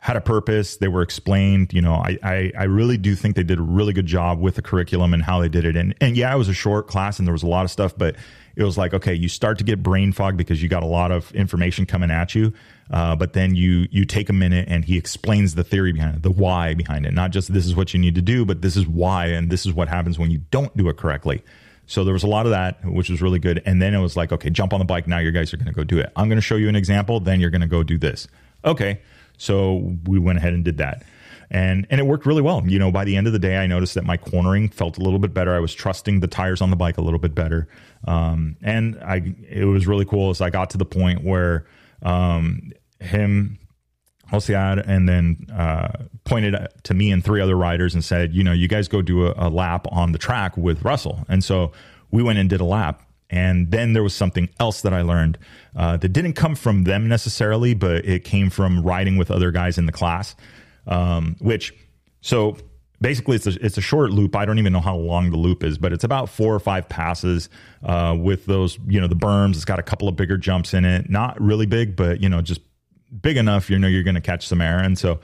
had 0.00 0.16
a 0.16 0.20
purpose. 0.20 0.76
They 0.76 0.88
were 0.88 1.02
explained. 1.02 1.72
You 1.72 1.82
know, 1.82 1.94
I, 1.94 2.18
I, 2.22 2.52
I 2.56 2.64
really 2.64 2.96
do 2.96 3.14
think 3.14 3.36
they 3.36 3.42
did 3.42 3.58
a 3.58 3.62
really 3.62 3.92
good 3.92 4.06
job 4.06 4.40
with 4.40 4.54
the 4.54 4.62
curriculum 4.62 5.12
and 5.12 5.22
how 5.22 5.40
they 5.40 5.48
did 5.48 5.64
it. 5.64 5.76
And 5.76 5.94
and 6.00 6.16
yeah, 6.16 6.32
it 6.32 6.38
was 6.38 6.48
a 6.48 6.54
short 6.54 6.86
class 6.86 7.18
and 7.18 7.26
there 7.26 7.32
was 7.32 7.42
a 7.42 7.48
lot 7.48 7.64
of 7.64 7.70
stuff, 7.70 7.94
but 7.96 8.16
it 8.54 8.62
was 8.62 8.78
like 8.78 8.94
okay, 8.94 9.14
you 9.14 9.28
start 9.28 9.58
to 9.58 9.64
get 9.64 9.82
brain 9.82 10.12
fog 10.12 10.36
because 10.36 10.62
you 10.62 10.68
got 10.68 10.82
a 10.82 10.86
lot 10.86 11.10
of 11.10 11.32
information 11.32 11.84
coming 11.84 12.10
at 12.10 12.34
you. 12.34 12.52
Uh, 12.90 13.16
but 13.16 13.32
then 13.32 13.54
you 13.54 13.88
you 13.90 14.04
take 14.04 14.28
a 14.28 14.32
minute 14.32 14.66
and 14.68 14.84
he 14.84 14.96
explains 14.96 15.56
the 15.56 15.64
theory 15.64 15.92
behind 15.92 16.16
it, 16.16 16.22
the 16.22 16.30
why 16.30 16.74
behind 16.74 17.04
it. 17.04 17.12
Not 17.12 17.32
just 17.32 17.52
this 17.52 17.66
is 17.66 17.74
what 17.74 17.92
you 17.92 17.98
need 17.98 18.14
to 18.14 18.22
do, 18.22 18.44
but 18.44 18.62
this 18.62 18.76
is 18.76 18.86
why 18.86 19.26
and 19.26 19.50
this 19.50 19.66
is 19.66 19.72
what 19.72 19.88
happens 19.88 20.18
when 20.18 20.30
you 20.30 20.38
don't 20.50 20.74
do 20.76 20.88
it 20.88 20.96
correctly. 20.96 21.42
So 21.88 22.04
there 22.04 22.12
was 22.12 22.22
a 22.22 22.28
lot 22.28 22.44
of 22.44 22.50
that, 22.50 22.84
which 22.84 23.08
was 23.08 23.22
really 23.22 23.38
good. 23.38 23.62
And 23.64 23.80
then 23.80 23.94
it 23.94 23.98
was 23.98 24.14
like, 24.14 24.30
okay, 24.30 24.50
jump 24.50 24.74
on 24.74 24.78
the 24.78 24.84
bike. 24.84 25.08
Now 25.08 25.18
you 25.18 25.32
guys 25.32 25.54
are 25.54 25.56
going 25.56 25.68
to 25.68 25.72
go 25.72 25.84
do 25.84 25.98
it. 25.98 26.12
I'm 26.14 26.28
going 26.28 26.36
to 26.36 26.42
show 26.42 26.56
you 26.56 26.68
an 26.68 26.76
example. 26.76 27.18
Then 27.18 27.40
you're 27.40 27.48
going 27.48 27.62
to 27.62 27.66
go 27.66 27.82
do 27.82 27.96
this. 27.96 28.28
Okay. 28.62 29.00
So 29.38 29.96
we 30.04 30.18
went 30.18 30.38
ahead 30.38 30.52
and 30.52 30.64
did 30.64 30.78
that. 30.78 31.04
And, 31.50 31.86
and 31.88 31.98
it 31.98 32.04
worked 32.04 32.26
really 32.26 32.42
well. 32.42 32.62
You 32.66 32.78
know, 32.78 32.92
by 32.92 33.04
the 33.04 33.16
end 33.16 33.26
of 33.26 33.32
the 33.32 33.38
day, 33.38 33.56
I 33.56 33.66
noticed 33.66 33.94
that 33.94 34.04
my 34.04 34.18
cornering 34.18 34.68
felt 34.68 34.98
a 34.98 35.00
little 35.00 35.18
bit 35.18 35.32
better. 35.32 35.54
I 35.54 35.60
was 35.60 35.74
trusting 35.74 36.20
the 36.20 36.26
tires 36.26 36.60
on 36.60 36.68
the 36.68 36.76
bike 36.76 36.98
a 36.98 37.00
little 37.00 37.18
bit 37.18 37.34
better. 37.34 37.68
Um, 38.06 38.56
and 38.62 38.98
I, 39.02 39.34
it 39.48 39.64
was 39.64 39.86
really 39.86 40.04
cool 40.04 40.28
as 40.28 40.42
I 40.42 40.50
got 40.50 40.68
to 40.70 40.78
the 40.78 40.84
point 40.84 41.24
where, 41.24 41.66
um, 42.02 42.72
him, 43.00 43.58
Osiad 44.32 44.84
and 44.86 45.08
then 45.08 45.46
uh, 45.52 45.88
pointed 46.24 46.54
to 46.82 46.94
me 46.94 47.10
and 47.10 47.24
three 47.24 47.40
other 47.40 47.56
riders 47.56 47.94
and 47.94 48.04
said, 48.04 48.34
you 48.34 48.44
know, 48.44 48.52
you 48.52 48.68
guys 48.68 48.86
go 48.86 49.00
do 49.00 49.26
a, 49.26 49.34
a, 49.36 49.48
lap 49.48 49.86
on 49.90 50.12
the 50.12 50.18
track 50.18 50.56
with 50.56 50.84
Russell. 50.84 51.24
And 51.28 51.42
so 51.42 51.72
we 52.10 52.22
went 52.22 52.38
and 52.38 52.50
did 52.50 52.60
a 52.60 52.64
lap. 52.64 53.07
And 53.30 53.70
then 53.70 53.92
there 53.92 54.02
was 54.02 54.14
something 54.14 54.48
else 54.58 54.80
that 54.82 54.94
I 54.94 55.02
learned 55.02 55.38
uh, 55.76 55.98
that 55.98 56.08
didn't 56.08 56.32
come 56.32 56.54
from 56.54 56.84
them 56.84 57.08
necessarily, 57.08 57.74
but 57.74 58.04
it 58.06 58.24
came 58.24 58.48
from 58.48 58.82
riding 58.82 59.16
with 59.18 59.30
other 59.30 59.50
guys 59.50 59.76
in 59.76 59.86
the 59.86 59.92
class. 59.92 60.34
Um, 60.86 61.36
which, 61.38 61.74
so 62.22 62.56
basically, 63.02 63.36
it's 63.36 63.46
a, 63.46 63.64
it's 63.64 63.76
a 63.76 63.82
short 63.82 64.10
loop. 64.10 64.34
I 64.34 64.46
don't 64.46 64.58
even 64.58 64.72
know 64.72 64.80
how 64.80 64.96
long 64.96 65.30
the 65.30 65.36
loop 65.36 65.62
is, 65.62 65.76
but 65.76 65.92
it's 65.92 66.04
about 66.04 66.30
four 66.30 66.54
or 66.54 66.60
five 66.60 66.88
passes 66.88 67.50
uh, 67.84 68.16
with 68.18 68.46
those, 68.46 68.78
you 68.86 68.98
know, 68.98 69.08
the 69.08 69.14
berms. 69.14 69.56
It's 69.56 69.66
got 69.66 69.78
a 69.78 69.82
couple 69.82 70.08
of 70.08 70.16
bigger 70.16 70.38
jumps 70.38 70.72
in 70.72 70.86
it. 70.86 71.10
Not 71.10 71.38
really 71.38 71.66
big, 71.66 71.96
but, 71.96 72.22
you 72.22 72.30
know, 72.30 72.40
just 72.40 72.62
big 73.20 73.36
enough, 73.36 73.68
you 73.68 73.78
know, 73.78 73.88
you're 73.88 74.02
going 74.02 74.14
to 74.14 74.22
catch 74.22 74.48
some 74.48 74.62
air. 74.62 74.78
And 74.78 74.98
so 74.98 75.20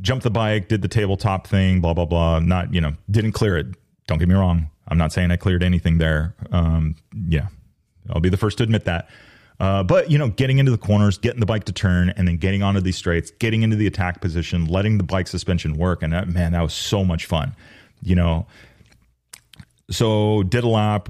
jumped 0.00 0.24
the 0.24 0.30
bike, 0.30 0.68
did 0.68 0.82
the 0.82 0.88
tabletop 0.88 1.46
thing, 1.46 1.80
blah, 1.80 1.94
blah, 1.94 2.06
blah. 2.06 2.40
Not, 2.40 2.74
you 2.74 2.80
know, 2.80 2.92
didn't 3.10 3.32
clear 3.32 3.56
it. 3.56 3.68
Don't 4.06 4.18
get 4.18 4.28
me 4.28 4.34
wrong. 4.34 4.68
I'm 4.92 4.98
not 4.98 5.12
saying 5.12 5.30
I 5.30 5.36
cleared 5.36 5.62
anything 5.62 5.98
there. 5.98 6.34
Um, 6.52 6.96
yeah, 7.26 7.48
I'll 8.10 8.20
be 8.20 8.28
the 8.28 8.36
first 8.36 8.58
to 8.58 8.64
admit 8.64 8.84
that. 8.84 9.08
Uh, 9.58 9.82
but 9.82 10.10
you 10.10 10.18
know, 10.18 10.28
getting 10.28 10.58
into 10.58 10.70
the 10.70 10.78
corners, 10.78 11.18
getting 11.18 11.40
the 11.40 11.46
bike 11.46 11.64
to 11.64 11.72
turn, 11.72 12.10
and 12.10 12.28
then 12.28 12.36
getting 12.36 12.62
onto 12.62 12.80
these 12.80 12.96
straights, 12.96 13.30
getting 13.30 13.62
into 13.62 13.76
the 13.76 13.86
attack 13.86 14.20
position, 14.20 14.66
letting 14.66 14.98
the 14.98 15.04
bike 15.04 15.28
suspension 15.28 15.76
work, 15.76 16.02
and 16.02 16.12
that, 16.12 16.28
man, 16.28 16.52
that 16.52 16.62
was 16.62 16.74
so 16.74 17.04
much 17.04 17.26
fun. 17.26 17.54
You 18.02 18.16
know, 18.16 18.46
so 19.90 20.42
did 20.42 20.64
a 20.64 20.68
lap, 20.68 21.08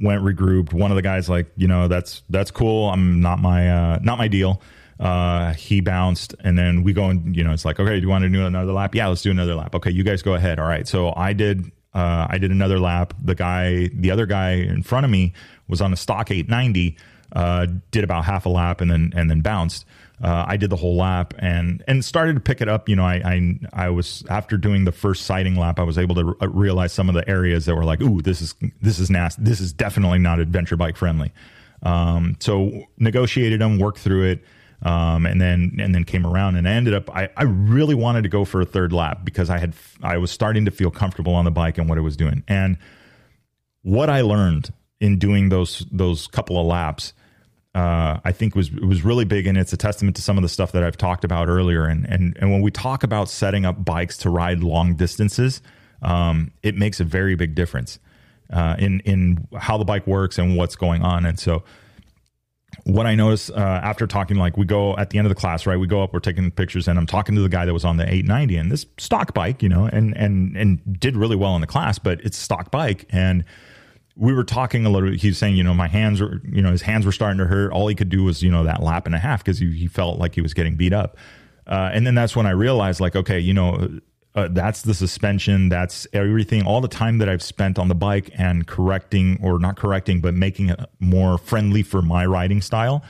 went 0.00 0.22
regrouped. 0.22 0.72
One 0.72 0.90
of 0.90 0.96
the 0.96 1.02
guys 1.02 1.28
like, 1.28 1.50
you 1.56 1.68
know, 1.68 1.88
that's 1.88 2.22
that's 2.28 2.50
cool. 2.50 2.90
I'm 2.90 3.20
not 3.20 3.38
my 3.38 3.70
uh, 3.70 3.98
not 4.02 4.18
my 4.18 4.28
deal. 4.28 4.60
Uh, 4.98 5.52
he 5.54 5.80
bounced, 5.80 6.34
and 6.44 6.58
then 6.58 6.82
we 6.82 6.92
go 6.92 7.06
and 7.06 7.34
you 7.36 7.44
know 7.44 7.52
it's 7.52 7.64
like, 7.64 7.80
okay, 7.80 7.96
do 7.96 8.02
you 8.02 8.08
want 8.08 8.22
to 8.22 8.28
do 8.28 8.44
another 8.44 8.72
lap? 8.72 8.94
Yeah, 8.94 9.08
let's 9.08 9.22
do 9.22 9.30
another 9.30 9.54
lap. 9.54 9.74
Okay, 9.74 9.90
you 9.90 10.04
guys 10.04 10.22
go 10.22 10.34
ahead. 10.34 10.58
All 10.58 10.66
right. 10.66 10.86
So 10.86 11.12
I 11.16 11.32
did. 11.32 11.70
Uh, 11.94 12.26
I 12.28 12.38
did 12.38 12.50
another 12.50 12.78
lap. 12.78 13.14
The 13.22 13.34
guy, 13.34 13.88
the 13.92 14.10
other 14.10 14.26
guy 14.26 14.52
in 14.52 14.82
front 14.82 15.04
of 15.04 15.10
me, 15.10 15.32
was 15.68 15.80
on 15.80 15.92
a 15.92 15.96
stock 15.96 16.30
890. 16.30 16.96
Uh, 17.34 17.66
did 17.90 18.04
about 18.04 18.24
half 18.26 18.44
a 18.44 18.48
lap 18.50 18.82
and 18.82 18.90
then 18.90 19.12
and 19.16 19.30
then 19.30 19.40
bounced. 19.40 19.86
Uh, 20.22 20.44
I 20.46 20.56
did 20.56 20.68
the 20.70 20.76
whole 20.76 20.96
lap 20.96 21.32
and 21.38 21.82
and 21.88 22.04
started 22.04 22.34
to 22.34 22.40
pick 22.40 22.60
it 22.60 22.68
up. 22.68 22.88
You 22.88 22.96
know, 22.96 23.04
I, 23.04 23.14
I 23.24 23.58
I 23.86 23.88
was 23.88 24.22
after 24.28 24.58
doing 24.58 24.84
the 24.84 24.92
first 24.92 25.24
sighting 25.24 25.56
lap, 25.56 25.78
I 25.78 25.82
was 25.82 25.96
able 25.96 26.14
to 26.16 26.36
realize 26.48 26.92
some 26.92 27.08
of 27.08 27.14
the 27.14 27.26
areas 27.28 27.64
that 27.66 27.74
were 27.74 27.84
like, 27.84 28.02
ooh, 28.02 28.20
this 28.20 28.42
is 28.42 28.54
this 28.82 28.98
is 28.98 29.10
nasty. 29.10 29.42
This 29.42 29.60
is 29.60 29.72
definitely 29.72 30.18
not 30.18 30.40
adventure 30.40 30.76
bike 30.76 30.96
friendly. 30.96 31.32
Um, 31.82 32.36
so 32.38 32.84
negotiated 32.98 33.60
them, 33.60 33.78
worked 33.78 33.98
through 33.98 34.24
it 34.24 34.44
um, 34.82 35.26
and 35.26 35.40
then 35.40 35.76
and 35.78 35.94
then 35.94 36.04
came 36.04 36.26
around 36.26 36.56
and 36.56 36.68
I 36.68 36.72
ended 36.72 36.94
up 36.94 37.14
I, 37.14 37.28
I 37.36 37.44
really 37.44 37.94
wanted 37.94 38.22
to 38.22 38.28
go 38.28 38.44
for 38.44 38.60
a 38.60 38.64
third 38.64 38.92
lap 38.92 39.20
because 39.24 39.48
I 39.48 39.58
had 39.58 39.74
I 40.02 40.18
was 40.18 40.30
starting 40.30 40.64
to 40.64 40.70
feel 40.70 40.90
comfortable 40.90 41.34
on 41.34 41.44
the 41.44 41.50
bike 41.50 41.78
and 41.78 41.88
what 41.88 41.98
it 41.98 42.02
was 42.02 42.16
doing. 42.16 42.42
And 42.48 42.76
what 43.82 44.10
I 44.10 44.22
learned 44.22 44.72
in 45.00 45.18
doing 45.18 45.48
those 45.48 45.86
those 45.90 46.26
couple 46.26 46.58
of 46.60 46.66
laps 46.66 47.12
uh, 47.74 48.20
I 48.24 48.32
think 48.32 48.54
was 48.54 48.70
was 48.70 49.02
really 49.02 49.24
big 49.24 49.46
and 49.46 49.56
it's 49.56 49.72
a 49.72 49.76
testament 49.76 50.16
to 50.16 50.22
some 50.22 50.36
of 50.36 50.42
the 50.42 50.48
stuff 50.48 50.72
that 50.72 50.82
I've 50.82 50.96
talked 50.96 51.24
about 51.24 51.48
earlier. 51.48 51.84
And 51.84 52.04
and 52.06 52.36
and 52.40 52.50
when 52.50 52.60
we 52.60 52.70
talk 52.70 53.04
about 53.04 53.28
setting 53.28 53.64
up 53.64 53.84
bikes 53.84 54.18
to 54.18 54.30
ride 54.30 54.60
long 54.60 54.94
distances 54.94 55.62
um, 56.02 56.50
it 56.62 56.76
makes 56.76 57.00
a 57.00 57.04
very 57.04 57.34
big 57.36 57.54
difference 57.54 57.98
uh, 58.50 58.76
in 58.78 59.00
in 59.00 59.46
how 59.56 59.78
the 59.78 59.84
bike 59.84 60.06
works 60.06 60.38
and 60.38 60.56
what's 60.56 60.76
going 60.76 61.02
on. 61.02 61.24
And 61.24 61.38
so 61.38 61.62
what 62.84 63.06
I 63.06 63.14
noticed 63.14 63.50
uh, 63.50 63.54
after 63.54 64.06
talking, 64.06 64.36
like 64.36 64.56
we 64.56 64.64
go 64.64 64.96
at 64.96 65.10
the 65.10 65.18
end 65.18 65.26
of 65.26 65.30
the 65.30 65.40
class, 65.40 65.66
right? 65.66 65.76
We 65.76 65.86
go 65.86 66.02
up, 66.02 66.12
we're 66.12 66.20
taking 66.20 66.50
pictures, 66.50 66.88
and 66.88 66.98
I'm 66.98 67.06
talking 67.06 67.34
to 67.34 67.40
the 67.40 67.48
guy 67.48 67.64
that 67.64 67.72
was 67.72 67.84
on 67.84 67.96
the 67.96 68.04
890 68.04 68.56
and 68.56 68.72
this 68.72 68.86
stock 68.98 69.34
bike, 69.34 69.62
you 69.62 69.68
know, 69.68 69.86
and 69.86 70.16
and 70.16 70.56
and 70.56 71.00
did 71.00 71.16
really 71.16 71.36
well 71.36 71.54
in 71.54 71.60
the 71.60 71.66
class, 71.66 71.98
but 71.98 72.20
it's 72.22 72.38
a 72.38 72.40
stock 72.40 72.70
bike, 72.70 73.06
and 73.10 73.44
we 74.16 74.32
were 74.32 74.44
talking 74.44 74.84
a 74.84 74.90
little. 74.90 75.10
He 75.12 75.28
was 75.28 75.38
saying, 75.38 75.56
you 75.56 75.64
know, 75.64 75.74
my 75.74 75.88
hands 75.88 76.20
were, 76.20 76.40
you 76.44 76.60
know, 76.60 76.70
his 76.70 76.82
hands 76.82 77.06
were 77.06 77.12
starting 77.12 77.38
to 77.38 77.46
hurt. 77.46 77.72
All 77.72 77.88
he 77.88 77.94
could 77.94 78.08
do 78.08 78.24
was, 78.24 78.42
you 78.42 78.50
know, 78.50 78.64
that 78.64 78.82
lap 78.82 79.06
and 79.06 79.14
a 79.14 79.18
half 79.18 79.42
because 79.44 79.58
he, 79.58 79.72
he 79.72 79.86
felt 79.86 80.18
like 80.18 80.34
he 80.34 80.40
was 80.40 80.54
getting 80.54 80.76
beat 80.76 80.92
up. 80.92 81.16
Uh, 81.66 81.90
and 81.92 82.06
then 82.06 82.14
that's 82.14 82.36
when 82.36 82.46
I 82.46 82.50
realized, 82.50 83.00
like, 83.00 83.16
okay, 83.16 83.38
you 83.38 83.54
know, 83.54 84.00
uh, 84.34 84.48
that's 84.50 84.82
the 84.82 84.94
suspension. 84.94 85.68
That's 85.68 86.06
everything 86.12 86.64
all 86.66 86.80
the 86.80 86.88
time 86.88 87.18
that 87.18 87.28
i've 87.28 87.42
spent 87.42 87.78
on 87.78 87.88
the 87.88 87.94
bike 87.94 88.30
and 88.34 88.66
correcting 88.66 89.38
or 89.42 89.58
not 89.58 89.76
correcting 89.76 90.20
but 90.20 90.34
making 90.34 90.70
it 90.70 90.80
more 91.00 91.38
friendly 91.38 91.82
for 91.82 92.02
my 92.02 92.24
riding 92.24 92.60
style 92.60 93.02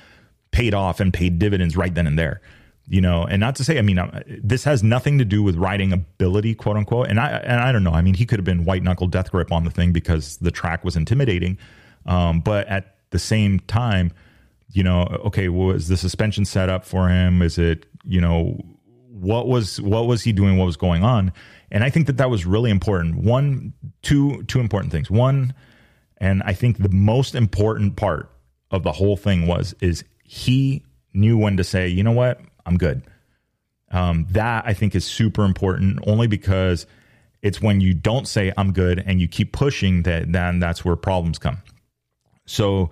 paid 0.51 0.75
off 0.75 1.01
and 1.01 1.13
paid 1.13 1.39
dividends 1.39 1.77
right 1.77 1.95
then 1.95 2.07
and 2.07 2.19
there 2.19 2.41
you 2.89 3.01
know? 3.01 3.25
And 3.25 3.39
not 3.41 3.55
to 3.57 3.65
say 3.65 3.79
i 3.79 3.83
mean 3.83 3.99
uh, 3.99 4.23
this 4.27 4.65
has 4.65 4.83
nothing 4.83 5.19
to 5.19 5.25
do 5.25 5.43
with 5.43 5.57
riding 5.57 5.93
ability 5.93 6.55
quote 6.55 6.77
unquote. 6.77 7.09
And 7.09 7.21
i 7.21 7.31
and 7.31 7.61
i 7.61 7.73
don't 7.73 7.85
know. 7.85 7.93
I 7.93 8.03
mean 8.03 8.15
he 8.15 8.27
could 8.27 8.39
have 8.39 8.45
been 8.45 8.65
white 8.65 8.83
knuckle 8.83 9.07
death 9.07 9.31
grip 9.31 9.53
on 9.53 9.65
the 9.65 9.71
thing 9.71 9.93
because 9.93 10.37
the 10.39 10.51
track 10.51 10.85
was 10.85 10.97
intimidating. 10.97 11.59
Um, 12.07 12.41
but 12.41 12.67
at 12.67 12.97
the 13.11 13.19
same 13.19 13.61
time 13.61 14.13
you 14.73 14.83
know, 14.83 15.03
okay, 15.27 15.49
was 15.49 15.89
the 15.89 15.97
suspension 15.97 16.45
set 16.45 16.69
up 16.69 16.85
for 16.85 17.09
him? 17.09 17.43
Is 17.43 17.59
it, 17.59 17.87
you 18.05 18.21
know, 18.21 18.59
what 19.23 19.47
was 19.47 19.81
what 19.81 20.09
was 20.09 20.23
he 20.23 20.33
doing? 20.33 20.59
What 20.59 20.67
was 20.67 20.77
going 20.77 21.05
on? 21.05 21.33
And 21.71 21.85
I 21.85 21.91
think 21.91 22.09
that 22.09 22.17
that 22.17 22.29
was 22.29 22.45
really 22.45 22.71
important. 22.71 23.17
One, 23.17 23.73
two, 24.03 24.43
two 24.45 24.59
important 24.59 24.93
things. 24.93 25.11
One, 25.11 25.55
and 26.19 26.43
I 26.43 26.53
think 26.55 26.79
the 26.79 26.89
most 26.89 27.35
important 27.35 27.97
part 27.97 28.31
of 28.73 28.83
the 28.83 28.93
whole 28.93 29.17
thing 29.17 29.47
was 29.47 29.75
is 29.81 30.05
he 30.25 30.85
knew 31.15 31.39
when 31.39 31.57
to 31.57 31.65
say, 31.65 31.87
you 31.87 32.03
know 32.03 32.13
what, 32.13 32.41
I'm 32.67 32.77
good. 32.77 33.03
Um, 33.93 34.27
that 34.31 34.65
I 34.67 34.75
think 34.75 34.95
is 34.95 35.05
super 35.05 35.45
important, 35.45 36.01
only 36.07 36.27
because 36.27 36.87
it's 37.43 37.61
when 37.63 37.81
you 37.81 37.95
don't 37.95 38.27
say 38.27 38.53
I'm 38.57 38.73
good 38.73 39.03
and 39.07 39.21
you 39.21 39.29
keep 39.29 39.53
pushing 39.53 40.03
that 40.03 40.33
then 40.33 40.59
that's 40.59 40.85
where 40.85 40.97
problems 40.97 41.39
come. 41.39 41.59
So 42.45 42.91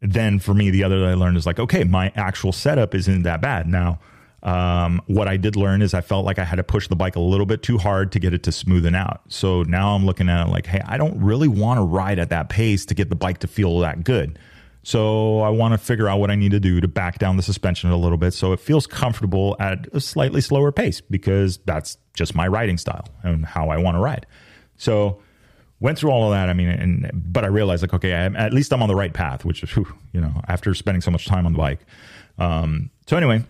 then 0.00 0.38
for 0.38 0.54
me, 0.54 0.70
the 0.70 0.84
other 0.84 1.00
that 1.00 1.08
I 1.08 1.14
learned 1.14 1.36
is 1.36 1.46
like, 1.46 1.58
okay, 1.58 1.82
my 1.82 2.12
actual 2.14 2.52
setup 2.52 2.94
isn't 2.94 3.22
that 3.22 3.40
bad. 3.40 3.66
Now, 3.66 3.98
um, 4.46 5.02
what 5.06 5.26
I 5.26 5.36
did 5.36 5.56
learn 5.56 5.82
is 5.82 5.92
I 5.92 6.00
felt 6.00 6.24
like 6.24 6.38
I 6.38 6.44
had 6.44 6.56
to 6.56 6.62
push 6.62 6.86
the 6.86 6.94
bike 6.94 7.16
a 7.16 7.20
little 7.20 7.46
bit 7.46 7.64
too 7.64 7.78
hard 7.78 8.12
to 8.12 8.20
get 8.20 8.32
it 8.32 8.44
to 8.44 8.50
smoothen 8.50 8.94
out. 8.94 9.22
So 9.28 9.64
now 9.64 9.96
I'm 9.96 10.06
looking 10.06 10.28
at 10.28 10.46
it 10.46 10.50
like, 10.50 10.66
hey, 10.66 10.80
I 10.86 10.98
don't 10.98 11.20
really 11.20 11.48
want 11.48 11.78
to 11.78 11.82
ride 11.82 12.20
at 12.20 12.30
that 12.30 12.48
pace 12.48 12.86
to 12.86 12.94
get 12.94 13.10
the 13.10 13.16
bike 13.16 13.38
to 13.38 13.48
feel 13.48 13.80
that 13.80 14.04
good. 14.04 14.38
So 14.84 15.40
I 15.40 15.48
want 15.48 15.72
to 15.74 15.78
figure 15.78 16.08
out 16.08 16.20
what 16.20 16.30
I 16.30 16.36
need 16.36 16.52
to 16.52 16.60
do 16.60 16.80
to 16.80 16.86
back 16.86 17.18
down 17.18 17.36
the 17.36 17.42
suspension 17.42 17.90
a 17.90 17.96
little 17.96 18.18
bit 18.18 18.34
so 18.34 18.52
it 18.52 18.60
feels 18.60 18.86
comfortable 18.86 19.56
at 19.58 19.88
a 19.92 20.00
slightly 20.00 20.40
slower 20.40 20.70
pace 20.70 21.00
because 21.00 21.58
that's 21.66 21.98
just 22.14 22.36
my 22.36 22.46
riding 22.46 22.78
style 22.78 23.08
and 23.24 23.44
how 23.44 23.70
I 23.70 23.78
want 23.78 23.96
to 23.96 24.00
ride. 24.00 24.26
So 24.76 25.20
went 25.80 25.98
through 25.98 26.12
all 26.12 26.32
of 26.32 26.36
that. 26.36 26.48
I 26.48 26.52
mean, 26.52 26.68
and 26.68 27.10
but 27.12 27.42
I 27.42 27.48
realized 27.48 27.82
like, 27.82 27.94
okay, 27.94 28.14
I, 28.14 28.26
at 28.26 28.52
least 28.52 28.72
I'm 28.72 28.80
on 28.80 28.88
the 28.88 28.94
right 28.94 29.12
path, 29.12 29.44
which 29.44 29.64
is, 29.64 29.74
you 30.12 30.20
know, 30.20 30.40
after 30.46 30.72
spending 30.72 31.00
so 31.00 31.10
much 31.10 31.26
time 31.26 31.46
on 31.46 31.52
the 31.52 31.58
bike. 31.58 31.80
Um, 32.38 32.90
so 33.08 33.16
anyway, 33.16 33.42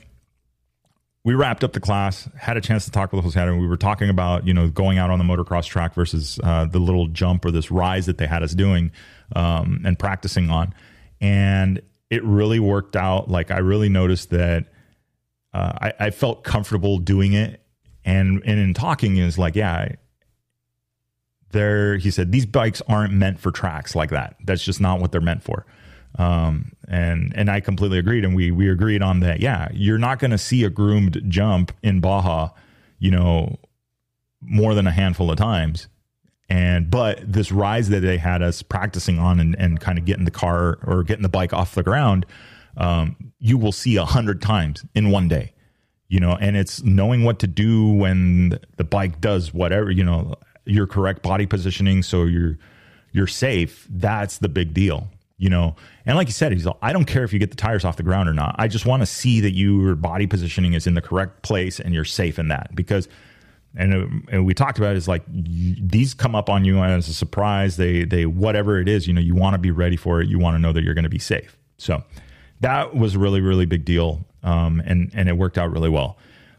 we 1.27 1.35
wrapped 1.35 1.63
up 1.63 1.75
the 1.75 1.81
class, 1.81 2.27
had 2.39 2.57
a 2.57 2.63
chance 2.63 2.87
to 2.87 2.91
talk 2.91 3.13
with 3.13 3.19
the 3.19 3.23
Jose, 3.25 3.39
and 3.39 3.61
we 3.61 3.67
were 3.67 3.77
talking 3.77 4.09
about 4.09 4.47
you 4.47 4.55
know 4.55 4.71
going 4.71 4.97
out 4.97 5.11
on 5.11 5.19
the 5.19 5.25
motocross 5.25 5.67
track 5.67 5.93
versus 5.93 6.41
uh, 6.43 6.65
the 6.65 6.79
little 6.79 7.09
jump 7.09 7.45
or 7.45 7.51
this 7.51 7.71
rise 7.71 8.07
that 8.07 8.17
they 8.17 8.27
had 8.27 8.43
us 8.43 8.55
doing 8.55 8.93
um, 9.35 9.83
and 9.85 9.99
practicing 9.99 10.49
on 10.49 10.73
and 11.21 11.81
it 12.11 12.25
really 12.25 12.61
worked 12.61 12.97
out. 12.97 13.31
Like 13.31 13.51
I 13.51 13.59
really 13.59 13.89
noticed 13.89 14.31
that 14.31 14.67
uh, 15.53 15.73
I, 15.81 15.93
I, 16.01 16.11
felt 16.11 16.45
comfortable 16.45 16.99
doing 16.99 17.33
it, 17.33 17.63
and 18.05 18.43
and 18.45 18.61
in 18.61 18.75
talking 18.75 19.17
is 19.17 19.39
like, 19.39 19.57
yeah, 19.57 19.93
there. 21.51 21.97
He 21.97 22.11
said 22.11 22.31
these 22.31 22.47
bikes 22.47 22.83
aren't 22.89 23.15
meant 23.15 23.41
for 23.41 23.51
tracks 23.51 23.95
like 23.95 24.11
that. 24.11 24.37
That's 24.45 24.65
just 24.65 24.81
not 24.81 25.01
what 25.01 25.13
they're 25.13 25.21
meant 25.21 25.43
for. 25.43 25.65
Um, 26.19 26.73
and 26.89 27.33
and 27.37 27.51
I 27.51 27.61
completely 27.61 27.99
agreed, 27.99 28.25
and 28.25 28.35
we 28.35 28.51
we 28.51 28.71
agreed 28.71 29.03
on 29.03 29.21
that. 29.21 29.41
Yeah, 29.41 29.69
you're 29.73 29.99
not 29.99 30.19
going 30.19 30.31
to 30.31 30.39
see 30.39 30.65
a 30.65 30.71
groomed 30.71 31.23
jump 31.29 31.73
in 31.83 32.01
Baja, 32.01 32.51
you 32.99 33.11
know, 33.11 33.59
more 34.41 34.75
than 34.75 34.87
a 34.87 34.93
handful 34.93 35.31
of 35.31 35.37
times 35.37 35.89
and 36.49 36.91
but 36.91 37.21
this 37.31 37.51
rise 37.51 37.89
that 37.89 38.01
they 38.01 38.19
had 38.19 38.43
us 38.43 38.63
practicing 38.63 39.19
on 39.19 39.41
and, 39.41 39.57
and 39.59 39.81
kind 39.81 39.99
of 39.99 40.05
getting 40.05 40.25
the 40.25 40.31
car 40.31 40.79
or 40.85 41.03
getting 41.03 41.23
the 41.23 41.29
bike 41.29 41.53
off 41.53 41.75
the 41.75 41.83
ground, 41.83 42.25
um, 42.77 43.17
you 43.39 43.59
will 43.59 43.73
see 43.73 43.97
a 43.97 44.05
hundred 44.05 44.41
times 44.41 44.85
in 44.95 45.11
one 45.11 45.29
day. 45.29 45.53
You 46.09 46.21
know, 46.21 46.37
and 46.41 46.57
it's 46.57 46.85
knowing 46.85 47.25
what 47.25 47.41
to 47.41 47.49
do 47.49 47.89
when 47.89 48.61
the 48.77 48.85
bike 48.85 49.21
does 49.21 49.53
whatever, 49.53 49.91
you 49.91 50.05
know, 50.05 50.37
your 50.65 50.87
correct 50.87 51.23
body 51.23 51.47
positioning 51.47 52.05
so 52.05 52.25
you're 52.25 52.59
you're 53.11 53.27
safe. 53.27 53.87
That's 53.91 54.39
the 54.39 54.49
big 54.49 54.73
deal. 54.73 55.09
You 55.39 55.51
know, 55.51 55.77
and 56.07 56.17
like 56.17 56.29
you 56.29 56.33
said, 56.33 56.53
he's 56.53 56.65
like, 56.65 56.77
I 56.81 56.95
don't 56.95 57.05
care 57.05 57.23
if 57.23 57.33
you 57.33 57.39
get 57.39 57.51
the 57.51 57.57
tires 57.57 57.85
off 57.85 57.99
the 57.99 58.03
ground 58.03 58.27
or 58.27 58.33
not. 58.33 58.57
I 58.59 58.69
just 58.69 58.87
want 58.87 59.03
to 59.03 59.07
see 59.07 59.41
that 59.41 59.53
your 59.53 59.95
body 59.95 60.27
positioning 60.27 60.73
is 60.73 60.87
in 60.87 60.95
the 60.95 61.03
correct 61.03 61.43
place 61.43 61.79
and 61.79 61.93
you're 61.93 62.07
safe 62.07 62.39
in 62.39 62.49
that 62.49 62.75
because 62.75 63.07
and, 63.77 64.27
and 64.31 64.47
we 64.47 64.55
talked 64.55 64.79
about 64.79 64.93
it, 64.93 64.97
is 64.97 65.09
like 65.09 65.23
you, 65.31 65.77
these 65.79 66.15
come 66.15 66.35
up 66.35 66.49
on 66.49 66.65
you 66.65 66.79
as 66.79 67.09
a 67.09 67.15
surprise. 67.15 67.77
They 67.77 68.05
they 68.05 68.27
whatever 68.27 68.81
it 68.81 68.89
is, 68.89 69.07
you 69.07 69.13
know, 69.13 69.21
you 69.21 69.35
want 69.35 69.55
to 69.55 69.59
be 69.59 69.71
ready 69.71 69.97
for 69.97 70.21
it. 70.21 70.29
You 70.29 70.39
want 70.39 70.55
to 70.55 70.59
know 70.59 70.73
that 70.73 70.83
you're 70.83 70.95
going 70.95 71.05
to 71.05 71.11
be 71.11 71.19
safe. 71.19 71.57
So 71.79 72.03
that 72.61 72.95
was 72.97 73.15
a 73.15 73.19
really 73.19 73.41
really 73.41 73.67
big 73.67 73.85
deal, 73.85 74.25
um, 74.43 74.83
and 74.87 75.11
and 75.15 75.29
it 75.29 75.37
worked 75.37 75.59
out 75.59 75.71
really 75.71 75.91
well. 75.91 76.17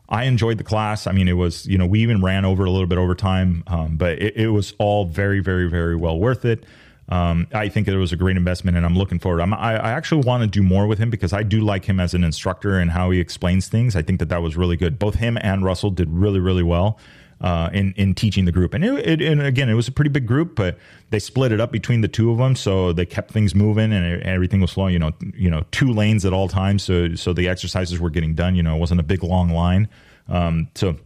I 0.10 0.24
enjoyed 0.24 0.58
the 0.58 0.64
class. 0.64 1.08
I 1.08 1.12
mean, 1.12 1.28
it 1.28 1.34
was 1.34 1.66
you 1.66 1.78
know 1.78 1.88
we 1.88 2.02
even 2.02 2.22
ran 2.22 2.46
over 2.46 2.66
a 2.66 2.70
little 2.70 2.88
bit 2.88 3.00
over 3.00 3.16
time, 3.16 3.64
um, 3.68 3.98
but 3.98 4.22
it, 4.22 4.38
it 4.38 4.50
was 4.50 4.74
all 4.78 5.06
very 5.06 5.40
very 5.40 5.68
very 5.68 5.96
well 5.96 6.20
worth 6.20 6.46
it. 6.46 6.66
Um, 7.10 7.48
I 7.54 7.70
think 7.70 7.88
it 7.88 7.96
was 7.96 8.12
a 8.12 8.18
great 8.18 8.36
investment, 8.36 8.76
and 8.76 8.86
I'm 8.86 8.96
looking 8.96 9.18
forward. 9.18 9.42
I'm, 9.42 9.54
I, 9.54 9.78
I 9.78 9.92
actually 9.92 10.24
want 10.26 10.44
to 10.44 10.48
do 10.48 10.62
more 10.62 10.88
with 10.88 11.00
him 11.00 11.10
because 11.10 11.32
I 11.32 11.44
do 11.44 11.62
like 11.62 11.86
him 11.86 12.00
as 12.00 12.14
an 12.14 12.24
instructor 12.24 12.80
and 12.80 12.92
how 12.92 13.12
he 13.12 13.20
explains 13.20 13.68
things. 13.68 13.96
I 13.96 14.02
think 14.02 14.20
that 14.20 14.30
that 14.30 14.42
was 14.42 14.58
really 14.58 14.76
good. 14.76 15.00
Both 15.00 15.16
him 15.16 15.38
and 15.42 15.64
Russell 15.64 15.90
did 15.90 16.10
really, 16.10 16.40
really 16.40 16.64
well 16.64 17.00
uh, 17.42 17.70
in 17.74 17.94
in 17.94 18.14
teaching 18.14 18.46
the 18.46 18.52
group. 18.52 18.74
And 18.74 18.84
it, 18.84 19.08
it, 19.08 19.22
and 19.22 19.42
again, 19.42 19.70
it 19.70 19.74
was 19.74 19.88
a 19.88 19.92
pretty 19.92 20.10
big 20.10 20.26
group, 20.26 20.56
but 20.56 20.78
they 21.10 21.20
split 21.20 21.52
it 21.52 21.62
up 21.62 21.72
between 21.72 22.02
the 22.02 22.08
two 22.08 22.32
of 22.32 22.38
them, 22.38 22.56
so 22.56 22.94
they 22.94 23.06
kept 23.06 23.32
things 23.32 23.54
moving 23.56 23.94
and 23.94 24.22
everything 24.24 24.60
was 24.60 24.72
flowing. 24.72 24.94
You 24.94 25.00
know, 25.00 25.12
you 25.36 25.50
know, 25.50 25.64
two 25.72 25.92
lanes 25.92 26.26
at 26.26 26.34
all 26.34 26.48
times, 26.48 26.84
so 26.84 27.16
so 27.16 27.34
the 27.34 27.48
exercises 27.48 28.00
were 28.00 28.10
getting 28.10 28.34
done. 28.34 28.56
You 28.56 28.64
know, 28.64 28.76
it 28.76 28.80
wasn't 28.80 29.00
a 29.00 29.04
big 29.04 29.24
long 29.24 29.50
line. 29.50 29.88
Um, 30.28 30.68
so 30.76 30.98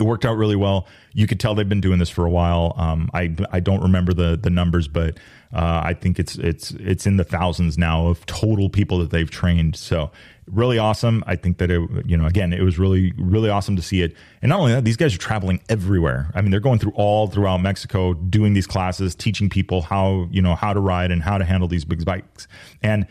it 0.00 0.04
worked 0.04 0.24
out 0.24 0.36
really 0.36 0.56
well. 0.56 0.86
You 1.12 1.26
could 1.26 1.38
tell 1.38 1.54
they've 1.54 1.68
been 1.68 1.80
doing 1.80 1.98
this 1.98 2.10
for 2.10 2.24
a 2.24 2.30
while. 2.30 2.74
Um, 2.76 3.10
I 3.12 3.34
I 3.52 3.60
don't 3.60 3.82
remember 3.82 4.14
the 4.14 4.36
the 4.36 4.50
numbers, 4.50 4.88
but 4.88 5.18
uh, 5.52 5.82
I 5.84 5.94
think 5.94 6.18
it's 6.18 6.36
it's 6.36 6.70
it's 6.72 7.06
in 7.06 7.16
the 7.16 7.24
thousands 7.24 7.76
now 7.76 8.06
of 8.06 8.24
total 8.26 8.70
people 8.70 8.98
that 8.98 9.10
they've 9.10 9.30
trained. 9.30 9.76
So 9.76 10.10
really 10.46 10.78
awesome. 10.78 11.22
I 11.26 11.36
think 11.36 11.58
that 11.58 11.70
it 11.70 11.80
you 12.06 12.16
know 12.16 12.26
again 12.26 12.52
it 12.52 12.62
was 12.62 12.78
really 12.78 13.12
really 13.18 13.50
awesome 13.50 13.76
to 13.76 13.82
see 13.82 14.02
it. 14.02 14.14
And 14.42 14.50
not 14.50 14.60
only 14.60 14.72
that, 14.72 14.84
these 14.84 14.96
guys 14.96 15.14
are 15.14 15.18
traveling 15.18 15.60
everywhere. 15.68 16.30
I 16.34 16.40
mean, 16.40 16.50
they're 16.50 16.60
going 16.60 16.78
through 16.78 16.92
all 16.94 17.26
throughout 17.26 17.58
Mexico, 17.58 18.14
doing 18.14 18.54
these 18.54 18.66
classes, 18.66 19.14
teaching 19.14 19.50
people 19.50 19.82
how 19.82 20.28
you 20.30 20.40
know 20.40 20.54
how 20.54 20.72
to 20.72 20.80
ride 20.80 21.10
and 21.10 21.22
how 21.22 21.36
to 21.36 21.44
handle 21.44 21.68
these 21.68 21.84
big 21.84 22.04
bikes. 22.04 22.48
And 22.82 23.06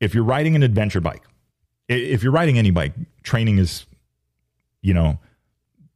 if 0.00 0.14
you're 0.14 0.24
riding 0.24 0.56
an 0.56 0.62
adventure 0.62 1.00
bike, 1.00 1.22
if 1.88 2.22
you're 2.22 2.32
riding 2.32 2.58
any 2.58 2.70
bike, 2.70 2.94
training 3.22 3.58
is 3.58 3.84
you 4.80 4.94
know 4.94 5.18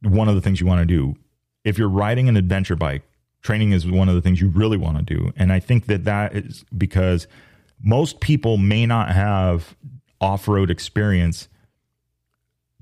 one 0.01 0.27
of 0.27 0.35
the 0.35 0.41
things 0.41 0.59
you 0.59 0.67
want 0.67 0.81
to 0.81 0.85
do. 0.85 1.15
If 1.63 1.77
you're 1.77 1.89
riding 1.89 2.29
an 2.29 2.37
adventure 2.37 2.75
bike, 2.75 3.03
training 3.41 3.71
is 3.71 3.85
one 3.89 4.09
of 4.09 4.15
the 4.15 4.21
things 4.21 4.41
you 4.41 4.49
really 4.49 4.77
want 4.77 4.97
to 4.97 5.03
do. 5.03 5.31
And 5.35 5.51
I 5.51 5.59
think 5.59 5.85
that 5.87 6.05
that 6.05 6.35
is 6.35 6.65
because 6.77 7.27
most 7.81 8.19
people 8.19 8.57
may 8.57 8.85
not 8.85 9.11
have 9.11 9.75
off 10.19 10.47
road 10.47 10.71
experience 10.71 11.47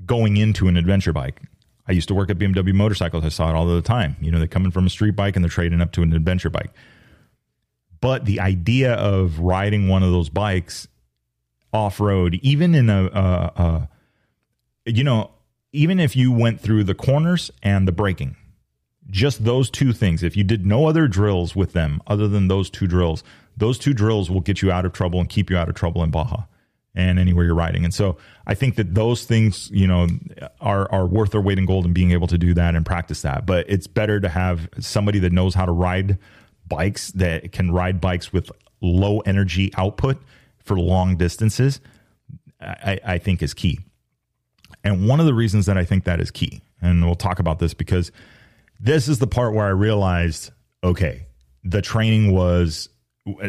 going 0.05 0.37
into 0.37 0.67
an 0.67 0.77
adventure 0.77 1.13
bike. 1.13 1.41
I 1.87 1.91
used 1.91 2.07
to 2.07 2.15
work 2.15 2.29
at 2.29 2.37
BMW 2.37 2.73
motorcycles. 2.73 3.23
I 3.23 3.29
saw 3.29 3.49
it 3.49 3.55
all 3.55 3.67
the 3.67 3.81
time. 3.81 4.15
You 4.19 4.31
know, 4.31 4.39
they're 4.39 4.47
coming 4.47 4.71
from 4.71 4.85
a 4.85 4.89
street 4.89 5.15
bike 5.15 5.35
and 5.35 5.43
they're 5.43 5.49
trading 5.49 5.81
up 5.81 5.91
to 5.93 6.01
an 6.01 6.13
adventure 6.13 6.49
bike. 6.49 6.71
But 8.01 8.25
the 8.25 8.39
idea 8.39 8.93
of 8.93 9.39
riding 9.39 9.87
one 9.87 10.03
of 10.03 10.11
those 10.11 10.29
bikes 10.29 10.87
off 11.73 11.99
road, 11.99 12.39
even 12.41 12.73
in 12.73 12.89
a, 12.89 13.05
a, 13.05 13.09
a, 13.15 13.89
you 14.85 15.03
know, 15.03 15.31
even 15.75 15.99
if 15.99 16.15
you 16.15 16.31
went 16.31 16.61
through 16.61 16.83
the 16.83 16.95
corners 16.95 17.51
and 17.61 17.87
the 17.87 17.91
braking, 17.91 18.35
just 19.09 19.43
those 19.43 19.69
two 19.69 19.93
things, 19.93 20.23
if 20.23 20.35
you 20.35 20.43
did 20.43 20.65
no 20.65 20.87
other 20.87 21.07
drills 21.07 21.55
with 21.55 21.73
them 21.73 22.01
other 22.07 22.27
than 22.27 22.47
those 22.47 22.69
two 22.69 22.87
drills, 22.87 23.23
those 23.55 23.77
two 23.77 23.93
drills 23.93 24.29
will 24.29 24.41
get 24.41 24.61
you 24.61 24.71
out 24.71 24.85
of 24.85 24.93
trouble 24.93 25.19
and 25.19 25.29
keep 25.29 25.49
you 25.49 25.57
out 25.57 25.69
of 25.69 25.75
trouble 25.75 26.03
in 26.03 26.09
Baja 26.11 26.43
and 26.95 27.19
anywhere 27.19 27.45
you're 27.45 27.55
riding. 27.55 27.83
And 27.83 27.93
so 27.93 28.17
I 28.47 28.55
think 28.55 28.75
that 28.75 28.95
those 28.95 29.25
things, 29.25 29.69
you 29.71 29.85
know, 29.85 30.07
are 30.61 30.91
are 30.91 31.05
worth 31.05 31.31
their 31.31 31.41
weight 31.41 31.59
in 31.59 31.65
gold 31.65 31.85
and 31.85 31.93
being 31.93 32.11
able 32.11 32.27
to 32.27 32.37
do 32.37 32.53
that 32.53 32.73
and 32.73 32.85
practice 32.85 33.21
that. 33.21 33.45
But 33.45 33.69
it's 33.69 33.87
better 33.87 34.19
to 34.19 34.29
have 34.29 34.69
somebody 34.79 35.19
that 35.19 35.33
knows 35.33 35.53
how 35.53 35.65
to 35.65 35.71
ride 35.71 36.17
bikes 36.67 37.11
that 37.11 37.51
can 37.51 37.71
ride 37.71 38.01
bikes 38.01 38.33
with 38.33 38.49
low 38.81 39.19
energy 39.19 39.71
output 39.77 40.17
for 40.63 40.79
long 40.79 41.17
distances. 41.17 41.79
I, 42.61 42.99
I 43.05 43.17
think 43.19 43.43
is 43.43 43.53
key. 43.53 43.79
And 44.85 45.07
one 45.07 45.19
of 45.19 45.25
the 45.25 45.33
reasons 45.33 45.65
that 45.65 45.77
I 45.77 45.83
think 45.83 46.03
that 46.03 46.21
is 46.21 46.29
key, 46.29 46.61
and 46.79 47.03
we'll 47.03 47.15
talk 47.15 47.39
about 47.39 47.57
this 47.57 47.73
because 47.73 48.11
this 48.79 49.07
is 49.07 49.17
the 49.19 49.27
part 49.27 49.53
where 49.53 49.65
I 49.65 49.69
realized 49.69 50.51
okay, 50.83 51.25
the 51.63 51.81
training 51.81 52.31
was 52.31 52.89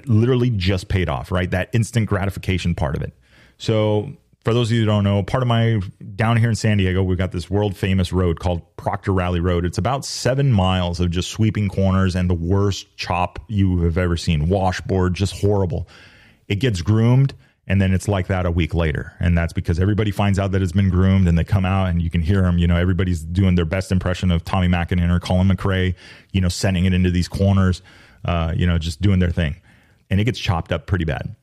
literally 0.07 0.49
just 0.49 0.89
paid 0.89 1.11
off, 1.11 1.30
right? 1.30 1.51
That 1.51 1.68
instant 1.74 2.09
gratification 2.09 2.74
part 2.74 2.97
of 2.97 3.03
it. 3.03 3.12
So, 3.59 4.16
for 4.43 4.55
those 4.55 4.70
of 4.70 4.74
you 4.76 4.80
who 4.80 4.87
don't 4.87 5.05
know, 5.05 5.22
part 5.22 5.43
of 5.43 5.49
my 5.49 5.80
down 6.14 6.39
here 6.39 6.49
in 6.49 6.55
San 6.55 6.78
Diego, 6.78 7.03
we've 7.03 7.18
got 7.18 7.32
this 7.32 7.51
world 7.51 7.76
famous 7.76 8.12
road 8.12 8.41
called 8.41 8.62
Proctor 8.76 9.12
Valley 9.12 9.41
Road. 9.41 9.66
It's 9.66 9.76
about 9.76 10.05
seven 10.05 10.53
miles 10.53 11.01
of 11.01 11.11
just 11.11 11.30
sweeping 11.30 11.68
corners 11.68 12.16
and 12.16 12.30
the 12.30 12.34
worst 12.34 12.97
chop 12.97 13.41
you 13.49 13.82
have 13.82 13.99
ever 13.99 14.16
seen. 14.16 14.49
Washboard, 14.49 15.14
just 15.14 15.34
horrible. 15.34 15.89
It 16.49 16.57
gets 16.57 16.80
groomed 16.80 17.34
and 17.66 17.80
then 17.80 17.92
it's 17.92 18.08
like 18.08 18.28
that 18.28 18.46
a 18.46 18.50
week 18.50 18.74
later 18.74 19.12
and 19.20 19.36
that's 19.36 19.52
because 19.52 19.80
everybody 19.80 20.10
finds 20.10 20.38
out 20.38 20.52
that 20.52 20.62
it's 20.62 20.72
been 20.72 20.90
groomed 20.90 21.26
and 21.28 21.36
they 21.38 21.44
come 21.44 21.64
out 21.64 21.88
and 21.88 22.02
you 22.02 22.10
can 22.10 22.20
hear 22.22 22.42
them 22.42 22.58
you 22.58 22.66
know 22.66 22.76
everybody's 22.76 23.22
doing 23.22 23.54
their 23.54 23.64
best 23.64 23.90
impression 23.92 24.30
of 24.30 24.44
Tommy 24.44 24.68
Makinen 24.68 25.10
or 25.14 25.20
Colin 25.20 25.48
McRae 25.48 25.94
you 26.32 26.40
know 26.40 26.48
sending 26.48 26.84
it 26.84 26.92
into 26.94 27.10
these 27.10 27.28
corners 27.28 27.82
uh, 28.24 28.52
you 28.56 28.66
know 28.66 28.78
just 28.78 29.00
doing 29.00 29.18
their 29.18 29.30
thing 29.30 29.56
and 30.10 30.20
it 30.20 30.24
gets 30.24 30.38
chopped 30.38 30.72
up 30.72 30.86
pretty 30.86 31.04
bad 31.04 31.34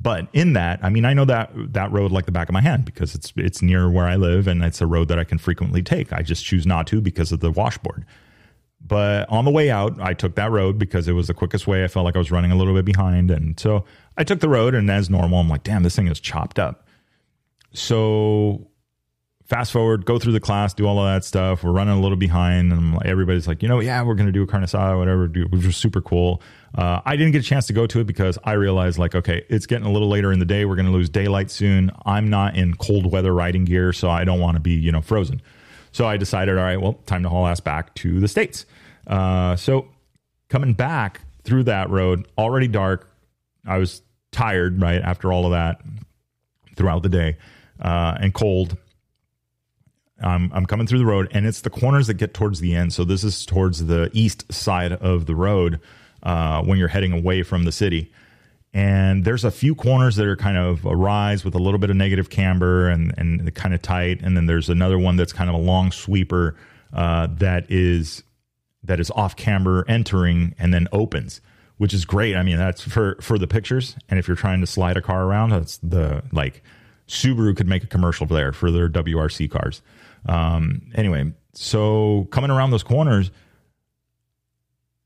But 0.00 0.28
in 0.32 0.52
that, 0.52 0.78
I 0.82 0.90
mean, 0.90 1.04
I 1.04 1.12
know 1.14 1.24
that 1.24 1.50
that 1.72 1.90
road 1.90 2.12
like 2.12 2.26
the 2.26 2.32
back 2.32 2.48
of 2.48 2.52
my 2.52 2.60
hand 2.60 2.84
because 2.84 3.14
it's 3.14 3.32
it's 3.36 3.62
near 3.62 3.90
where 3.90 4.06
I 4.06 4.16
live 4.16 4.46
and 4.46 4.62
it's 4.62 4.80
a 4.80 4.86
road 4.86 5.08
that 5.08 5.18
I 5.18 5.24
can 5.24 5.38
frequently 5.38 5.82
take. 5.82 6.12
I 6.12 6.22
just 6.22 6.44
choose 6.44 6.66
not 6.66 6.86
to 6.88 7.00
because 7.00 7.32
of 7.32 7.40
the 7.40 7.50
washboard. 7.50 8.04
But 8.80 9.28
on 9.28 9.44
the 9.44 9.50
way 9.50 9.70
out, 9.70 10.00
I 10.00 10.14
took 10.14 10.36
that 10.36 10.50
road 10.50 10.78
because 10.78 11.08
it 11.08 11.12
was 11.12 11.26
the 11.26 11.34
quickest 11.34 11.66
way. 11.66 11.84
I 11.84 11.88
felt 11.88 12.04
like 12.04 12.14
I 12.14 12.18
was 12.18 12.30
running 12.30 12.52
a 12.52 12.56
little 12.56 12.74
bit 12.74 12.84
behind, 12.84 13.30
and 13.30 13.58
so 13.58 13.84
I 14.16 14.24
took 14.24 14.40
the 14.40 14.48
road. 14.48 14.74
And 14.74 14.90
as 14.90 15.10
normal, 15.10 15.40
I'm 15.40 15.48
like, 15.48 15.64
"Damn, 15.64 15.82
this 15.82 15.96
thing 15.96 16.06
is 16.06 16.20
chopped 16.20 16.58
up." 16.58 16.86
So 17.72 18.68
fast 19.48 19.72
forward, 19.72 20.04
go 20.04 20.18
through 20.18 20.32
the 20.32 20.40
class, 20.40 20.74
do 20.74 20.86
all 20.86 20.98
of 20.98 21.06
that 21.06 21.24
stuff. 21.24 21.64
We're 21.64 21.72
running 21.72 21.96
a 21.96 22.00
little 22.00 22.18
behind, 22.18 22.70
and 22.70 23.02
everybody's 23.04 23.48
like, 23.48 23.62
you 23.62 23.68
know, 23.68 23.80
yeah, 23.80 24.02
we're 24.02 24.14
going 24.14 24.26
to 24.26 24.32
do 24.32 24.42
a 24.42 24.46
carne 24.46 24.62
asada, 24.62 24.98
whatever, 24.98 25.26
which 25.26 25.64
was 25.64 25.76
super 25.76 26.02
cool. 26.02 26.42
Uh, 26.74 27.00
I 27.04 27.16
didn't 27.16 27.32
get 27.32 27.40
a 27.40 27.46
chance 27.46 27.66
to 27.68 27.72
go 27.72 27.86
to 27.86 28.00
it 28.00 28.06
because 28.06 28.38
I 28.44 28.52
realized, 28.52 28.98
like, 28.98 29.14
okay, 29.14 29.44
it's 29.48 29.64
getting 29.64 29.86
a 29.86 29.90
little 29.90 30.08
later 30.08 30.32
in 30.32 30.38
the 30.38 30.44
day. 30.44 30.66
We're 30.66 30.76
going 30.76 30.86
to 30.86 30.92
lose 30.92 31.08
daylight 31.08 31.50
soon. 31.50 31.90
I'm 32.04 32.28
not 32.28 32.56
in 32.56 32.74
cold 32.74 33.10
weather 33.10 33.32
riding 33.32 33.64
gear, 33.64 33.94
so 33.94 34.10
I 34.10 34.24
don't 34.24 34.38
want 34.38 34.56
to 34.56 34.60
be, 34.60 34.72
you 34.72 34.92
know, 34.92 35.00
frozen. 35.00 35.40
So 35.98 36.06
I 36.06 36.16
decided, 36.16 36.56
all 36.56 36.62
right, 36.62 36.80
well, 36.80 36.92
time 37.06 37.24
to 37.24 37.28
haul 37.28 37.44
ass 37.44 37.58
back 37.58 37.92
to 37.96 38.20
the 38.20 38.28
States. 38.28 38.66
Uh, 39.04 39.56
so 39.56 39.88
coming 40.48 40.72
back 40.72 41.22
through 41.42 41.64
that 41.64 41.90
road, 41.90 42.28
already 42.38 42.68
dark. 42.68 43.10
I 43.66 43.78
was 43.78 44.00
tired, 44.30 44.80
right, 44.80 45.02
after 45.02 45.32
all 45.32 45.44
of 45.44 45.50
that 45.50 45.80
throughout 46.76 47.02
the 47.02 47.08
day 47.08 47.36
uh, 47.82 48.16
and 48.20 48.32
cold 48.32 48.76
I'm, 50.20 50.52
I'm 50.52 50.66
coming 50.66 50.86
through 50.86 51.00
the 51.00 51.06
road, 51.06 51.28
and 51.32 51.44
it's 51.46 51.62
the 51.62 51.70
corners 51.70 52.06
that 52.06 52.14
get 52.14 52.32
towards 52.32 52.60
the 52.60 52.76
end. 52.76 52.92
So 52.92 53.02
this 53.02 53.24
is 53.24 53.44
towards 53.44 53.86
the 53.86 54.08
east 54.12 54.52
side 54.52 54.92
of 54.92 55.26
the 55.26 55.34
road 55.34 55.80
uh, 56.22 56.62
when 56.62 56.78
you're 56.78 56.86
heading 56.86 57.12
away 57.12 57.42
from 57.42 57.64
the 57.64 57.72
city. 57.72 58.12
And 58.74 59.24
there's 59.24 59.44
a 59.44 59.50
few 59.50 59.74
corners 59.74 60.16
that 60.16 60.26
are 60.26 60.36
kind 60.36 60.58
of 60.58 60.84
a 60.84 60.94
rise 60.94 61.44
with 61.44 61.54
a 61.54 61.58
little 61.58 61.78
bit 61.78 61.90
of 61.90 61.96
negative 61.96 62.30
camber 62.30 62.88
and 62.88 63.14
and 63.16 63.54
kind 63.54 63.74
of 63.74 63.82
tight. 63.82 64.20
And 64.22 64.36
then 64.36 64.46
there's 64.46 64.68
another 64.68 64.98
one 64.98 65.16
that's 65.16 65.32
kind 65.32 65.48
of 65.48 65.54
a 65.54 65.58
long 65.58 65.90
sweeper 65.90 66.56
uh, 66.92 67.28
that 67.38 67.70
is 67.70 68.22
that 68.84 69.00
is 69.00 69.10
off 69.12 69.36
camber 69.36 69.84
entering 69.88 70.54
and 70.58 70.72
then 70.72 70.86
opens, 70.92 71.40
which 71.78 71.94
is 71.94 72.04
great. 72.04 72.36
I 72.36 72.42
mean, 72.42 72.58
that's 72.58 72.82
for 72.82 73.16
for 73.20 73.38
the 73.38 73.46
pictures. 73.46 73.96
And 74.08 74.18
if 74.18 74.28
you're 74.28 74.36
trying 74.36 74.60
to 74.60 74.66
slide 74.66 74.96
a 74.96 75.02
car 75.02 75.24
around, 75.24 75.50
that's 75.50 75.78
the 75.78 76.22
like 76.32 76.62
Subaru 77.08 77.56
could 77.56 77.68
make 77.68 77.84
a 77.84 77.88
commercial 77.88 78.26
there 78.26 78.52
for 78.52 78.70
their 78.70 78.88
WRC 78.88 79.50
cars. 79.50 79.82
Um, 80.26 80.82
anyway, 80.94 81.32
so 81.54 82.28
coming 82.30 82.50
around 82.50 82.70
those 82.70 82.82
corners, 82.82 83.30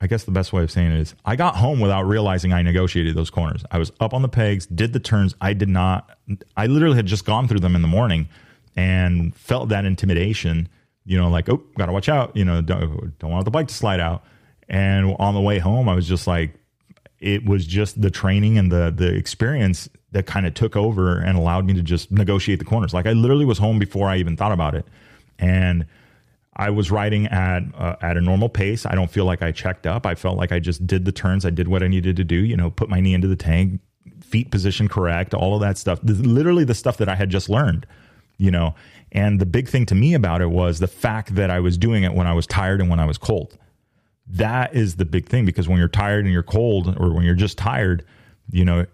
I 0.02 0.08
guess 0.08 0.24
the 0.24 0.32
best 0.32 0.52
way 0.52 0.64
of 0.64 0.70
saying 0.70 0.90
it 0.90 0.98
is 0.98 1.14
I 1.24 1.36
got 1.36 1.54
home 1.54 1.78
without 1.78 2.02
realizing 2.02 2.52
I 2.52 2.60
negotiated 2.62 3.14
those 3.14 3.30
corners. 3.30 3.64
I 3.70 3.78
was 3.78 3.92
up 4.00 4.12
on 4.12 4.22
the 4.22 4.28
pegs, 4.28 4.66
did 4.66 4.92
the 4.92 4.98
turns. 4.98 5.36
I 5.40 5.52
did 5.52 5.68
not, 5.68 6.10
I 6.56 6.66
literally 6.66 6.96
had 6.96 7.06
just 7.06 7.24
gone 7.24 7.46
through 7.46 7.60
them 7.60 7.76
in 7.76 7.82
the 7.82 7.88
morning 7.88 8.28
and 8.74 9.32
felt 9.36 9.68
that 9.68 9.84
intimidation, 9.84 10.68
you 11.04 11.16
know, 11.16 11.30
like, 11.30 11.48
oh, 11.48 11.62
gotta 11.78 11.92
watch 11.92 12.08
out, 12.08 12.36
you 12.36 12.44
know, 12.44 12.60
don't, 12.60 13.16
don't 13.20 13.30
want 13.30 13.44
the 13.44 13.52
bike 13.52 13.68
to 13.68 13.74
slide 13.74 14.00
out. 14.00 14.24
And 14.68 15.14
on 15.20 15.34
the 15.34 15.40
way 15.40 15.60
home, 15.60 15.88
I 15.88 15.94
was 15.94 16.08
just 16.08 16.26
like, 16.26 16.52
it 17.20 17.44
was 17.44 17.64
just 17.64 18.02
the 18.02 18.10
training 18.10 18.58
and 18.58 18.72
the 18.72 18.92
the 18.94 19.14
experience 19.14 19.88
that 20.10 20.26
kind 20.26 20.44
of 20.44 20.54
took 20.54 20.74
over 20.74 21.18
and 21.18 21.38
allowed 21.38 21.64
me 21.64 21.72
to 21.74 21.82
just 21.82 22.10
negotiate 22.10 22.58
the 22.58 22.64
corners. 22.64 22.92
Like 22.92 23.06
I 23.06 23.12
literally 23.12 23.44
was 23.44 23.58
home 23.58 23.78
before 23.78 24.08
I 24.08 24.16
even 24.16 24.36
thought 24.36 24.50
about 24.50 24.74
it 24.74 24.84
and 25.38 25.86
I 26.54 26.70
was 26.70 26.90
riding 26.90 27.26
at 27.28 27.62
uh, 27.74 27.96
at 28.02 28.16
a 28.16 28.20
normal 28.20 28.48
pace. 28.48 28.84
I 28.84 28.94
don't 28.94 29.10
feel 29.10 29.24
like 29.24 29.42
I 29.42 29.52
checked 29.52 29.86
up. 29.86 30.04
I 30.04 30.14
felt 30.14 30.36
like 30.36 30.52
I 30.52 30.58
just 30.58 30.86
did 30.86 31.04
the 31.04 31.12
turns. 31.12 31.46
I 31.46 31.50
did 31.50 31.68
what 31.68 31.82
I 31.82 31.88
needed 31.88 32.16
to 32.16 32.24
do. 32.24 32.36
You 32.36 32.56
know, 32.56 32.70
put 32.70 32.88
my 32.88 33.00
knee 33.00 33.14
into 33.14 33.28
the 33.28 33.36
tank, 33.36 33.80
feet 34.20 34.50
position 34.50 34.88
correct, 34.88 35.32
all 35.32 35.54
of 35.54 35.60
that 35.62 35.78
stuff. 35.78 36.00
Literally 36.02 36.64
the 36.64 36.74
stuff 36.74 36.98
that 36.98 37.08
I 37.08 37.14
had 37.14 37.30
just 37.30 37.48
learned. 37.48 37.86
You 38.36 38.50
know, 38.50 38.74
and 39.12 39.40
the 39.40 39.46
big 39.46 39.68
thing 39.68 39.86
to 39.86 39.94
me 39.94 40.14
about 40.14 40.42
it 40.42 40.50
was 40.50 40.78
the 40.78 40.88
fact 40.88 41.34
that 41.36 41.50
I 41.50 41.60
was 41.60 41.78
doing 41.78 42.02
it 42.02 42.12
when 42.12 42.26
I 42.26 42.34
was 42.34 42.46
tired 42.46 42.80
and 42.80 42.90
when 42.90 42.98
I 42.98 43.06
was 43.06 43.18
cold. 43.18 43.56
That 44.26 44.74
is 44.74 44.96
the 44.96 45.04
big 45.04 45.28
thing 45.28 45.46
because 45.46 45.68
when 45.68 45.78
you're 45.78 45.88
tired 45.88 46.24
and 46.24 46.32
you're 46.32 46.42
cold, 46.42 46.96
or 46.98 47.12
when 47.14 47.24
you're 47.24 47.34
just 47.34 47.56
tired, 47.56 48.04
you 48.50 48.64
know, 48.64 48.86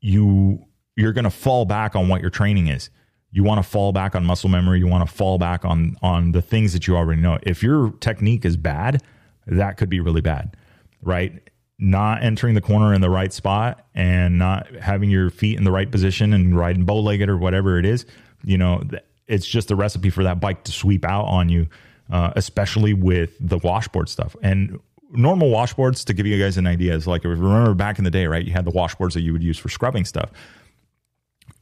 you 0.00 0.64
you're 0.96 1.12
going 1.12 1.24
to 1.24 1.30
fall 1.30 1.64
back 1.64 1.94
on 1.94 2.08
what 2.08 2.20
your 2.20 2.30
training 2.30 2.66
is 2.66 2.90
you 3.38 3.44
want 3.44 3.62
to 3.62 3.68
fall 3.68 3.92
back 3.92 4.16
on 4.16 4.24
muscle 4.24 4.48
memory 4.48 4.80
you 4.80 4.88
want 4.88 5.08
to 5.08 5.14
fall 5.14 5.38
back 5.38 5.64
on 5.64 5.96
on 6.02 6.32
the 6.32 6.42
things 6.42 6.72
that 6.72 6.88
you 6.88 6.96
already 6.96 7.22
know. 7.22 7.38
If 7.44 7.62
your 7.62 7.92
technique 8.00 8.44
is 8.44 8.56
bad 8.56 9.00
that 9.46 9.76
could 9.76 9.88
be 9.88 10.00
really 10.00 10.20
bad 10.20 10.56
right? 11.00 11.40
Not 11.78 12.24
entering 12.24 12.56
the 12.56 12.60
corner 12.60 12.92
in 12.92 13.00
the 13.00 13.08
right 13.08 13.32
spot 13.32 13.86
and 13.94 14.36
not 14.36 14.74
having 14.74 15.08
your 15.08 15.30
feet 15.30 15.56
in 15.56 15.62
the 15.62 15.70
right 15.70 15.88
position 15.88 16.32
and 16.32 16.58
riding 16.58 16.84
bow 16.84 16.98
legged 16.98 17.28
or 17.28 17.36
whatever 17.36 17.78
it 17.78 17.86
is 17.86 18.06
you 18.42 18.58
know 18.58 18.82
it's 19.28 19.46
just 19.46 19.70
a 19.70 19.76
recipe 19.76 20.10
for 20.10 20.24
that 20.24 20.40
bike 20.40 20.64
to 20.64 20.72
sweep 20.72 21.04
out 21.04 21.26
on 21.26 21.48
you 21.48 21.68
uh, 22.10 22.32
especially 22.34 22.94
with 22.94 23.36
the 23.40 23.58
washboard 23.58 24.08
stuff. 24.08 24.34
And 24.42 24.80
normal 25.12 25.50
washboards 25.50 26.04
to 26.04 26.12
give 26.12 26.26
you 26.26 26.42
guys 26.42 26.56
an 26.56 26.66
idea 26.66 26.94
is 26.94 27.06
like 27.06 27.24
remember 27.24 27.74
back 27.74 27.98
in 27.98 28.04
the 28.04 28.10
day 28.10 28.26
right 28.26 28.44
you 28.44 28.52
had 28.52 28.66
the 28.66 28.70
washboards 28.70 29.14
that 29.14 29.22
you 29.22 29.32
would 29.32 29.42
use 29.42 29.56
for 29.56 29.70
scrubbing 29.70 30.04
stuff 30.04 30.30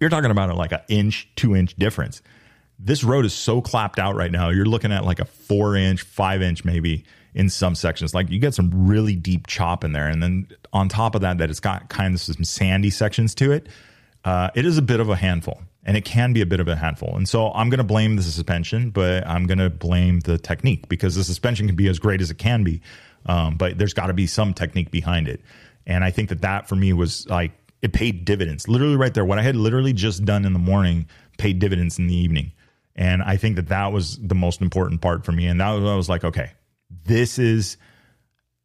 you're 0.01 0.11
talking 0.11 0.31
about 0.31 0.55
like 0.57 0.73
an 0.73 0.83
inch, 0.89 1.29
two 1.37 1.55
inch 1.55 1.75
difference. 1.77 2.23
This 2.79 3.03
road 3.03 3.25
is 3.25 3.33
so 3.33 3.61
clapped 3.63 3.99
out 3.99 4.17
right 4.17 4.31
now. 4.31 4.51
You're 4.51 4.67
looking 4.67 4.93
at 4.93 5.05
like 5.05 5.19
a 5.21 5.25
four 5.25 5.77
inch, 5.77 6.03
five 6.03 6.43
inch 6.43 6.65
maybe 6.65 7.05
in 7.35 7.49
some 7.51 7.75
sections. 7.75 8.15
Like 8.15 8.31
you 8.31 8.39
get 8.39 8.55
some 8.55 8.89
really 8.89 9.15
deep 9.15 9.47
chop 9.47 9.85
in 9.85 9.93
there, 9.93 10.09
and 10.09 10.23
then 10.23 10.49
on 10.73 10.89
top 10.89 11.15
of 11.15 11.21
that, 11.23 11.39
that 11.39 11.51
it's 11.51 11.61
got 11.61 11.89
kind 11.89 12.15
of 12.15 12.21
some 12.21 12.45
sandy 12.45 12.91
sections 12.91 13.35
to 13.37 13.53
it. 13.53 13.69
Uh, 14.25 14.51
it 14.55 14.67
is 14.67 14.77
a 14.77 14.83
bit 14.83 15.01
of 15.01 15.09
a 15.09 15.17
handful, 15.17 15.63
and 15.85 15.97
it 15.97 16.05
can 16.05 16.33
be 16.33 16.43
a 16.43 16.47
bit 16.47 16.61
of 16.61 16.69
a 16.69 16.77
handful. 16.77 17.17
And 17.17 17.29
so 17.29 17.53
I'm 17.53 17.71
going 17.71 17.79
to 17.79 17.85
blame 17.85 18.17
the 18.17 18.23
suspension, 18.23 18.91
but 18.91 19.27
I'm 19.27 19.47
going 19.47 19.59
to 19.59 19.71
blame 19.71 20.21
the 20.21 20.37
technique 20.37 20.89
because 20.89 21.15
the 21.15 21.25
suspension 21.25 21.67
can 21.67 21.77
be 21.77 21.89
as 21.89 21.99
great 21.99 22.21
as 22.21 22.31
it 22.31 22.39
can 22.39 22.65
be, 22.65 22.83
um, 23.27 23.57
but 23.57 23.79
there's 23.79 23.95
got 23.95 24.09
to 24.09 24.15
be 24.15 24.27
some 24.27 24.53
technique 24.53 24.91
behind 24.91 25.29
it. 25.29 25.41
And 25.87 26.03
I 26.03 26.11
think 26.11 26.31
that 26.31 26.41
that 26.41 26.69
for 26.69 26.75
me 26.75 26.93
was 26.93 27.27
like 27.29 27.53
it 27.83 27.93
paid 27.93 28.25
dividends 28.25 28.69
literally 28.69 28.97
right 28.97 29.13
there. 29.13 29.25
What 29.25 29.39
I 29.39 29.43
had 29.43 29.57
literally 29.57 29.93
just 29.93 30.25
done 30.25 30.45
in 30.45 30.53
the 30.53 30.59
morning 30.59 31.07
paid 31.39 31.59
dividends 31.59 31.99
in 31.99 32.07
the 32.07 32.15
evening. 32.15 32.53
And 32.95 33.23
I 33.23 33.37
think 33.37 33.57
that 33.57 33.69
that 33.69 33.93
was 33.93 34.19
the 34.19 34.35
most 34.35 34.63
important 34.63 35.03
part 35.03 35.25
for 35.25 35.33
me. 35.33 35.47
And 35.47 35.61
that 35.61 35.71
was, 35.73 35.85
I 35.85 35.95
was 35.95 36.09
like, 36.09 36.25
okay, 36.25 36.53
this 37.05 37.39
is, 37.39 37.77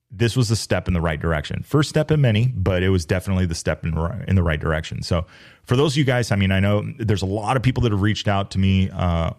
this 0.09 0.35
was 0.37 0.49
a 0.51 0.55
step 0.55 0.87
in 0.87 0.93
the 0.93 1.01
right 1.01 1.19
direction. 1.19 1.63
First 1.63 1.89
step 1.89 2.11
in 2.11 2.21
many, 2.21 2.47
but 2.47 2.81
it 2.83 2.89
was 2.89 3.05
definitely 3.05 3.45
the 3.45 3.55
step 3.55 3.85
in, 3.85 3.97
in 4.27 4.35
the 4.35 4.43
right 4.43 4.59
direction. 4.59 5.03
So 5.03 5.25
for 5.63 5.75
those 5.75 5.93
of 5.93 5.97
you 5.97 6.03
guys, 6.05 6.31
I 6.31 6.37
mean, 6.37 6.51
I 6.51 6.59
know 6.59 6.83
there's 6.97 7.21
a 7.21 7.27
lot 7.27 7.57
of 7.57 7.63
people 7.63 7.83
that 7.83 7.91
have 7.91 8.01
reached 8.01 8.27
out 8.27 8.51
to 8.51 8.59
me, 8.59 8.89
uh, 8.89 9.31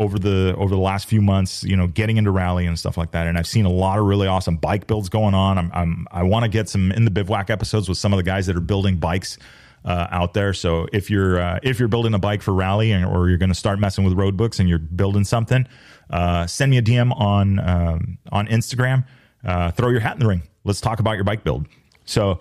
over 0.00 0.18
the 0.18 0.54
over 0.56 0.74
the 0.74 0.80
last 0.80 1.06
few 1.06 1.20
months, 1.20 1.62
you 1.62 1.76
know, 1.76 1.86
getting 1.86 2.16
into 2.16 2.30
rally 2.30 2.66
and 2.66 2.76
stuff 2.78 2.96
like 2.96 3.10
that. 3.12 3.26
And 3.26 3.36
I've 3.36 3.46
seen 3.46 3.66
a 3.66 3.70
lot 3.70 3.98
of 3.98 4.06
really 4.06 4.26
awesome 4.26 4.56
bike 4.56 4.86
builds 4.86 5.10
going 5.10 5.34
on. 5.34 5.58
I'm, 5.58 5.70
I'm 5.74 6.08
i 6.10 6.22
want 6.22 6.44
to 6.44 6.48
get 6.48 6.70
some 6.70 6.90
in 6.90 7.04
the 7.04 7.10
bivouac 7.10 7.50
episodes 7.50 7.86
with 7.86 7.98
some 7.98 8.12
of 8.12 8.16
the 8.16 8.22
guys 8.22 8.46
that 8.46 8.56
are 8.56 8.60
building 8.60 8.96
bikes 8.96 9.36
uh, 9.84 10.06
out 10.10 10.32
there. 10.32 10.54
So 10.54 10.86
if 10.90 11.10
you're 11.10 11.38
uh, 11.38 11.60
if 11.62 11.78
you're 11.78 11.88
building 11.88 12.14
a 12.14 12.18
bike 12.18 12.40
for 12.40 12.54
rally 12.54 12.92
and, 12.92 13.04
or 13.04 13.28
you're 13.28 13.38
going 13.38 13.50
to 13.50 13.54
start 13.54 13.78
messing 13.78 14.02
with 14.02 14.14
road 14.14 14.38
books 14.38 14.58
and 14.58 14.70
you're 14.70 14.78
building 14.78 15.24
something, 15.24 15.68
uh, 16.08 16.46
send 16.46 16.70
me 16.70 16.78
a 16.78 16.82
DM 16.82 17.14
on 17.20 17.58
um, 17.58 18.18
on 18.32 18.46
Instagram. 18.48 19.04
Uh, 19.44 19.70
throw 19.70 19.90
your 19.90 20.00
hat 20.00 20.14
in 20.14 20.20
the 20.20 20.26
ring. 20.26 20.42
Let's 20.64 20.80
talk 20.80 21.00
about 21.00 21.12
your 21.12 21.24
bike 21.24 21.44
build. 21.44 21.66
So 22.06 22.40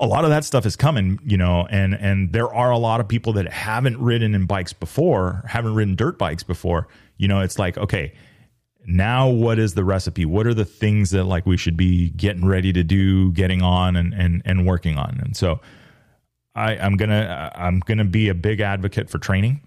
a 0.00 0.06
lot 0.06 0.24
of 0.24 0.30
that 0.30 0.44
stuff 0.44 0.64
is 0.64 0.76
coming, 0.76 1.20
you 1.24 1.36
know, 1.36 1.66
and 1.70 1.94
and 1.94 2.32
there 2.32 2.52
are 2.52 2.70
a 2.70 2.78
lot 2.78 3.00
of 3.00 3.08
people 3.08 3.34
that 3.34 3.52
haven't 3.52 4.00
ridden 4.00 4.34
in 4.34 4.46
bikes 4.46 4.72
before, 4.72 5.44
haven't 5.46 5.74
ridden 5.74 5.94
dirt 5.94 6.18
bikes 6.18 6.42
before. 6.42 6.88
You 7.18 7.28
know, 7.28 7.40
it's 7.40 7.58
like, 7.58 7.76
okay, 7.76 8.14
now 8.86 9.28
what 9.28 9.58
is 9.58 9.74
the 9.74 9.84
recipe? 9.84 10.24
What 10.24 10.46
are 10.46 10.54
the 10.54 10.64
things 10.64 11.10
that 11.10 11.24
like 11.24 11.44
we 11.44 11.58
should 11.58 11.76
be 11.76 12.10
getting 12.10 12.46
ready 12.46 12.72
to 12.72 12.82
do, 12.82 13.30
getting 13.32 13.60
on 13.60 13.94
and 13.94 14.14
and 14.14 14.40
and 14.46 14.66
working 14.66 14.96
on? 14.96 15.20
And 15.22 15.36
so 15.36 15.60
I, 16.54 16.76
I'm 16.78 16.96
gonna 16.96 17.52
I'm 17.54 17.80
gonna 17.80 18.06
be 18.06 18.28
a 18.30 18.34
big 18.34 18.60
advocate 18.60 19.10
for 19.10 19.18
training 19.18 19.60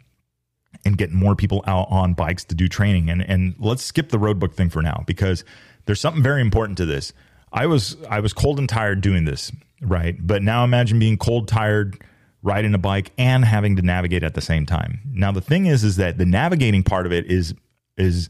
and 0.84 0.98
getting 0.98 1.16
more 1.16 1.36
people 1.36 1.64
out 1.68 1.88
on 1.92 2.16
bikes 2.16 2.44
to 2.46 2.56
do 2.56 2.68
training. 2.68 3.12
And 3.12 3.22
and 3.22 3.54
let's 3.60 3.84
skip 3.84 4.10
the 4.10 4.20
road 4.20 4.40
book 4.40 4.56
thing 4.56 4.72
for 4.72 4.82
now 4.82 5.04
because 5.06 5.46
there's 5.86 6.02
something 6.02 6.24
very 6.24 6.42
important 6.42 6.78
to 6.80 6.86
this. 6.86 7.14
I 7.54 7.68
was 7.68 7.98
I 8.10 8.20
was 8.20 8.34
cold 8.34 8.60
and 8.60 8.68
tired 8.68 9.02
doing 9.02 9.26
this 9.26 9.52
Right. 9.84 10.16
But 10.20 10.42
now 10.42 10.64
imagine 10.64 10.98
being 10.98 11.18
cold, 11.18 11.48
tired, 11.48 12.02
riding 12.42 12.74
a 12.74 12.78
bike 12.78 13.12
and 13.18 13.44
having 13.44 13.76
to 13.76 13.82
navigate 13.82 14.24
at 14.24 14.34
the 14.34 14.42
same 14.42 14.66
time. 14.66 15.00
Now 15.12 15.32
the 15.32 15.42
thing 15.42 15.66
is 15.66 15.84
is 15.84 15.98
that 15.98 16.18
the 16.18 16.26
navigating 16.26 16.84
part 16.84 17.06
of 17.06 17.12
it 17.12 17.26
is 17.26 17.54
is 17.98 18.30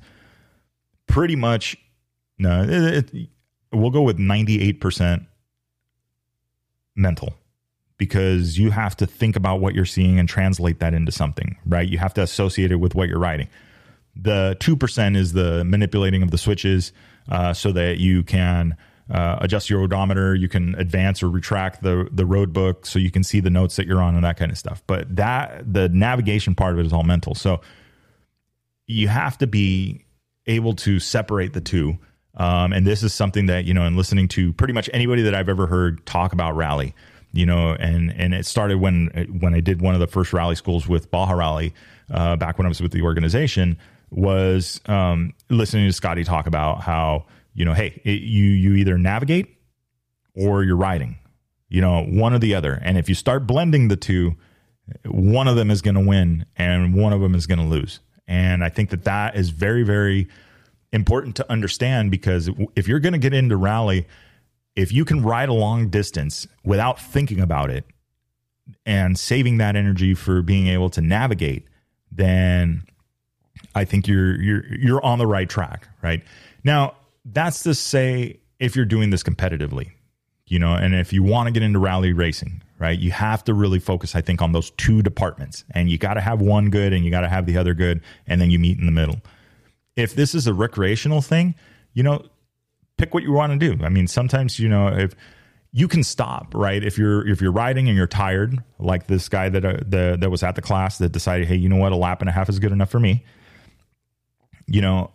pretty 1.08 1.36
much 1.36 1.78
no, 2.40 2.64
it, 2.64 3.14
it, 3.14 3.30
we'll 3.72 3.92
go 3.92 4.02
with 4.02 4.18
98% 4.18 5.26
mental 6.96 7.36
because 7.98 8.58
you 8.58 8.72
have 8.72 8.98
to 8.98 9.06
think 9.06 9.36
about 9.36 9.60
what 9.62 9.76
you're 9.76 9.86
seeing 9.86 10.18
and 10.20 10.28
translate 10.28 10.80
that 10.80 10.96
into 10.96 11.12
something, 11.12 11.56
right? 11.66 11.88
You 11.88 12.00
have 12.00 12.14
to 12.16 12.22
associate 12.22 12.72
it 12.72 12.78
with 12.78 12.96
what 12.96 13.08
you're 13.08 13.20
riding. 13.20 13.48
The 14.16 14.58
2% 14.60 15.16
is 15.16 15.34
the 15.34 15.64
manipulating 15.64 16.24
of 16.24 16.32
the 16.32 16.38
switches 16.40 16.92
uh, 17.30 17.54
so 17.54 17.72
that 17.72 18.00
you 18.00 18.24
can 18.24 18.76
uh, 19.10 19.38
adjust 19.42 19.70
your 19.70 19.82
odometer. 19.82 20.34
You 20.36 20.48
can 20.48 20.76
advance 20.76 21.22
or 21.22 21.30
retract 21.30 21.84
the 21.84 22.08
the 22.12 22.26
road 22.26 22.54
book 22.54 22.86
so 22.86 23.00
you 23.00 23.12
can 23.12 23.24
see 23.24 23.40
the 23.40 23.50
notes 23.50 23.76
that 23.76 23.86
you're 23.86 24.02
on 24.02 24.16
and 24.16 24.24
that 24.24 24.38
kind 24.38 24.52
of 24.52 24.58
stuff. 24.58 24.82
But 24.88 25.16
that 25.16 25.72
the 25.72 25.90
navigation 25.90 26.56
part 26.56 26.74
of 26.74 26.80
it 26.80 26.86
is 26.86 26.94
all 26.94 27.04
mental. 27.04 27.36
So 27.36 27.62
you 28.88 29.08
have 29.08 29.38
to 29.40 29.48
be 29.48 30.06
able 30.48 30.74
to 30.76 31.00
separate 31.00 31.54
the 31.54 31.62
two. 31.62 31.98
Um, 32.36 32.74
and 32.74 32.88
this 32.88 33.04
is 33.04 33.14
something 33.14 33.46
that 33.48 33.66
you 33.66 33.74
know, 33.74 33.86
in 33.86 33.96
listening 33.96 34.28
to 34.30 34.54
pretty 34.54 34.74
much 34.74 34.90
anybody 34.94 35.22
that 35.24 35.36
I've 35.36 35.50
ever 35.50 35.68
heard 35.68 36.06
talk 36.06 36.34
about 36.34 36.56
rally, 36.56 36.96
you 37.32 37.46
know, 37.46 37.76
and 37.80 38.12
and 38.14 38.34
it 38.34 38.46
started 38.46 38.80
when 38.80 39.08
when 39.40 39.54
I 39.54 39.60
did 39.60 39.82
one 39.82 39.94
of 39.94 40.00
the 40.00 40.08
first 40.08 40.34
rally 40.34 40.56
schools 40.56 40.88
with 40.88 41.12
Baja 41.12 41.34
Rally 41.34 41.74
uh, 42.12 42.36
back 42.38 42.58
when 42.58 42.66
I 42.66 42.70
was 42.70 42.82
with 42.82 42.92
the 42.92 43.02
organization 43.02 43.78
was 44.10 44.80
um, 44.86 45.34
listening 45.50 45.88
to 45.88 45.94
Scotty 45.94 46.24
talk 46.24 46.48
about 46.48 46.82
how 46.82 47.26
you 47.54 47.66
know, 47.66 47.74
hey, 47.74 48.02
it, 48.04 48.22
you 48.22 48.46
you 48.46 48.76
either 48.76 48.98
navigate 48.98 49.58
or 50.36 50.64
you're 50.64 50.78
riding, 50.78 51.18
you 51.70 51.82
know, 51.82 52.04
one 52.04 52.34
or 52.34 52.40
the 52.40 52.56
other. 52.56 52.80
And 52.82 52.98
if 52.98 53.08
you 53.08 53.16
start 53.16 53.46
blending 53.46 53.88
the 53.88 53.96
two, 53.96 54.36
one 55.06 55.48
of 55.48 55.56
them 55.56 55.70
is 55.70 55.82
going 55.82 55.96
to 55.96 56.02
win 56.02 56.46
and 56.56 56.96
one 56.96 57.14
of 57.14 57.22
them 57.22 57.36
is 57.36 57.48
going 57.48 57.60
to 57.60 57.66
lose. 57.66 58.00
And 58.28 58.64
I 58.64 58.70
think 58.70 58.90
that 58.90 59.04
that 59.04 59.36
is 59.36 59.50
very 59.50 59.84
very 59.84 60.28
important 60.92 61.36
to 61.36 61.52
understand 61.52 62.12
because 62.12 62.50
if 62.76 62.88
you're 62.88 63.00
going 63.00 63.14
to 63.14 63.20
get 63.20 63.34
into 63.34 63.58
rally, 63.58 64.08
if 64.76 64.92
you 64.92 65.06
can 65.06 65.24
ride 65.24 65.50
a 65.50 65.54
long 65.54 65.90
distance 65.90 66.48
without 66.64 67.00
thinking 67.00 67.40
about 67.40 67.70
it 67.70 67.86
and 68.86 69.18
saving 69.18 69.58
that 69.58 69.76
energy 69.76 70.14
for 70.14 70.42
being 70.42 70.68
able 70.68 70.90
to 70.92 71.02
navigate, 71.02 71.68
then 72.12 72.84
I 73.76 73.86
think 73.86 74.08
you're 74.08 74.40
you're 74.42 74.66
you're 74.76 75.06
on 75.06 75.20
the 75.20 75.28
right 75.28 75.50
track, 75.50 75.88
right? 76.02 76.24
Now, 76.64 76.96
that's 77.26 77.64
to 77.64 77.74
say 77.74 78.40
if 78.60 78.76
you're 78.76 78.86
doing 78.86 79.10
this 79.10 79.24
competitively, 79.24 79.92
you 80.48 80.60
know, 80.60 80.74
and 80.74 80.94
if 80.94 81.14
you 81.14 81.24
want 81.24 81.48
to 81.48 81.52
get 81.52 81.64
into 81.64 81.80
rally 81.80 82.14
racing, 82.14 82.62
right? 82.80 83.00
You 83.00 83.12
have 83.12 83.44
to 83.46 83.54
really 83.54 83.80
focus, 83.80 84.16
I 84.16 84.22
think, 84.22 84.42
on 84.42 84.52
those 84.52 84.72
two 84.72 85.02
departments. 85.02 85.64
And 85.72 85.90
you 85.90 85.98
got 85.98 86.16
to 86.16 86.22
have 86.22 86.42
one 86.42 86.70
good 86.70 86.94
and 86.94 87.06
you 87.06 87.12
got 87.12 87.22
to 87.22 87.30
have 87.30 87.46
the 87.46 87.58
other 87.58 87.74
good, 87.74 88.02
and 88.28 88.42
then 88.42 88.52
you 88.52 88.60
meet 88.60 88.78
in 88.78 88.86
the 88.86 88.92
middle. 88.92 89.22
If 89.96 90.16
this 90.16 90.36
is 90.36 90.48
a 90.48 90.54
recreational 90.54 91.22
thing, 91.22 91.56
you 91.94 92.04
know, 92.04 92.26
pick 92.98 93.14
what 93.14 93.24
you 93.24 93.32
want 93.32 93.60
to 93.60 93.76
do. 93.76 93.84
I 93.84 93.90
mean, 93.90 94.08
sometimes, 94.08 94.60
you 94.60 94.68
know, 94.68 94.88
if 94.88 95.16
you 95.72 95.88
can 95.88 96.04
stop, 96.04 96.54
right? 96.54 96.84
If 96.84 96.98
you're 96.98 97.28
if 97.28 97.42
you're 97.42 97.52
riding 97.52 97.88
and 97.88 97.98
you're 97.98 98.08
tired, 98.08 98.62
like 98.80 99.08
this 99.08 99.28
guy 99.30 99.50
that 99.50 99.66
uh, 99.66 99.78
the, 99.86 100.18
that 100.20 100.30
was 100.30 100.44
at 100.44 100.56
the 100.56 100.62
class 100.62 101.00
that 101.00 101.12
decided, 101.12 101.48
hey, 101.48 101.56
you 101.56 101.70
know 101.70 101.78
what, 101.78 101.92
a 101.92 101.96
lap 101.96 102.22
and 102.22 102.30
a 102.30 102.32
half 102.32 102.50
is 102.50 102.60
good 102.60 102.72
enough 102.72 102.92
for 102.92 103.00
me. 103.00 103.24
You 104.68 104.82
know, 104.82 105.12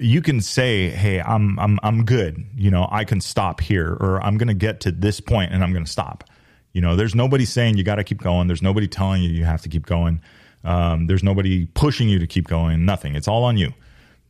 you 0.00 0.22
can 0.22 0.40
say, 0.40 0.88
"Hey, 0.88 1.20
I'm 1.20 1.58
I'm 1.58 1.78
I'm 1.82 2.04
good. 2.04 2.44
You 2.56 2.70
know, 2.70 2.88
I 2.90 3.04
can 3.04 3.20
stop 3.20 3.60
here, 3.60 3.96
or 4.00 4.22
I'm 4.22 4.38
going 4.38 4.48
to 4.48 4.54
get 4.54 4.80
to 4.80 4.92
this 4.92 5.20
point 5.20 5.52
and 5.52 5.62
I'm 5.62 5.72
going 5.72 5.84
to 5.84 5.90
stop." 5.90 6.24
You 6.72 6.80
know, 6.80 6.96
there's 6.96 7.14
nobody 7.14 7.44
saying 7.44 7.76
you 7.76 7.84
got 7.84 7.96
to 7.96 8.04
keep 8.04 8.22
going. 8.22 8.46
There's 8.46 8.62
nobody 8.62 8.88
telling 8.88 9.22
you 9.22 9.30
you 9.30 9.44
have 9.44 9.62
to 9.62 9.68
keep 9.68 9.86
going. 9.86 10.22
Um, 10.64 11.06
there's 11.06 11.22
nobody 11.22 11.66
pushing 11.66 12.08
you 12.08 12.18
to 12.18 12.26
keep 12.26 12.46
going. 12.48 12.84
Nothing. 12.84 13.14
It's 13.14 13.28
all 13.28 13.44
on 13.44 13.58
you. 13.58 13.74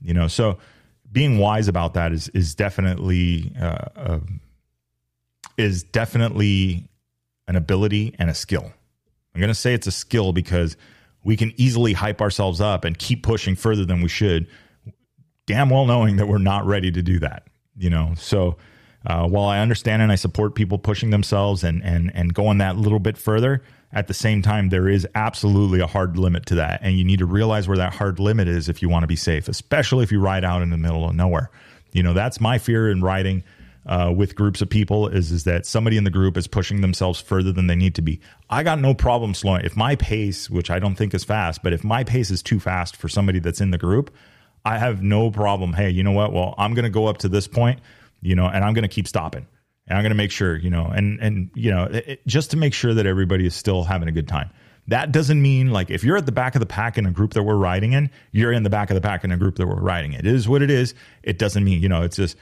You 0.03 0.15
know, 0.15 0.27
so 0.27 0.59
being 1.13 1.39
wise 1.39 1.69
about 1.69 1.95
that 1.95 2.13
is 2.13 2.29
is 2.31 2.55
definitely 2.55 3.53
uh, 3.61 3.85
uh, 3.95 4.21
is 5.57 5.85
definitely 5.85 6.89
an 7.47 7.55
ability 7.57 8.15
and 8.19 8.29
a 8.29 8.35
skill. 8.35 8.73
I'm 9.35 9.41
going 9.41 9.49
to 9.49 9.55
say 9.55 9.75
it's 9.75 9.87
a 9.87 9.93
skill 9.93 10.33
because 10.33 10.77
we 11.23 11.37
can 11.37 11.53
easily 11.57 11.93
hype 11.93 12.21
ourselves 12.21 12.61
up 12.61 12.85
and 12.85 12.99
keep 12.99 13.23
pushing 13.23 13.55
further 13.55 13.85
than 13.85 14.01
we 14.01 14.09
should 14.09 14.49
damn 15.51 15.69
well 15.69 15.85
knowing 15.85 16.17
that 16.17 16.29
we're 16.29 16.39
not 16.39 16.65
ready 16.65 16.93
to 16.93 17.03
do 17.03 17.19
that. 17.19 17.45
You 17.77 17.91
know, 17.91 18.13
so 18.17 18.57
uh, 19.07 19.27
while 19.27 19.49
I 19.49 19.59
understand 19.59 20.03
and 20.03 20.13
I 20.13 20.15
support 20.15 20.55
people 20.55 20.79
pushing 20.79 21.11
themselves 21.11 21.65
and 21.65 21.83
and 21.83 22.11
and 22.15 22.33
going 22.33 22.59
that 22.59 22.77
little 22.77 22.99
bit 23.01 23.17
further, 23.17 23.63
at 23.93 24.07
the 24.07 24.15
same 24.15 24.43
time 24.43 24.69
there 24.69 24.89
is 24.89 25.07
absolutely 25.15 25.81
a 25.81 25.87
hard 25.87 26.17
limit 26.19 26.47
to 26.47 26.55
that, 26.57 26.81
and 26.83 26.99
you 26.99 27.05
need 27.05 27.19
to 27.19 27.27
realize 27.27 27.67
where 27.67 27.79
that 27.79 27.95
hard 27.95 28.21
limit 28.21 28.49
is 28.49 28.69
if 28.69 28.83
you 28.83 28.89
want 28.89 29.03
to 29.03 29.07
be 29.09 29.17
safe, 29.17 29.49
especially 29.49 30.05
if 30.05 30.13
you 30.13 30.21
ride 30.21 30.45
out 30.45 30.63
in 30.63 30.71
the 30.71 30.77
middle 30.77 31.09
of 31.09 31.15
nowhere. 31.15 31.51
You 31.93 32.03
know, 32.03 32.13
that's 32.13 32.41
my 32.41 32.59
fear 32.59 32.91
in 32.91 33.03
riding. 33.03 33.43
Uh, 33.87 34.13
with 34.15 34.37
groups 34.37 34.61
of 34.61 34.69
people 34.69 35.09
is 35.09 35.33
is 35.33 35.45
that 35.45 35.65
somebody 35.65 35.97
in 35.97 36.05
the 36.05 36.11
group 36.11 36.37
is 36.37 36.47
pushing 36.47 36.83
themselves 36.83 37.19
further 37.19 37.51
than 37.51 37.67
they 37.67 37.75
need 37.75 37.95
to 37.95 38.03
be. 38.03 38.21
I 38.51 38.63
got 38.63 38.79
no 38.79 38.93
problem 38.93 39.33
slowing. 39.33 39.65
If 39.65 39.75
my 39.75 39.97
pace, 39.97 40.51
which 40.51 40.71
I 40.71 40.79
don't 40.79 40.97
think 40.97 41.15
is 41.15 41.25
fast, 41.25 41.63
but 41.63 41.73
if 41.73 41.83
my 41.83 42.05
pace 42.05 42.31
is 42.31 42.43
too 42.43 42.61
fast 42.61 42.95
for 42.95 43.09
somebody 43.09 43.39
that's 43.39 43.61
in 43.61 43.71
the 43.71 43.79
group, 43.79 44.15
I 44.65 44.79
have 44.79 45.03
no 45.03 45.31
problem. 45.31 45.73
Hey, 45.73 45.91
you 45.91 46.03
know 46.03 46.13
what? 46.13 46.33
Well, 46.33 46.55
I'm 46.59 46.75
going 46.75 46.85
to 46.85 46.91
go 46.91 47.07
up 47.07 47.19
to 47.19 47.29
this 47.29 47.47
point, 47.47 47.81
you 48.21 48.35
know, 48.35 48.47
and 48.47 48.65
I'm 48.65 48.75
going 48.75 48.83
to 48.83 48.89
keep 48.89 49.09
stopping. 49.09 49.47
And 49.87 49.97
I'm 49.97 50.03
going 50.03 50.11
to 50.11 50.17
make 50.17 50.31
sure, 50.31 50.57
you 50.57 50.71
know, 50.71 50.87
and 50.87 51.19
and 51.21 51.51
you 51.55 51.71
know, 51.71 51.85
it, 51.85 52.27
just 52.27 52.53
to 52.53 52.57
make 52.57 52.75
sure 52.75 52.95
that 52.95 53.07
everybody 53.07 53.47
is 53.47 53.55
still 53.55 53.83
having 53.85 54.09
a 54.09 54.13
good 54.13 54.29
time. 54.29 54.51
That 54.87 55.13
doesn't 55.13 55.41
mean 55.41 55.71
like 55.71 55.91
if 55.91 56.05
you're 56.05 56.17
at 56.17 56.27
the 56.27 56.33
back 56.33 56.55
of 56.55 56.61
the 56.61 56.67
pack 56.67 56.99
in 56.99 57.07
a 57.07 57.11
group 57.11 57.35
that 57.35 57.43
we're 57.43 57.57
riding 57.57 57.93
in, 57.93 58.11
you're 58.33 58.53
in 58.53 58.63
the 58.63 58.71
back 58.71 58.91
of 58.91 58.95
the 58.95 59.01
pack 59.01 59.25
in 59.25 59.33
a 59.33 59.37
group 59.37 59.57
that 59.57 59.67
we're 59.67 59.81
riding. 59.81 60.13
In. 60.13 60.21
It 60.21 60.27
is 60.27 60.49
what 60.49 60.63
it 60.63 60.71
is. 60.71 60.95
It 61.23 61.39
doesn't 61.39 61.65
mean, 61.65 61.83
you 61.83 61.89
know, 61.89 62.03
it's 62.03 62.17
just 62.17 62.37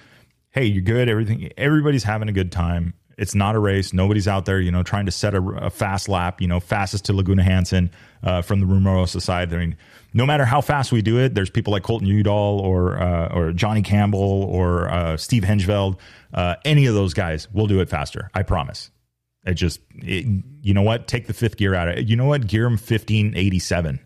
hey, 0.50 0.64
you're 0.64 0.82
good, 0.82 1.08
everything 1.08 1.50
everybody's 1.56 2.04
having 2.04 2.28
a 2.28 2.32
good 2.32 2.52
time. 2.52 2.94
It's 3.16 3.34
not 3.34 3.56
a 3.56 3.58
race. 3.58 3.92
Nobody's 3.92 4.28
out 4.28 4.44
there, 4.44 4.60
you 4.60 4.70
know, 4.70 4.84
trying 4.84 5.06
to 5.06 5.12
set 5.12 5.34
a, 5.34 5.42
a 5.42 5.70
fast 5.70 6.08
lap, 6.08 6.40
you 6.40 6.46
know, 6.46 6.60
fastest 6.60 7.06
to 7.06 7.12
Laguna 7.12 7.42
Hanson 7.42 7.90
uh, 8.22 8.42
from 8.42 8.60
the 8.60 8.66
Rumorosa 8.66 9.20
side. 9.20 9.52
I 9.52 9.56
mean, 9.56 9.76
no 10.12 10.24
matter 10.26 10.44
how 10.44 10.60
fast 10.60 10.92
we 10.92 11.02
do 11.02 11.18
it, 11.18 11.34
there's 11.34 11.50
people 11.50 11.72
like 11.72 11.82
Colton 11.82 12.08
Udall 12.08 12.60
or 12.60 13.00
uh, 13.00 13.28
or 13.34 13.52
Johnny 13.52 13.82
Campbell 13.82 14.44
or 14.44 14.88
uh, 14.90 15.16
Steve 15.16 15.42
Hengeveld. 15.42 15.98
Uh, 16.32 16.56
any 16.64 16.86
of 16.86 16.94
those 16.94 17.14
guys 17.14 17.50
will 17.52 17.66
do 17.66 17.80
it 17.80 17.88
faster. 17.88 18.30
I 18.34 18.42
promise. 18.42 18.90
It 19.44 19.54
just, 19.54 19.80
it, 19.94 20.26
you 20.60 20.74
know 20.74 20.82
what? 20.82 21.06
Take 21.06 21.26
the 21.26 21.32
fifth 21.32 21.56
gear 21.56 21.74
out 21.74 21.88
of 21.88 21.96
it. 21.96 22.08
You 22.08 22.16
know 22.16 22.26
what? 22.26 22.46
Gear 22.46 22.64
them 22.64 22.72
1587. 22.72 24.00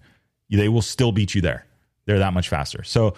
They 0.51 0.69
will 0.69 0.83
still 0.83 1.11
beat 1.11 1.35
you 1.35 1.41
there. 1.41 1.67
They're 2.05 2.19
that 2.19 2.33
much 2.33 2.49
faster. 2.49 2.85
So, 2.85 3.15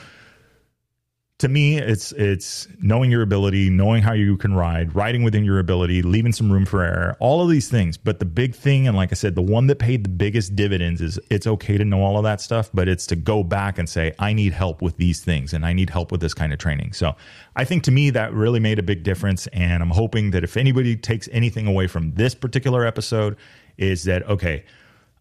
to 1.39 1.49
me 1.49 1.79
it's 1.79 2.13
it's 2.13 2.69
knowing 2.81 3.11
your 3.11 3.23
ability 3.23 3.69
knowing 3.69 4.01
how 4.03 4.13
you 4.13 4.37
can 4.37 4.55
ride 4.55 4.95
riding 4.95 5.25
within 5.25 5.45
your 5.45 5.59
ability 5.59 6.01
leaving 6.01 6.33
some 6.33 6.51
room 6.51 6.65
for 6.65 6.81
error 6.81 7.17
all 7.19 7.43
of 7.43 7.51
these 7.51 7.69
things 7.69 7.97
but 7.97 8.21
the 8.21 8.25
big 8.25 8.55
thing 8.55 8.87
and 8.87 8.97
like 8.97 9.11
i 9.11 9.15
said 9.15 9.35
the 9.35 9.43
one 9.43 9.67
that 9.67 9.81
paid 9.81 10.05
the 10.05 10.09
biggest 10.09 10.55
dividends 10.55 11.01
is 11.01 11.19
it's 11.31 11.47
okay 11.47 11.77
to 11.77 11.85
know 11.85 12.03
all 12.03 12.17
of 12.17 12.23
that 12.23 12.41
stuff 12.41 12.71
but 12.73 12.89
it's 12.89 13.05
to 13.05 13.17
go 13.17 13.43
back 13.43 13.79
and 13.79 13.89
say 13.89 14.13
i 14.21 14.33
need 14.33 14.53
help 14.53 14.81
with 14.81 14.97
these 14.97 15.25
things 15.25 15.53
and 15.53 15.67
i 15.67 15.73
need 15.73 15.91
help 15.91 16.13
with 16.13 16.21
this 16.21 16.35
kind 16.35 16.53
of 16.53 16.59
training 16.61 16.93
so 16.93 17.17
i 17.57 17.65
think 17.65 17.83
to 17.83 17.91
me 17.91 18.11
that 18.11 18.33
really 18.33 18.61
made 18.61 18.79
a 18.79 18.83
big 18.83 19.03
difference 19.03 19.49
and 19.49 19.83
i'm 19.83 19.91
hoping 19.91 20.31
that 20.31 20.45
if 20.45 20.57
anybody 20.57 20.97
takes 20.97 21.29
anything 21.33 21.67
away 21.67 21.89
from 21.89 22.13
this 22.13 22.33
particular 22.33 22.87
episode 22.87 23.37
is 23.77 24.05
that 24.05 24.23
okay 24.29 24.65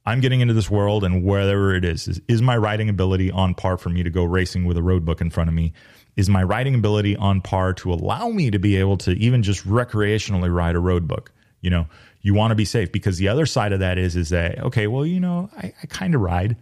I'm 0.05 0.19
getting 0.19 0.41
into 0.41 0.53
this 0.53 0.69
world, 0.69 1.05
and 1.05 1.23
wherever 1.23 1.73
it 1.73 1.85
is, 1.85 2.09
is, 2.09 2.21
is 2.27 2.41
my 2.41 2.57
riding 2.57 2.89
ability 2.89 3.31
on 3.31 3.53
par 3.53 3.77
for 3.77 3.87
me 3.87 4.03
to 4.03 4.09
go 4.09 4.25
racing 4.25 4.65
with 4.65 4.75
a 4.75 4.83
road 4.83 5.05
book 5.05 5.21
in 5.21 5.29
front 5.29 5.47
of 5.47 5.53
me? 5.53 5.71
Is 6.15 6.29
my 6.29 6.43
riding 6.43 6.75
ability 6.75 7.15
on 7.15 7.41
par 7.41 7.73
to 7.73 7.91
allow 7.91 8.29
me 8.29 8.51
to 8.51 8.59
be 8.59 8.75
able 8.77 8.97
to 8.97 9.11
even 9.11 9.43
just 9.43 9.67
recreationally 9.67 10.53
ride 10.53 10.75
a 10.75 10.79
road 10.79 11.07
book 11.07 11.31
you 11.63 11.69
know? 11.71 11.87
You 12.21 12.35
want 12.35 12.51
to 12.51 12.55
be 12.55 12.65
safe 12.65 12.91
because 12.91 13.17
the 13.17 13.27
other 13.27 13.45
side 13.45 13.73
of 13.73 13.79
that 13.79 13.97
is 13.97 14.15
is 14.15 14.29
that 14.29 14.57
okay 14.59 14.87
well 14.87 15.05
you 15.05 15.19
know 15.19 15.49
i, 15.57 15.73
I 15.83 15.87
kind 15.87 16.15
of 16.15 16.21
ride 16.21 16.55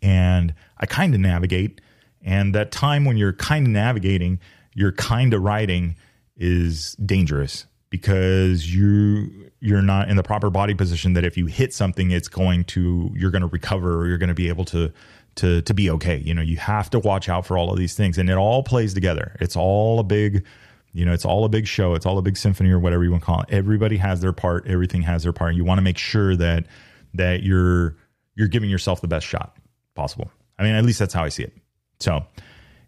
and 0.00 0.54
i 0.78 0.86
kind 0.86 1.12
of 1.12 1.20
navigate 1.20 1.80
and 2.22 2.54
that 2.54 2.70
time 2.70 3.04
when 3.04 3.16
you're 3.16 3.32
kind 3.32 3.66
of 3.66 3.72
navigating 3.72 4.38
you're 4.72 4.92
kind 4.92 5.34
of 5.34 5.42
riding 5.42 5.96
is 6.36 6.92
dangerous 7.04 7.66
because 7.90 8.72
you 8.72 9.50
you're 9.58 9.82
not 9.82 10.08
in 10.08 10.16
the 10.16 10.22
proper 10.22 10.50
body 10.50 10.74
position 10.74 11.14
that 11.14 11.24
if 11.24 11.36
you 11.36 11.46
hit 11.46 11.74
something 11.74 12.12
it's 12.12 12.28
going 12.28 12.62
to 12.62 13.10
you're 13.16 13.32
going 13.32 13.42
to 13.42 13.48
recover 13.48 14.00
or 14.00 14.06
you're 14.06 14.18
going 14.18 14.28
to 14.28 14.34
be 14.34 14.48
able 14.48 14.64
to 14.66 14.92
to 15.36 15.62
to 15.62 15.74
be 15.74 15.90
okay. 15.90 16.18
You 16.18 16.34
know, 16.34 16.42
you 16.42 16.56
have 16.56 16.90
to 16.90 16.98
watch 16.98 17.28
out 17.28 17.46
for 17.46 17.56
all 17.56 17.72
of 17.72 17.78
these 17.78 17.94
things, 17.94 18.18
and 18.18 18.28
it 18.28 18.36
all 18.36 18.62
plays 18.62 18.94
together. 18.94 19.36
It's 19.40 19.56
all 19.56 20.00
a 20.00 20.04
big, 20.04 20.44
you 20.92 21.04
know, 21.04 21.12
it's 21.12 21.24
all 21.24 21.44
a 21.44 21.48
big 21.48 21.66
show. 21.66 21.94
It's 21.94 22.06
all 22.06 22.18
a 22.18 22.22
big 22.22 22.36
symphony 22.36 22.70
or 22.70 22.78
whatever 22.78 23.04
you 23.04 23.10
want 23.10 23.22
to 23.22 23.26
call 23.26 23.40
it. 23.42 23.48
Everybody 23.50 23.96
has 23.96 24.20
their 24.20 24.32
part. 24.32 24.66
Everything 24.66 25.02
has 25.02 25.22
their 25.22 25.32
part. 25.32 25.54
You 25.54 25.64
want 25.64 25.78
to 25.78 25.82
make 25.82 25.98
sure 25.98 26.36
that 26.36 26.66
that 27.14 27.42
you're 27.42 27.96
you're 28.34 28.48
giving 28.48 28.70
yourself 28.70 29.00
the 29.00 29.08
best 29.08 29.26
shot 29.26 29.56
possible. 29.94 30.30
I 30.58 30.62
mean, 30.62 30.74
at 30.74 30.84
least 30.84 30.98
that's 30.98 31.14
how 31.14 31.24
I 31.24 31.28
see 31.30 31.44
it. 31.44 31.54
So, 32.00 32.24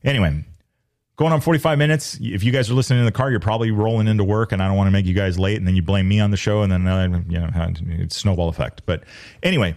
anyway, 0.04 0.44
going 1.16 1.32
on 1.32 1.40
45 1.40 1.78
minutes. 1.78 2.18
If 2.20 2.42
you 2.42 2.52
guys 2.52 2.70
are 2.70 2.74
listening 2.74 3.00
in 3.00 3.04
the 3.04 3.12
car, 3.12 3.30
you're 3.30 3.40
probably 3.40 3.70
rolling 3.70 4.08
into 4.08 4.24
work, 4.24 4.52
and 4.52 4.62
I 4.62 4.68
don't 4.68 4.76
want 4.76 4.88
to 4.88 4.92
make 4.92 5.06
you 5.06 5.14
guys 5.14 5.38
late, 5.38 5.56
and 5.56 5.66
then 5.66 5.76
you 5.76 5.82
blame 5.82 6.08
me 6.08 6.20
on 6.20 6.30
the 6.30 6.36
show, 6.36 6.62
and 6.62 6.72
then 6.72 6.86
uh, 6.86 7.22
you 7.28 7.38
know, 7.38 7.50
it's 7.98 8.16
snowball 8.16 8.48
effect. 8.48 8.82
But 8.86 9.04
anyway, 9.42 9.76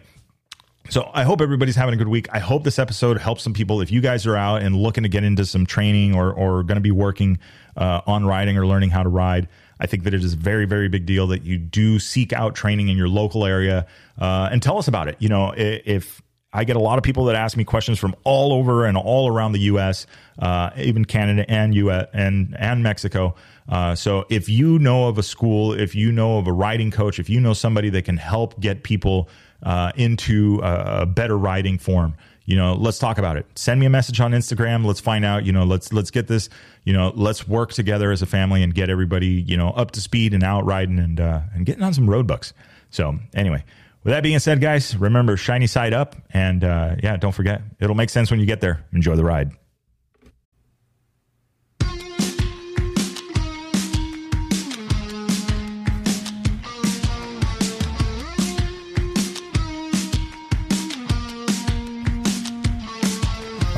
so 0.89 1.09
I 1.13 1.23
hope 1.23 1.41
everybody's 1.41 1.75
having 1.75 1.93
a 1.93 1.97
good 1.97 2.07
week. 2.07 2.27
I 2.31 2.39
hope 2.39 2.63
this 2.63 2.79
episode 2.79 3.17
helps 3.17 3.43
some 3.43 3.53
people. 3.53 3.81
If 3.81 3.91
you 3.91 4.01
guys 4.01 4.25
are 4.25 4.35
out 4.35 4.61
and 4.61 4.75
looking 4.75 5.03
to 5.03 5.09
get 5.09 5.23
into 5.23 5.45
some 5.45 5.65
training 5.65 6.15
or 6.15 6.31
or 6.31 6.63
going 6.63 6.75
to 6.75 6.81
be 6.81 6.91
working 6.91 7.39
uh, 7.75 8.01
on 8.05 8.25
riding 8.25 8.57
or 8.57 8.65
learning 8.65 8.89
how 8.91 9.03
to 9.03 9.09
ride, 9.09 9.47
I 9.79 9.87
think 9.87 10.03
that 10.03 10.13
it 10.13 10.23
is 10.23 10.33
a 10.33 10.37
very 10.37 10.65
very 10.65 10.89
big 10.89 11.05
deal 11.05 11.27
that 11.27 11.43
you 11.43 11.57
do 11.57 11.99
seek 11.99 12.33
out 12.33 12.55
training 12.55 12.89
in 12.89 12.97
your 12.97 13.09
local 13.09 13.45
area 13.45 13.87
uh, 14.19 14.49
and 14.51 14.61
tell 14.61 14.77
us 14.77 14.87
about 14.87 15.07
it. 15.07 15.17
You 15.19 15.29
know, 15.29 15.53
if 15.55 16.21
I 16.55 16.63
get 16.63 16.77
a 16.77 16.79
lot 16.79 16.97
of 16.97 17.03
people 17.03 17.25
that 17.25 17.35
ask 17.35 17.57
me 17.57 17.65
questions 17.65 17.99
from 17.99 18.15
all 18.23 18.53
over 18.53 18.85
and 18.85 18.97
all 18.97 19.27
around 19.27 19.51
the 19.51 19.59
U.S., 19.59 20.07
uh, 20.39 20.69
even 20.77 21.03
Canada 21.03 21.45
and 21.49 21.75
U.S. 21.75 22.07
and 22.13 22.55
and 22.57 22.81
Mexico. 22.81 23.35
Uh, 23.67 23.93
so 23.93 24.25
if 24.29 24.47
you 24.47 24.79
know 24.79 25.07
of 25.07 25.17
a 25.17 25.23
school, 25.23 25.73
if 25.73 25.95
you 25.95 26.13
know 26.13 26.37
of 26.37 26.47
a 26.47 26.53
riding 26.53 26.91
coach, 26.91 27.19
if 27.19 27.29
you 27.29 27.41
know 27.41 27.53
somebody 27.53 27.89
that 27.89 28.05
can 28.05 28.15
help 28.15 28.57
get 28.61 28.83
people 28.83 29.27
uh, 29.63 29.91
into 29.95 30.61
a, 30.63 31.01
a 31.01 31.05
better 31.05 31.37
riding 31.37 31.77
form, 31.77 32.15
you 32.45 32.55
know, 32.55 32.75
let's 32.75 32.99
talk 32.99 33.17
about 33.17 33.35
it. 33.35 33.45
Send 33.55 33.79
me 33.81 33.85
a 33.85 33.89
message 33.89 34.21
on 34.21 34.31
Instagram. 34.31 34.85
Let's 34.85 35.01
find 35.01 35.25
out. 35.25 35.45
You 35.45 35.51
know, 35.51 35.65
let's 35.65 35.91
let's 35.91 36.09
get 36.09 36.27
this. 36.27 36.47
You 36.85 36.93
know, 36.93 37.11
let's 37.15 37.45
work 37.47 37.73
together 37.73 38.11
as 38.11 38.21
a 38.21 38.27
family 38.27 38.63
and 38.63 38.73
get 38.73 38.89
everybody 38.89 39.27
you 39.27 39.57
know 39.57 39.71
up 39.71 39.91
to 39.91 40.01
speed 40.01 40.33
and 40.33 40.43
out 40.43 40.65
riding 40.65 40.99
and 40.99 41.19
uh, 41.19 41.41
and 41.53 41.65
getting 41.65 41.83
on 41.83 41.93
some 41.93 42.09
road 42.09 42.27
books. 42.27 42.53
So 42.91 43.19
anyway. 43.33 43.65
With 44.05 44.13
that 44.13 44.21
being 44.21 44.37
said, 44.37 44.61
guys, 44.61 44.95
remember 44.95 45.35
shiny 45.35 45.65
side 45.65 45.91
up, 45.91 46.15
and 46.29 46.63
uh, 46.63 46.95
yeah, 47.01 47.17
don't 47.17 47.31
forget 47.31 47.63
it'll 47.79 47.95
make 47.95 48.11
sense 48.11 48.29
when 48.29 48.39
you 48.39 48.45
get 48.45 48.61
there. 48.61 48.85
Enjoy 48.93 49.15
the 49.15 49.23
ride. 49.23 49.49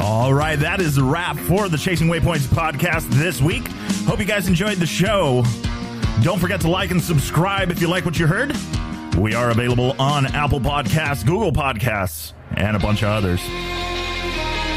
All 0.02 0.34
right, 0.34 0.60
that 0.60 0.82
is 0.82 1.00
wrap 1.00 1.38
for 1.38 1.70
the 1.70 1.78
Chasing 1.78 2.10
Waypoints 2.10 2.48
podcast 2.48 3.10
this 3.12 3.42
week. 3.42 3.66
Hope 4.06 4.20
you 4.20 4.26
guys 4.26 4.50
enjoyed 4.50 4.80
the 4.80 4.86
show. 4.86 5.46
Don't 6.22 6.40
forget 6.40 6.60
to 6.62 6.70
like 6.70 6.92
and 6.92 7.02
subscribe 7.02 7.72
if 7.72 7.80
you 7.80 7.88
like 7.88 8.04
what 8.04 8.20
you 8.20 8.28
heard. 8.28 8.54
We 9.18 9.34
are 9.34 9.50
available 9.50 10.00
on 10.00 10.28
Apple 10.28 10.60
Podcasts, 10.60 11.26
Google 11.26 11.52
Podcasts, 11.52 12.34
and 12.56 12.78
a 12.78 12.80
bunch 12.80 13.02
of 13.02 13.10
others. 13.10 13.42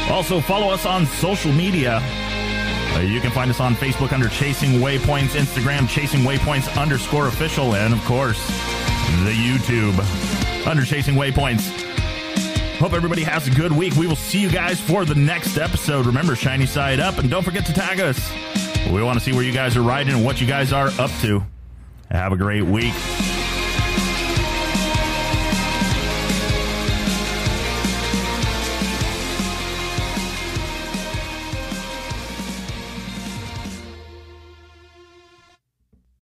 Also, 0.09 0.41
follow 0.41 0.73
us 0.73 0.83
on 0.87 1.05
social 1.05 1.51
media. 1.51 1.99
Uh, 2.01 3.01
you 3.01 3.21
can 3.21 3.29
find 3.29 3.51
us 3.51 3.59
on 3.59 3.75
Facebook 3.75 4.11
under 4.11 4.27
Chasing 4.29 4.79
Waypoints, 4.79 5.39
Instagram 5.39 5.87
Chasing 5.87 6.21
Waypoints 6.21 6.75
underscore 6.81 7.27
official, 7.27 7.75
and 7.75 7.93
of 7.93 8.03
course, 8.05 8.43
the 9.23 9.31
YouTube 9.31 10.67
under 10.67 10.83
Chasing 10.83 11.13
Waypoints. 11.13 11.69
Hope 12.79 12.93
everybody 12.93 13.21
has 13.21 13.47
a 13.47 13.51
good 13.51 13.71
week. 13.71 13.93
We 13.93 14.07
will 14.07 14.15
see 14.15 14.41
you 14.41 14.49
guys 14.49 14.79
for 14.81 15.05
the 15.05 15.13
next 15.13 15.59
episode. 15.59 16.07
Remember, 16.07 16.35
shiny 16.35 16.65
side 16.65 16.99
up, 16.99 17.19
and 17.19 17.29
don't 17.29 17.43
forget 17.43 17.63
to 17.67 17.73
tag 17.73 17.99
us. 17.99 18.31
We 18.91 19.03
want 19.03 19.19
to 19.19 19.23
see 19.23 19.33
where 19.33 19.43
you 19.43 19.53
guys 19.53 19.77
are 19.77 19.83
riding 19.83 20.15
and 20.15 20.25
what 20.25 20.41
you 20.41 20.47
guys 20.47 20.73
are 20.73 20.87
up 20.99 21.11
to. 21.21 21.43
Have 22.09 22.33
a 22.33 22.37
great 22.37 22.63
week. 22.63 22.93